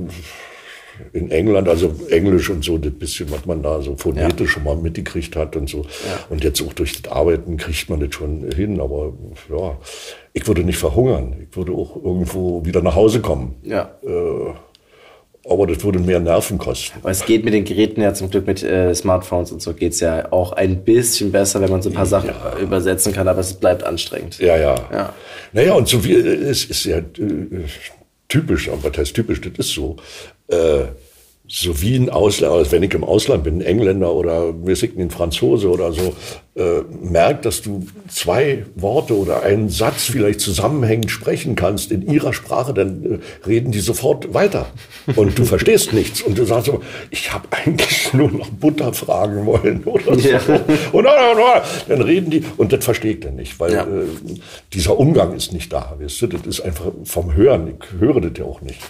[1.12, 4.54] in England, also Englisch und so, das bisschen, was man da so phonetisch ja.
[4.54, 5.82] schon mal mitgekriegt hat und so.
[5.82, 6.26] Ja.
[6.30, 9.12] Und jetzt auch durch das Arbeiten kriegt man das schon hin, aber
[9.50, 9.78] ja,
[10.32, 11.46] ich würde nicht verhungern.
[11.48, 13.56] Ich würde auch irgendwo wieder nach Hause kommen.
[13.62, 13.90] Ja.
[14.02, 14.54] Äh,
[15.44, 16.98] aber das würde mehr Nerven kosten.
[17.00, 19.98] Aber es geht mit den Geräten ja zum Glück mit äh, Smartphones und so geht's
[19.98, 22.58] ja auch ein bisschen besser, wenn man so ein paar Sachen ja.
[22.60, 24.38] übersetzen kann, aber es bleibt anstrengend.
[24.38, 24.76] Ja, ja.
[24.92, 25.14] ja.
[25.52, 27.64] Naja, und so wie es ist ja äh,
[28.28, 29.96] typisch, aber was heißt typisch, das ist so.
[31.54, 34.98] So wie ein Ausländer, also wenn ich im Ausland bin, ein Engländer oder wir sind
[34.98, 36.14] ein Franzose oder so,
[36.54, 42.32] äh, merkt, dass du zwei Worte oder einen Satz vielleicht zusammenhängend sprechen kannst in ihrer
[42.32, 44.72] Sprache, dann äh, reden die sofort weiter
[45.14, 46.80] und du verstehst nichts und du sagst so,
[47.10, 50.26] ich habe eigentlich nur noch Butter fragen wollen oder so.
[50.26, 50.40] Ja.
[50.92, 53.82] Und dann reden die und das verstehe ich dann nicht, weil ja.
[53.82, 54.06] äh,
[54.72, 55.96] dieser Umgang ist nicht da.
[55.98, 56.28] Weißt du?
[56.28, 58.80] Das ist einfach vom Hören, ich höre das ja auch nicht.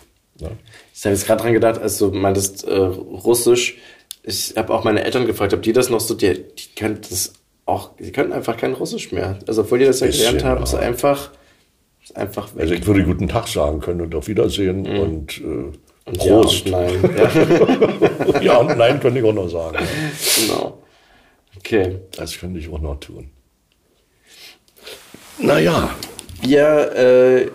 [0.40, 0.50] Ne?
[0.94, 3.78] Ich habe jetzt gerade dran gedacht, als du meintest äh, Russisch.
[4.22, 7.32] Ich habe auch meine Eltern gefragt, ob die das noch so, die, die können das
[7.64, 9.38] auch, die können einfach kein Russisch mehr.
[9.46, 11.30] Also obwohl die das ja gelernt haben, ist einfach,
[12.02, 12.62] ist einfach weg.
[12.62, 14.98] Also ich würde guten Tag sagen können und auf Wiedersehen mhm.
[15.00, 15.72] und, äh,
[16.04, 16.66] und Prost.
[16.66, 17.16] Ja und nein.
[18.34, 18.40] Ja.
[18.42, 19.78] ja und nein könnte ich auch noch sagen.
[20.40, 20.82] Genau.
[21.56, 22.00] Okay.
[22.16, 23.30] Das könnte ich auch noch tun.
[25.38, 25.90] Naja.
[26.42, 27.50] Wir äh,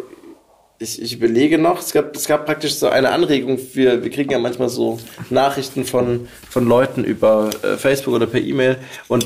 [0.79, 4.31] ich, ich überlege noch, es gab, es gab praktisch so eine Anregung, wir, wir kriegen
[4.31, 4.99] ja manchmal so
[5.29, 8.77] Nachrichten von, von Leuten über äh, Facebook oder per E-Mail
[9.07, 9.25] und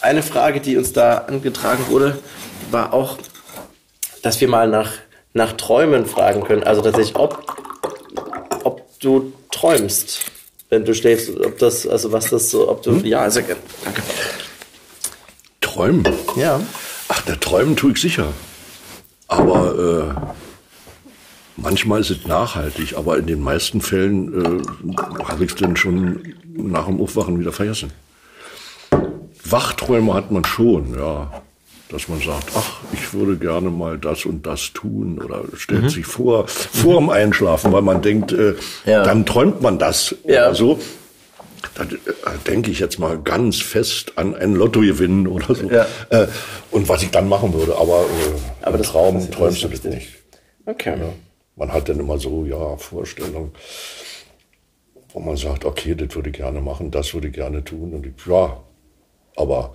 [0.00, 2.18] eine Frage, die uns da angetragen wurde,
[2.70, 3.18] war auch,
[4.22, 4.92] dass wir mal nach,
[5.32, 6.64] nach Träumen fragen können.
[6.64, 7.44] Also tatsächlich, ob,
[8.64, 10.24] ob du träumst,
[10.70, 13.04] wenn du schläfst, ob das, also was das so, ob du, hm?
[13.04, 14.02] ja, sehr gerne, danke.
[15.60, 16.06] Träumen?
[16.36, 16.60] Ja.
[17.08, 18.32] Ach, der Träumen tue ich sicher.
[19.28, 20.41] Aber äh,
[21.56, 26.34] Manchmal ist es nachhaltig, aber in den meisten Fällen äh, habe ich es dann schon
[26.54, 27.92] nach dem Aufwachen wieder vergessen.
[29.44, 31.42] Wachträume hat man schon, ja.
[31.90, 35.88] Dass man sagt, ach, ich würde gerne mal das und das tun oder stellt mhm.
[35.90, 38.54] sich vor, vor dem Einschlafen, weil man denkt, äh,
[38.86, 39.02] ja.
[39.02, 40.46] dann träumt man das ja.
[40.46, 40.80] oder so.
[41.74, 41.88] Da äh,
[42.46, 45.68] denke ich jetzt mal ganz fest an ein Lottogewinn oder so.
[45.70, 45.86] Ja.
[46.08, 46.28] Äh,
[46.70, 50.08] und was ich dann machen würde, aber, äh, aber das Traum träumst du das nicht.
[50.64, 50.96] Okay.
[50.98, 51.12] Ja.
[51.56, 53.52] Man hat dann immer so, ja, Vorstellungen,
[55.12, 57.92] wo man sagt, okay, das würde ich gerne machen, das würde ich gerne tun.
[57.92, 58.62] Und ich, ja,
[59.36, 59.74] aber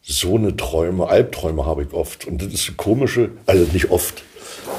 [0.00, 2.26] so eine Träume, Albträume habe ich oft.
[2.26, 4.22] Und das ist eine komische, also nicht oft.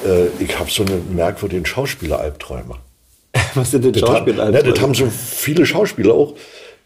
[0.06, 2.78] Äh, ich habe so eine merkwürdigen Schauspieler-Albträume.
[3.54, 4.64] Was sind denn Schauspieler-Albträume?
[4.64, 6.36] Das, das haben so viele Schauspieler auch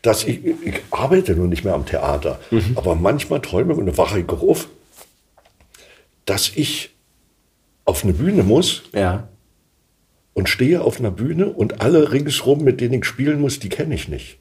[0.02, 2.74] dass ich, ich arbeite nun nicht mehr am Theater, mhm.
[2.76, 4.68] aber manchmal träume ich und dann wache ich auch auf,
[6.26, 6.92] dass ich
[7.86, 9.28] auf eine Bühne muss ja
[10.38, 13.96] und stehe auf einer Bühne und alle ringsrum, mit denen ich spielen muss, die kenne
[13.96, 14.38] ich nicht.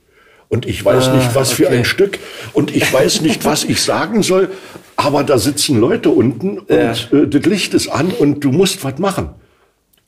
[0.50, 1.62] Und ich weiß ah, nicht, was okay.
[1.62, 2.18] für ein Stück.
[2.52, 4.50] Und ich weiß nicht, was ich sagen soll.
[4.96, 6.92] Aber da sitzen Leute unten und ja.
[6.92, 9.30] äh, das Licht ist an und du musst was machen.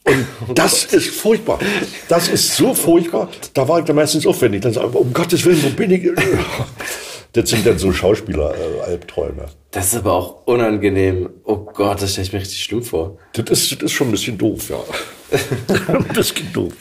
[0.05, 1.59] Und oh das ist furchtbar.
[2.11, 3.31] Das ist so furchtbar.
[3.55, 4.61] Da war ich dann meistens aufwendig.
[4.61, 6.03] Dann sage ich, um Gottes Willen, wo bin ich?
[7.33, 9.43] Das sind dann so Schauspieler-Albträume.
[9.43, 11.29] Äh, das ist aber auch unangenehm.
[11.45, 13.19] Oh Gott, das stelle ich mir richtig schlimm vor.
[13.35, 14.79] Das ist, das ist schon ein bisschen doof, ja.
[16.15, 16.73] das geht doof.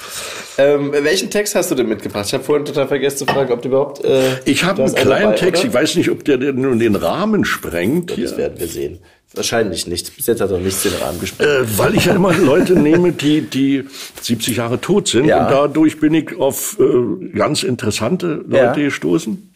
[0.58, 2.26] Ähm, welchen Text hast du denn mitgebracht?
[2.28, 4.04] Ich habe vorhin total vergessen zu fragen, ob du überhaupt.
[4.04, 5.70] Äh, ich habe einen kleinen dabei, Text, oder?
[5.70, 8.12] ich weiß nicht, ob der nun den Rahmen sprengt.
[8.12, 8.38] Das hier.
[8.38, 9.00] werden wir sehen.
[9.34, 10.16] Wahrscheinlich nicht.
[10.16, 11.52] Bis jetzt hat er nichts den Rahmen gesprengt.
[11.52, 13.84] Äh, weil ich ja immer Leute nehme, die, die
[14.22, 15.26] 70 Jahre tot sind.
[15.26, 15.46] Ja.
[15.46, 18.86] Und dadurch bin ich auf äh, ganz interessante Leute ja.
[18.86, 19.54] gestoßen.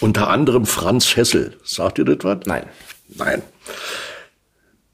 [0.00, 1.56] Unter anderem Franz Hessel.
[1.64, 2.38] Sagt ihr das was?
[2.46, 2.64] Nein.
[3.08, 3.42] Nein.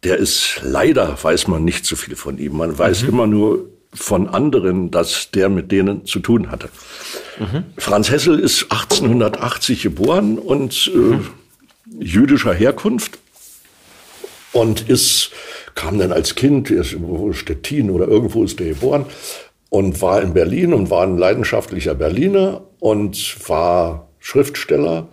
[0.05, 2.57] Der ist leider, weiß man nicht so viel von ihm.
[2.57, 3.09] Man weiß mhm.
[3.09, 6.71] immer nur von anderen, dass der mit denen zu tun hatte.
[7.39, 7.65] Mhm.
[7.77, 11.31] Franz Hessel ist 1880 geboren und äh, mhm.
[11.99, 13.19] jüdischer Herkunft
[14.53, 15.31] und ist,
[15.75, 19.07] kam dann als Kind, ist in Stettin oder irgendwo ist der geboren
[19.69, 25.09] und war in Berlin und war ein leidenschaftlicher Berliner und war Schriftsteller,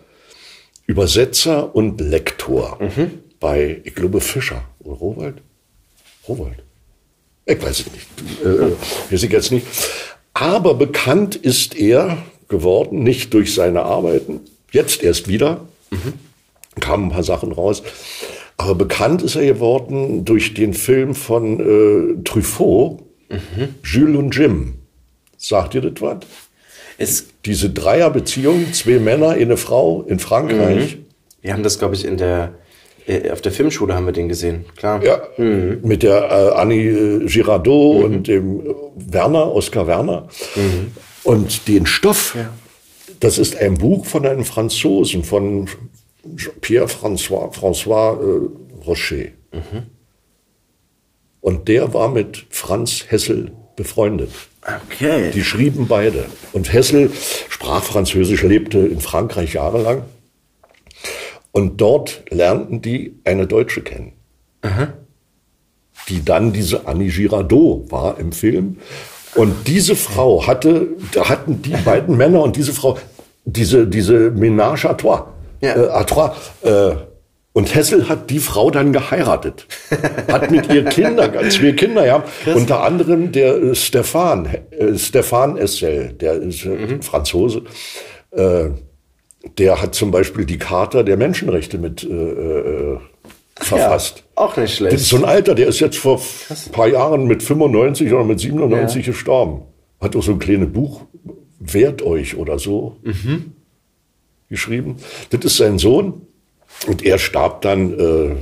[0.86, 3.20] Übersetzer und Lektor mhm.
[3.40, 5.42] bei, ich glaube, Fischer oder Rowold.
[6.28, 6.64] Rowold.
[7.46, 8.08] Ich weiß es nicht.
[8.44, 9.66] Äh, weiß ich jetzt nicht.
[10.34, 12.18] Aber bekannt ist er
[12.48, 14.42] geworden, nicht durch seine Arbeiten,
[14.72, 16.14] jetzt erst wieder, mhm.
[16.80, 17.82] kamen ein paar Sachen raus,
[18.58, 23.76] aber bekannt ist er geworden durch den Film von äh, Truffaut, mhm.
[23.84, 24.76] Jules und Jim.
[25.38, 26.20] Sagt ihr das was?
[26.98, 30.98] Es Diese Dreierbeziehung, zwei Männer, eine Frau in Frankreich.
[30.98, 31.06] Mhm.
[31.42, 32.54] Wir haben das, glaube ich, in der
[33.10, 35.04] äh, auf der Filmschule haben wir den gesehen, klar.
[35.04, 35.80] Ja, mhm.
[35.84, 38.04] mit der äh, Annie äh, Girardot mhm.
[38.04, 40.28] und dem Werner, Oskar Werner.
[40.56, 40.92] Mhm.
[41.24, 42.54] Und den Stoff, ja.
[43.20, 45.68] das ist ein Buch von einem Franzosen, von
[46.62, 49.30] Pierre-François François, äh, Rocher.
[49.52, 49.88] Mhm.
[51.42, 54.32] Und der war mit Franz Hessel befreundet.
[54.86, 55.32] Okay.
[55.32, 56.26] Die schrieben beide.
[56.54, 57.12] Und Hessel
[57.50, 60.04] sprach Französisch, lebte in Frankreich jahrelang.
[61.52, 64.14] Und dort lernten die eine Deutsche kennen.
[64.62, 64.94] Aha.
[66.08, 68.78] Die dann diese Annie Girardot war im Film.
[69.36, 72.98] Und diese Frau hatte, da hatten die beiden Männer und diese Frau,
[73.46, 75.28] diese, diese Ménage à trois,
[75.62, 75.76] ja.
[75.76, 76.96] äh, à trois, äh,
[77.60, 79.68] und Hessel hat die Frau dann geheiratet,
[80.32, 82.24] hat mit ihr Kinder, zwei Kinder, ja.
[82.46, 82.56] Krass.
[82.56, 87.02] Unter anderem der äh, Stefan, äh, Stefan Essel, der ist äh, mhm.
[87.02, 87.64] Franzose.
[88.32, 88.70] Äh,
[89.58, 93.00] der hat zum Beispiel die Charta der Menschenrechte mit äh, äh,
[93.58, 94.24] verfasst.
[94.38, 94.94] Ja, auch nicht schlecht.
[94.94, 98.24] Das ist so ein Alter, der ist jetzt vor ein paar Jahren mit 95 oder
[98.24, 99.12] mit 97 ja.
[99.12, 99.64] gestorben.
[100.00, 101.02] Hat auch so ein kleines Buch,
[101.60, 103.52] Wehrt euch oder so, mhm.
[104.48, 104.96] geschrieben.
[105.30, 106.22] Das ist sein Sohn.
[106.88, 108.36] Und er starb dann, äh,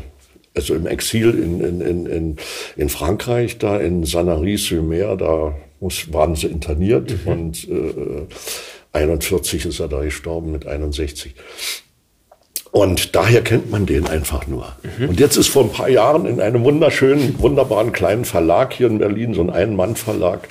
[0.55, 2.38] also im Exil in, in, in,
[2.76, 7.31] in, Frankreich, da in Sanary-sur-Mer, da muss, waren sie interniert mhm.
[7.31, 8.27] und äh,
[8.93, 11.35] 41 ist er da gestorben mit 61.
[12.72, 14.76] Und daher kennt man den einfach nur.
[14.97, 15.09] Mhm.
[15.09, 18.99] Und jetzt ist vor ein paar Jahren in einem wunderschönen, wunderbaren kleinen Verlag hier in
[18.99, 20.49] Berlin, so ein Ein-Mann-Verlag,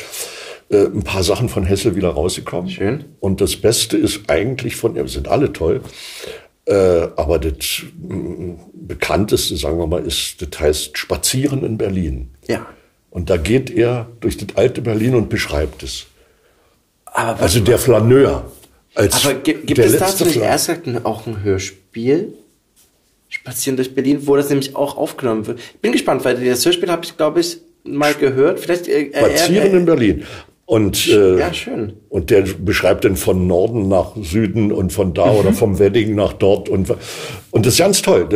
[0.71, 2.71] äh, ein paar Sachen von Hessel wieder rausgekommen.
[2.71, 3.05] Schön.
[3.21, 5.83] Und das Beste ist eigentlich von, ja, sind alle toll,
[6.67, 12.31] äh, aber das mm, bekannteste, sagen wir mal, ist, das heißt Spazieren in Berlin.
[12.49, 12.67] Ja.
[13.11, 16.07] Und da geht er durch das alte Berlin und beschreibt es.
[17.05, 18.51] Aber also der Flaneur.
[18.95, 20.71] Als aber gibt es dazu nicht erst
[21.05, 22.35] auch ein Hörspiel?
[23.29, 25.61] Spazieren durch Berlin, wo das nämlich auch aufgenommen wird.
[25.61, 28.61] Ich bin gespannt, weil das Hörspiel habe ich, glaube ich, mal gehört.
[28.61, 30.25] Vielleicht äh, Spazieren äh, in Berlin.
[30.67, 31.93] Und, äh, ja, schön.
[32.09, 35.39] und der beschreibt dann von Norden nach Süden und von da mhm.
[35.39, 36.91] oder vom Wedding nach dort und,
[37.53, 38.27] und das ist ganz toll.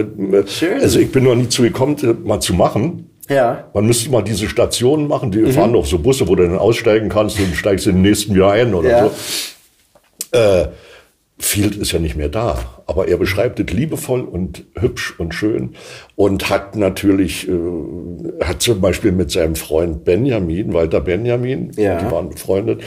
[0.47, 0.81] schön.
[0.81, 3.11] Also ich bin noch nie zu gekommen, mal zu machen.
[3.29, 3.65] Ja.
[3.75, 5.51] Man müsste mal diese Stationen machen, die mhm.
[5.51, 8.53] fahren doch so Busse, wo du dann aussteigen kannst und steigst in den nächsten Jahr
[8.53, 9.11] ein oder ja.
[9.11, 10.39] so.
[10.39, 10.69] Äh,
[11.41, 15.75] Field ist ja nicht mehr da, aber er beschreibt es liebevoll und hübsch und schön
[16.15, 17.53] und hat natürlich, äh,
[18.43, 21.99] hat zum Beispiel mit seinem Freund Benjamin, Walter Benjamin, ja.
[21.99, 22.83] die waren befreundet,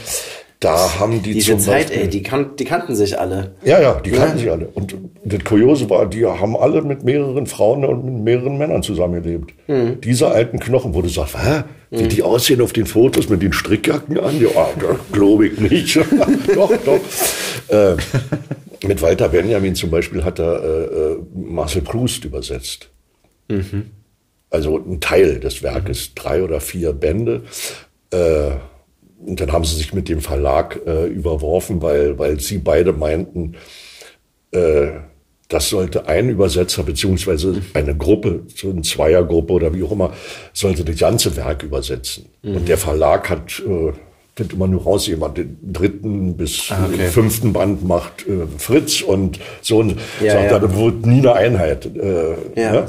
[0.60, 3.54] da haben die Diese Zeit, Beispiel, ey, die, kan die kannten sich alle.
[3.64, 4.42] Ja, ja, die kannten ja.
[4.42, 4.68] sich alle.
[4.68, 4.94] Und
[5.24, 9.52] das Kuriose war, die haben alle mit mehreren Frauen und mit mehreren Männern zusammengelebt.
[9.66, 10.00] Mhm.
[10.00, 12.08] Diese alten Knochen, wo du sagst, hä, wie mhm.
[12.08, 14.48] die aussehen auf den Fotos mit den Strickjacken an, ja,
[14.80, 15.96] das glaube ich nicht.
[16.54, 17.00] doch, doch.
[17.68, 17.96] Äh,
[18.86, 22.88] mit Walter Benjamin zum Beispiel hat er äh, äh, Marcel Proust übersetzt.
[23.48, 23.90] Mhm.
[24.50, 26.12] Also ein Teil des Werkes, mhm.
[26.14, 27.42] drei oder vier Bände.
[28.10, 28.52] Äh,
[29.26, 33.54] und dann haben sie sich mit dem Verlag äh, überworfen, weil, weil sie beide meinten,
[34.52, 34.88] äh,
[35.48, 40.12] das sollte ein Übersetzer beziehungsweise eine Gruppe, so eine Zweiergruppe oder wie auch immer,
[40.52, 42.26] sollte das ganze Werk übersetzen.
[42.42, 42.56] Mhm.
[42.56, 43.92] Und der Verlag hat äh,
[44.36, 47.06] das immer nur raus, jemand den dritten bis ah, okay.
[47.06, 50.58] fünften Band macht äh, Fritz und so und ja, sagt, ja.
[50.58, 51.86] da wurde nie eine Einheit.
[51.94, 52.72] Äh, ja.
[52.72, 52.88] ne?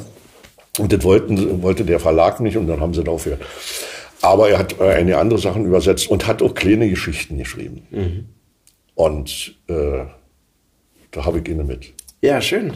[0.77, 3.37] Und das wollten, wollte der Verlag nicht und dann haben sie dafür.
[4.25, 7.85] Aber er hat eine andere Sachen übersetzt und hat auch kleine Geschichten geschrieben.
[7.91, 8.25] Mhm.
[8.95, 10.05] Und äh,
[11.11, 11.93] da habe ich ihn mit.
[12.21, 12.73] Ja, schön.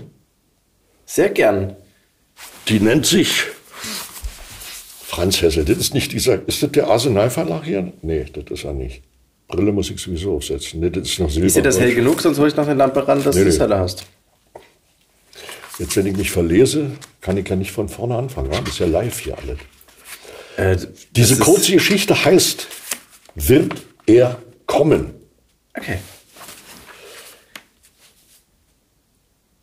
[1.06, 1.76] Sehr gern.
[2.68, 3.46] Die nennt sich
[5.08, 5.66] Franz Hessel.
[5.66, 7.94] Das ist nicht dieser, ist das der Arsenal-Verlag hier?
[8.04, 9.02] Nee, das ist er nicht.
[9.48, 10.80] Brille muss ich sowieso aufsetzen.
[10.80, 11.48] Nee, das ist noch Silber.
[11.48, 13.50] Ist dir das hell genug, sonst hole ich noch eine Lampe ran, dass nee, du
[13.50, 14.06] es heller hast.
[15.80, 18.52] Jetzt, wenn ich mich verlese, kann ich ja nicht von vorne anfangen.
[18.52, 19.58] Das ist ja live hier alles.
[20.60, 20.78] Äh,
[21.12, 22.68] Diese kurze Geschichte heißt,
[23.36, 23.76] wird
[24.06, 25.14] er kommen?
[25.78, 26.00] Okay.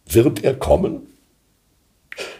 [0.08, 1.08] Wird er kommen?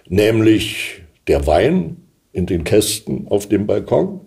[0.08, 1.98] Nämlich der Wein
[2.32, 4.20] in den Kästen auf dem Balkon?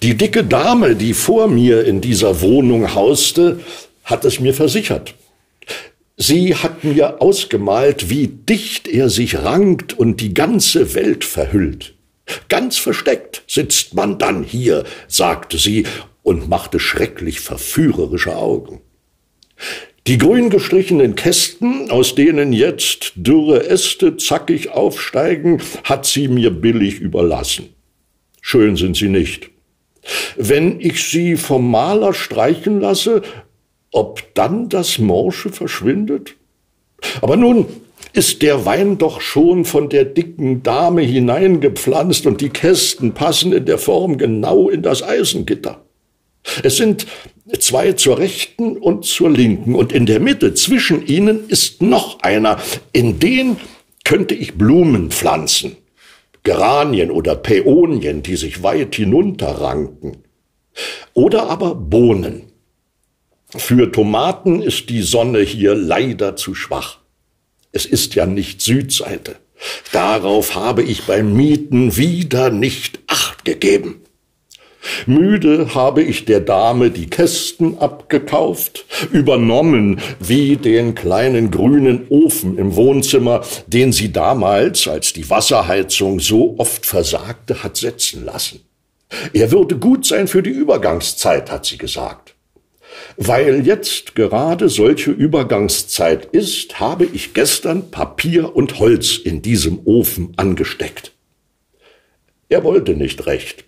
[0.00, 3.60] Die dicke Dame, die vor mir in dieser Wohnung hauste,
[4.04, 5.14] hat es mir versichert.
[6.16, 11.95] Sie hat mir ausgemalt, wie dicht er sich rankt und die ganze Welt verhüllt.
[12.48, 15.86] Ganz versteckt sitzt man dann hier, sagte sie
[16.22, 18.80] und machte schrecklich verführerische Augen.
[20.06, 27.00] Die grün gestrichenen Kästen, aus denen jetzt dürre Äste zackig aufsteigen, hat sie mir billig
[27.00, 27.70] überlassen.
[28.40, 29.50] Schön sind sie nicht.
[30.36, 33.22] Wenn ich sie vom Maler streichen lasse,
[33.90, 36.36] ob dann das Morsche verschwindet?
[37.20, 37.66] Aber nun
[38.16, 43.66] ist der Wein doch schon von der dicken Dame hineingepflanzt und die Kästen passen in
[43.66, 45.84] der Form genau in das Eisengitter.
[46.62, 47.06] Es sind
[47.58, 52.58] zwei zur rechten und zur linken und in der Mitte zwischen ihnen ist noch einer,
[52.92, 53.58] in den
[54.04, 55.76] könnte ich Blumen pflanzen.
[56.42, 60.18] Geranien oder Päonien, die sich weit hinunterranken.
[61.12, 62.52] Oder aber Bohnen.
[63.48, 67.00] Für Tomaten ist die Sonne hier leider zu schwach.
[67.76, 69.36] Es ist ja nicht Südseite.
[69.92, 74.00] Darauf habe ich beim Mieten wieder nicht acht gegeben.
[75.04, 82.76] Müde habe ich der Dame die Kästen abgekauft, übernommen wie den kleinen grünen Ofen im
[82.76, 88.60] Wohnzimmer, den sie damals, als die Wasserheizung so oft versagte, hat setzen lassen.
[89.34, 92.25] Er würde gut sein für die Übergangszeit, hat sie gesagt.
[93.16, 100.32] Weil jetzt gerade solche Übergangszeit ist, habe ich gestern Papier und Holz in diesem Ofen
[100.36, 101.12] angesteckt.
[102.48, 103.66] Er wollte nicht recht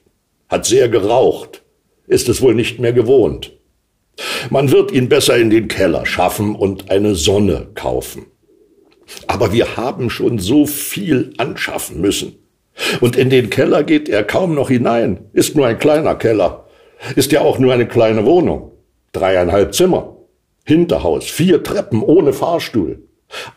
[0.49, 1.63] hat sehr geraucht,
[2.07, 3.53] ist es wohl nicht mehr gewohnt.
[4.51, 8.27] Man wird ihn besser in den Keller schaffen und eine Sonne kaufen.
[9.27, 12.37] Aber wir haben schon so viel anschaffen müssen.
[13.01, 15.31] Und in den Keller geht er kaum noch hinein.
[15.33, 16.67] Ist nur ein kleiner Keller.
[17.15, 18.73] Ist ja auch nur eine kleine Wohnung.
[19.13, 20.17] Dreieinhalb Zimmer.
[20.65, 23.09] Hinterhaus, vier Treppen ohne Fahrstuhl.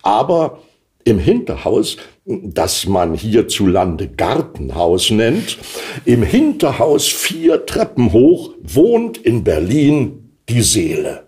[0.02, 0.60] Aber
[1.04, 5.58] im Hinterhaus, das man hierzulande Gartenhaus nennt,
[6.06, 11.28] im Hinterhaus vier Treppen hoch wohnt in Berlin die Seele.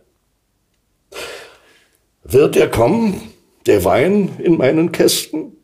[2.23, 3.21] Wird er kommen,
[3.65, 5.57] der Wein in meinen Kästen?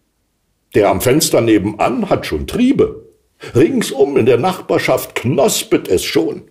[0.76, 3.08] Der am Fenster nebenan hat schon Triebe.
[3.56, 6.44] Ringsum in der Nachbarschaft knospet es schon.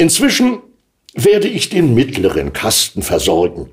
[0.00, 0.60] Inzwischen
[1.12, 3.68] werde ich den mittleren Kasten versorgen.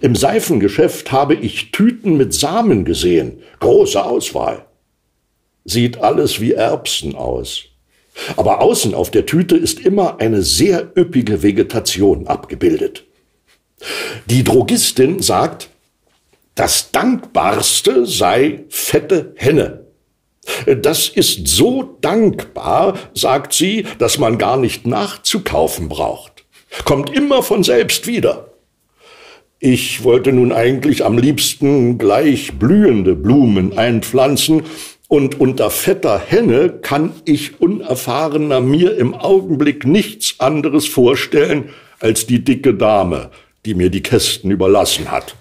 [0.00, 3.44] Im Seifengeschäft habe ich Tüten mit Samen gesehen.
[3.60, 4.64] Große Auswahl.
[5.64, 7.66] Sieht alles wie Erbsen aus.
[8.36, 13.04] Aber außen auf der Tüte ist immer eine sehr üppige Vegetation abgebildet.
[14.26, 15.68] Die Drogistin sagt,
[16.56, 19.81] das Dankbarste sei fette Henne.
[20.80, 26.44] Das ist so dankbar, sagt sie, dass man gar nicht nachzukaufen braucht.
[26.84, 28.48] Kommt immer von selbst wieder.
[29.60, 34.64] Ich wollte nun eigentlich am liebsten gleich blühende Blumen einpflanzen,
[35.12, 41.68] und unter fetter Henne kann ich unerfahrener mir im Augenblick nichts anderes vorstellen
[42.00, 43.30] als die dicke Dame,
[43.66, 45.36] die mir die Kästen überlassen hat.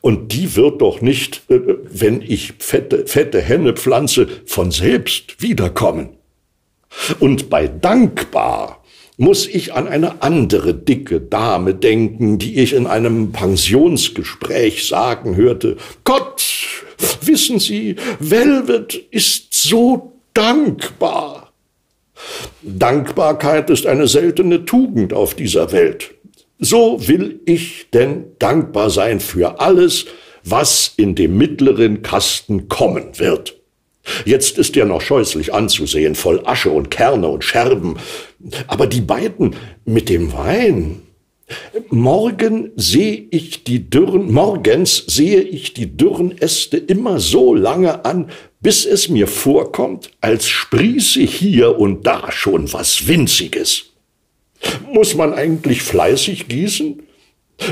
[0.00, 6.10] Und die wird doch nicht, äh, wenn ich fette, fette Henne pflanze, von selbst wiederkommen.
[7.20, 8.82] Und bei dankbar
[9.16, 15.76] muss ich an eine andere dicke Dame denken, die ich in einem Pensionsgespräch sagen hörte,
[16.04, 16.42] Gott,
[17.20, 21.52] wissen Sie, Velvet ist so dankbar.
[22.62, 26.14] Dankbarkeit ist eine seltene Tugend auf dieser Welt.
[26.64, 30.06] So will ich denn dankbar sein für alles,
[30.44, 33.56] was in dem mittleren Kasten kommen wird.
[34.24, 37.96] Jetzt ist er noch scheußlich anzusehen, voll Asche und Kerne und Scherben.
[38.68, 41.02] Aber die beiden mit dem Wein,
[41.90, 48.30] Morgen sehe ich die dürren, morgens sehe ich die dürren Äste immer so lange an,
[48.60, 53.91] bis es mir vorkommt, als sprieße hier und da schon was Winziges.
[54.92, 57.02] Muss man eigentlich fleißig gießen?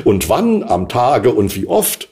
[0.04, 2.08] Und wann am Tage und wie oft?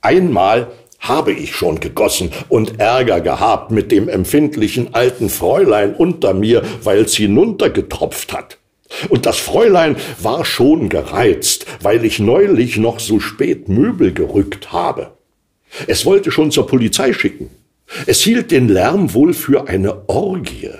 [0.00, 0.68] Einmal
[1.00, 7.14] habe ich schon gegossen und Ärger gehabt mit dem empfindlichen alten Fräulein unter mir, weil's
[7.14, 8.58] hinuntergetropft hat.
[9.08, 15.12] Und das Fräulein war schon gereizt, weil ich neulich noch so spät Möbel gerückt habe.
[15.86, 17.50] Es wollte schon zur Polizei schicken.
[18.06, 20.70] Es hielt den Lärm wohl für eine Orgie.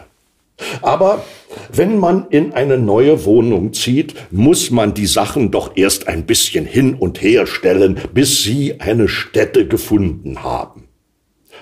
[0.83, 1.24] Aber
[1.73, 6.65] wenn man in eine neue Wohnung zieht, muss man die Sachen doch erst ein bisschen
[6.65, 10.85] hin und her stellen, bis sie eine Stätte gefunden haben.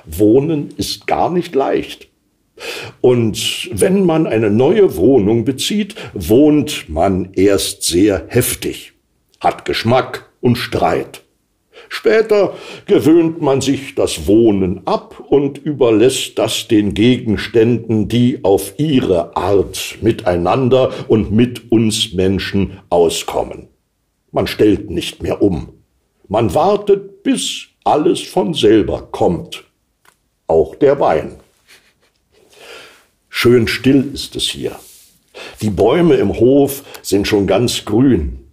[0.04, 2.08] Wohnen ist gar nicht leicht.
[3.00, 8.92] Und wenn man eine neue Wohnung bezieht, wohnt man erst sehr heftig,
[9.40, 11.23] hat Geschmack und Streit.
[11.94, 12.54] Später
[12.86, 19.98] gewöhnt man sich das Wohnen ab und überlässt das den Gegenständen, die auf ihre Art
[20.00, 23.68] miteinander und mit uns Menschen auskommen.
[24.32, 25.68] Man stellt nicht mehr um.
[26.26, 29.62] Man wartet, bis alles von selber kommt.
[30.48, 31.36] Auch der Wein.
[33.28, 34.72] Schön still ist es hier.
[35.62, 38.43] Die Bäume im Hof sind schon ganz grün.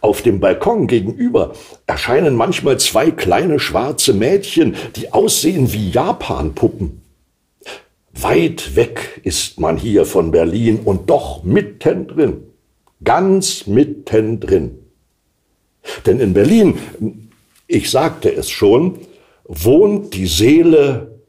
[0.00, 1.54] Auf dem Balkon gegenüber
[1.86, 7.02] erscheinen manchmal zwei kleine schwarze Mädchen, die aussehen wie Japanpuppen.
[8.12, 12.42] Weit weg ist man hier von Berlin und doch mittendrin,
[13.02, 14.78] ganz mittendrin.
[16.04, 17.30] Denn in Berlin,
[17.66, 18.98] ich sagte es schon,
[19.44, 21.20] wohnt die Seele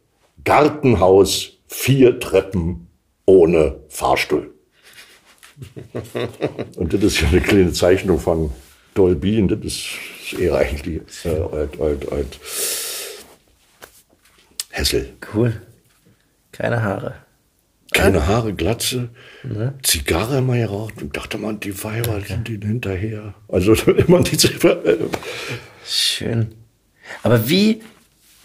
[0.43, 2.87] Gartenhaus vier Treppen
[3.25, 4.52] ohne Fahrstuhl.
[6.75, 8.51] Und das ist ja eine kleine Zeichnung von
[8.93, 12.39] Dolby und das ist eher eigentlich äh, alt, alt, alt.
[14.69, 15.13] Hessel.
[15.33, 15.61] Cool.
[16.51, 17.15] Keine Haare.
[17.91, 19.09] Keine Haare, Glatze,
[19.43, 19.75] ne?
[19.83, 22.25] Zigarre immer geraucht und dachte man, die Weiber okay.
[22.27, 23.35] sind ihnen hinterher.
[23.47, 23.73] Also
[24.07, 24.49] immer diese.
[25.85, 26.55] Schön.
[27.21, 27.81] Aber wie,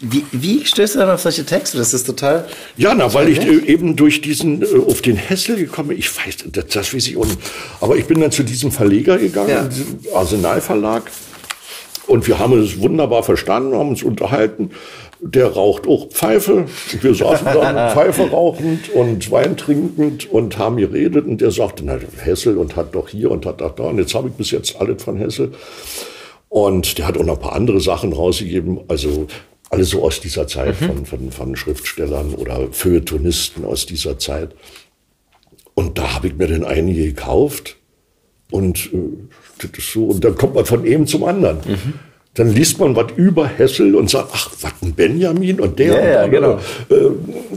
[0.01, 1.77] wie, wie stößt du dann auf solche Texte?
[1.77, 2.47] Das ist total.
[2.77, 5.99] Ja, na, weil ich äh, eben durch diesen, äh, auf den Hessel gekommen bin.
[5.99, 7.37] Ich weiß, das, das weiß ich und,
[7.81, 9.63] Aber ich bin dann zu diesem Verleger gegangen, ja.
[9.65, 11.03] diesem Arsenalverlag.
[12.07, 14.71] Und wir haben es wunderbar verstanden, haben uns unterhalten.
[15.19, 16.65] Der raucht auch Pfeife.
[17.01, 21.25] Wir saßen da Pfeife rauchend und Wein trinkend und haben geredet.
[21.25, 23.83] Und der sagte, na, Hessel und hat doch hier und hat doch da.
[23.83, 25.51] Und jetzt habe ich bis jetzt alles von Hessel.
[26.47, 28.79] Und der hat auch noch ein paar andere Sachen rausgegeben.
[28.87, 29.27] Also
[29.69, 30.85] alles so aus dieser Zeit mhm.
[30.85, 34.55] von, von, von Schriftstellern oder Feuilletonisten aus dieser Zeit.
[35.75, 37.77] Und da habe ich mir den einige gekauft
[38.51, 41.57] und, äh, das so, und dann kommt man von einem zum anderen.
[41.65, 41.93] Mhm.
[42.35, 45.93] Dann liest man was über Hessel und sagt, ach, was ein Benjamin und der.
[45.93, 46.53] Ja, ja, genau.
[46.89, 47.09] Äh,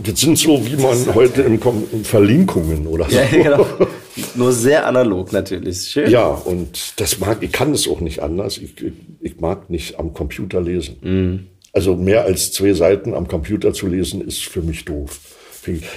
[0.02, 1.60] das sind so, wie man heute in,
[1.92, 3.16] in Verlinkungen oder so.
[3.16, 3.66] Ja, genau.
[4.34, 5.82] Nur sehr analog natürlich.
[5.88, 6.10] Schön.
[6.10, 8.58] Ja, und das mag, ich kann es auch nicht anders.
[8.58, 8.74] Ich,
[9.20, 10.96] ich mag nicht am Computer lesen.
[11.02, 11.46] Mhm.
[11.72, 15.18] Also mehr als zwei Seiten am Computer zu lesen, ist für mich doof.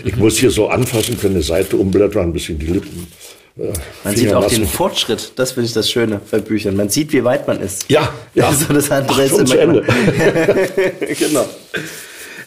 [0.04, 3.08] Ich muss hier so anfassen können, eine Seite umblättern, ein bisschen die Lippen.
[3.58, 3.74] Äh,
[4.04, 4.56] man sieht auch lassen.
[4.56, 5.34] den Fortschritt.
[5.38, 6.76] Das finde ich das Schöne bei Büchern.
[6.76, 7.90] Man sieht, wie weit man ist.
[7.90, 8.52] Ja, ja.
[8.54, 9.82] so das andere Ach, ist zu Ende.
[11.20, 11.46] genau.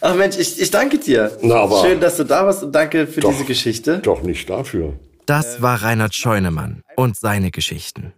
[0.01, 1.37] Ach Mensch, ich, ich danke dir.
[1.43, 3.99] Na, aber Schön, dass du da warst und danke für doch, diese Geschichte.
[3.99, 4.95] Doch nicht dafür.
[5.27, 8.13] Das war Reinhard Scheunemann und seine Geschichten.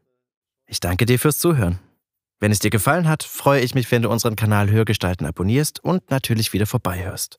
[0.67, 1.79] Ich danke dir fürs Zuhören.
[2.41, 6.11] Wenn es dir gefallen hat, freue ich mich, wenn du unseren Kanal Hörgestalten abonnierst und
[6.11, 7.39] natürlich wieder vorbeihörst.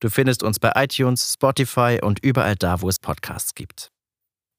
[0.00, 3.90] Du findest uns bei iTunes, Spotify und überall da, wo es Podcasts gibt.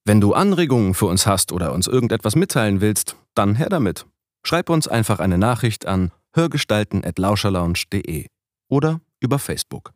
[0.05, 4.05] Wenn du Anregungen für uns hast oder uns irgendetwas mitteilen willst, dann her damit.
[4.43, 8.27] Schreib uns einfach eine Nachricht an hörgestalten.lauscherlounge.de
[8.69, 9.91] oder über Facebook.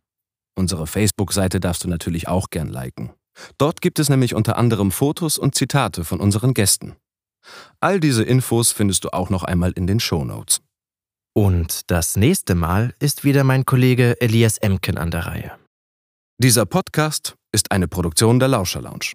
[0.56, 3.14] Unsere Facebook-Seite darfst du natürlich auch gern liken.
[3.58, 6.98] Dort gibt es nämlich unter anderem Fotos und Zitate von unseren Gästen.
[7.80, 10.62] All diese Infos findest du auch noch einmal in den Show Notes.
[11.34, 15.52] Und das nächste Mal ist wieder mein Kollege Elias Emken an der Reihe.
[16.42, 19.14] Dieser Podcast ist eine Produktion der Lauscher Lounge.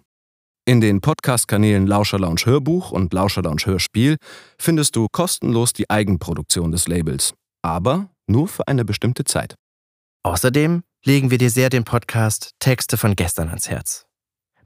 [0.65, 4.17] In den Podcast-Kanälen Lauscher Lounge Hörbuch und Lauscher Lounge Hörspiel
[4.59, 7.33] findest du kostenlos die Eigenproduktion des Labels,
[7.63, 9.55] aber nur für eine bestimmte Zeit.
[10.23, 14.05] Außerdem legen wir dir sehr den Podcast Texte von gestern ans Herz.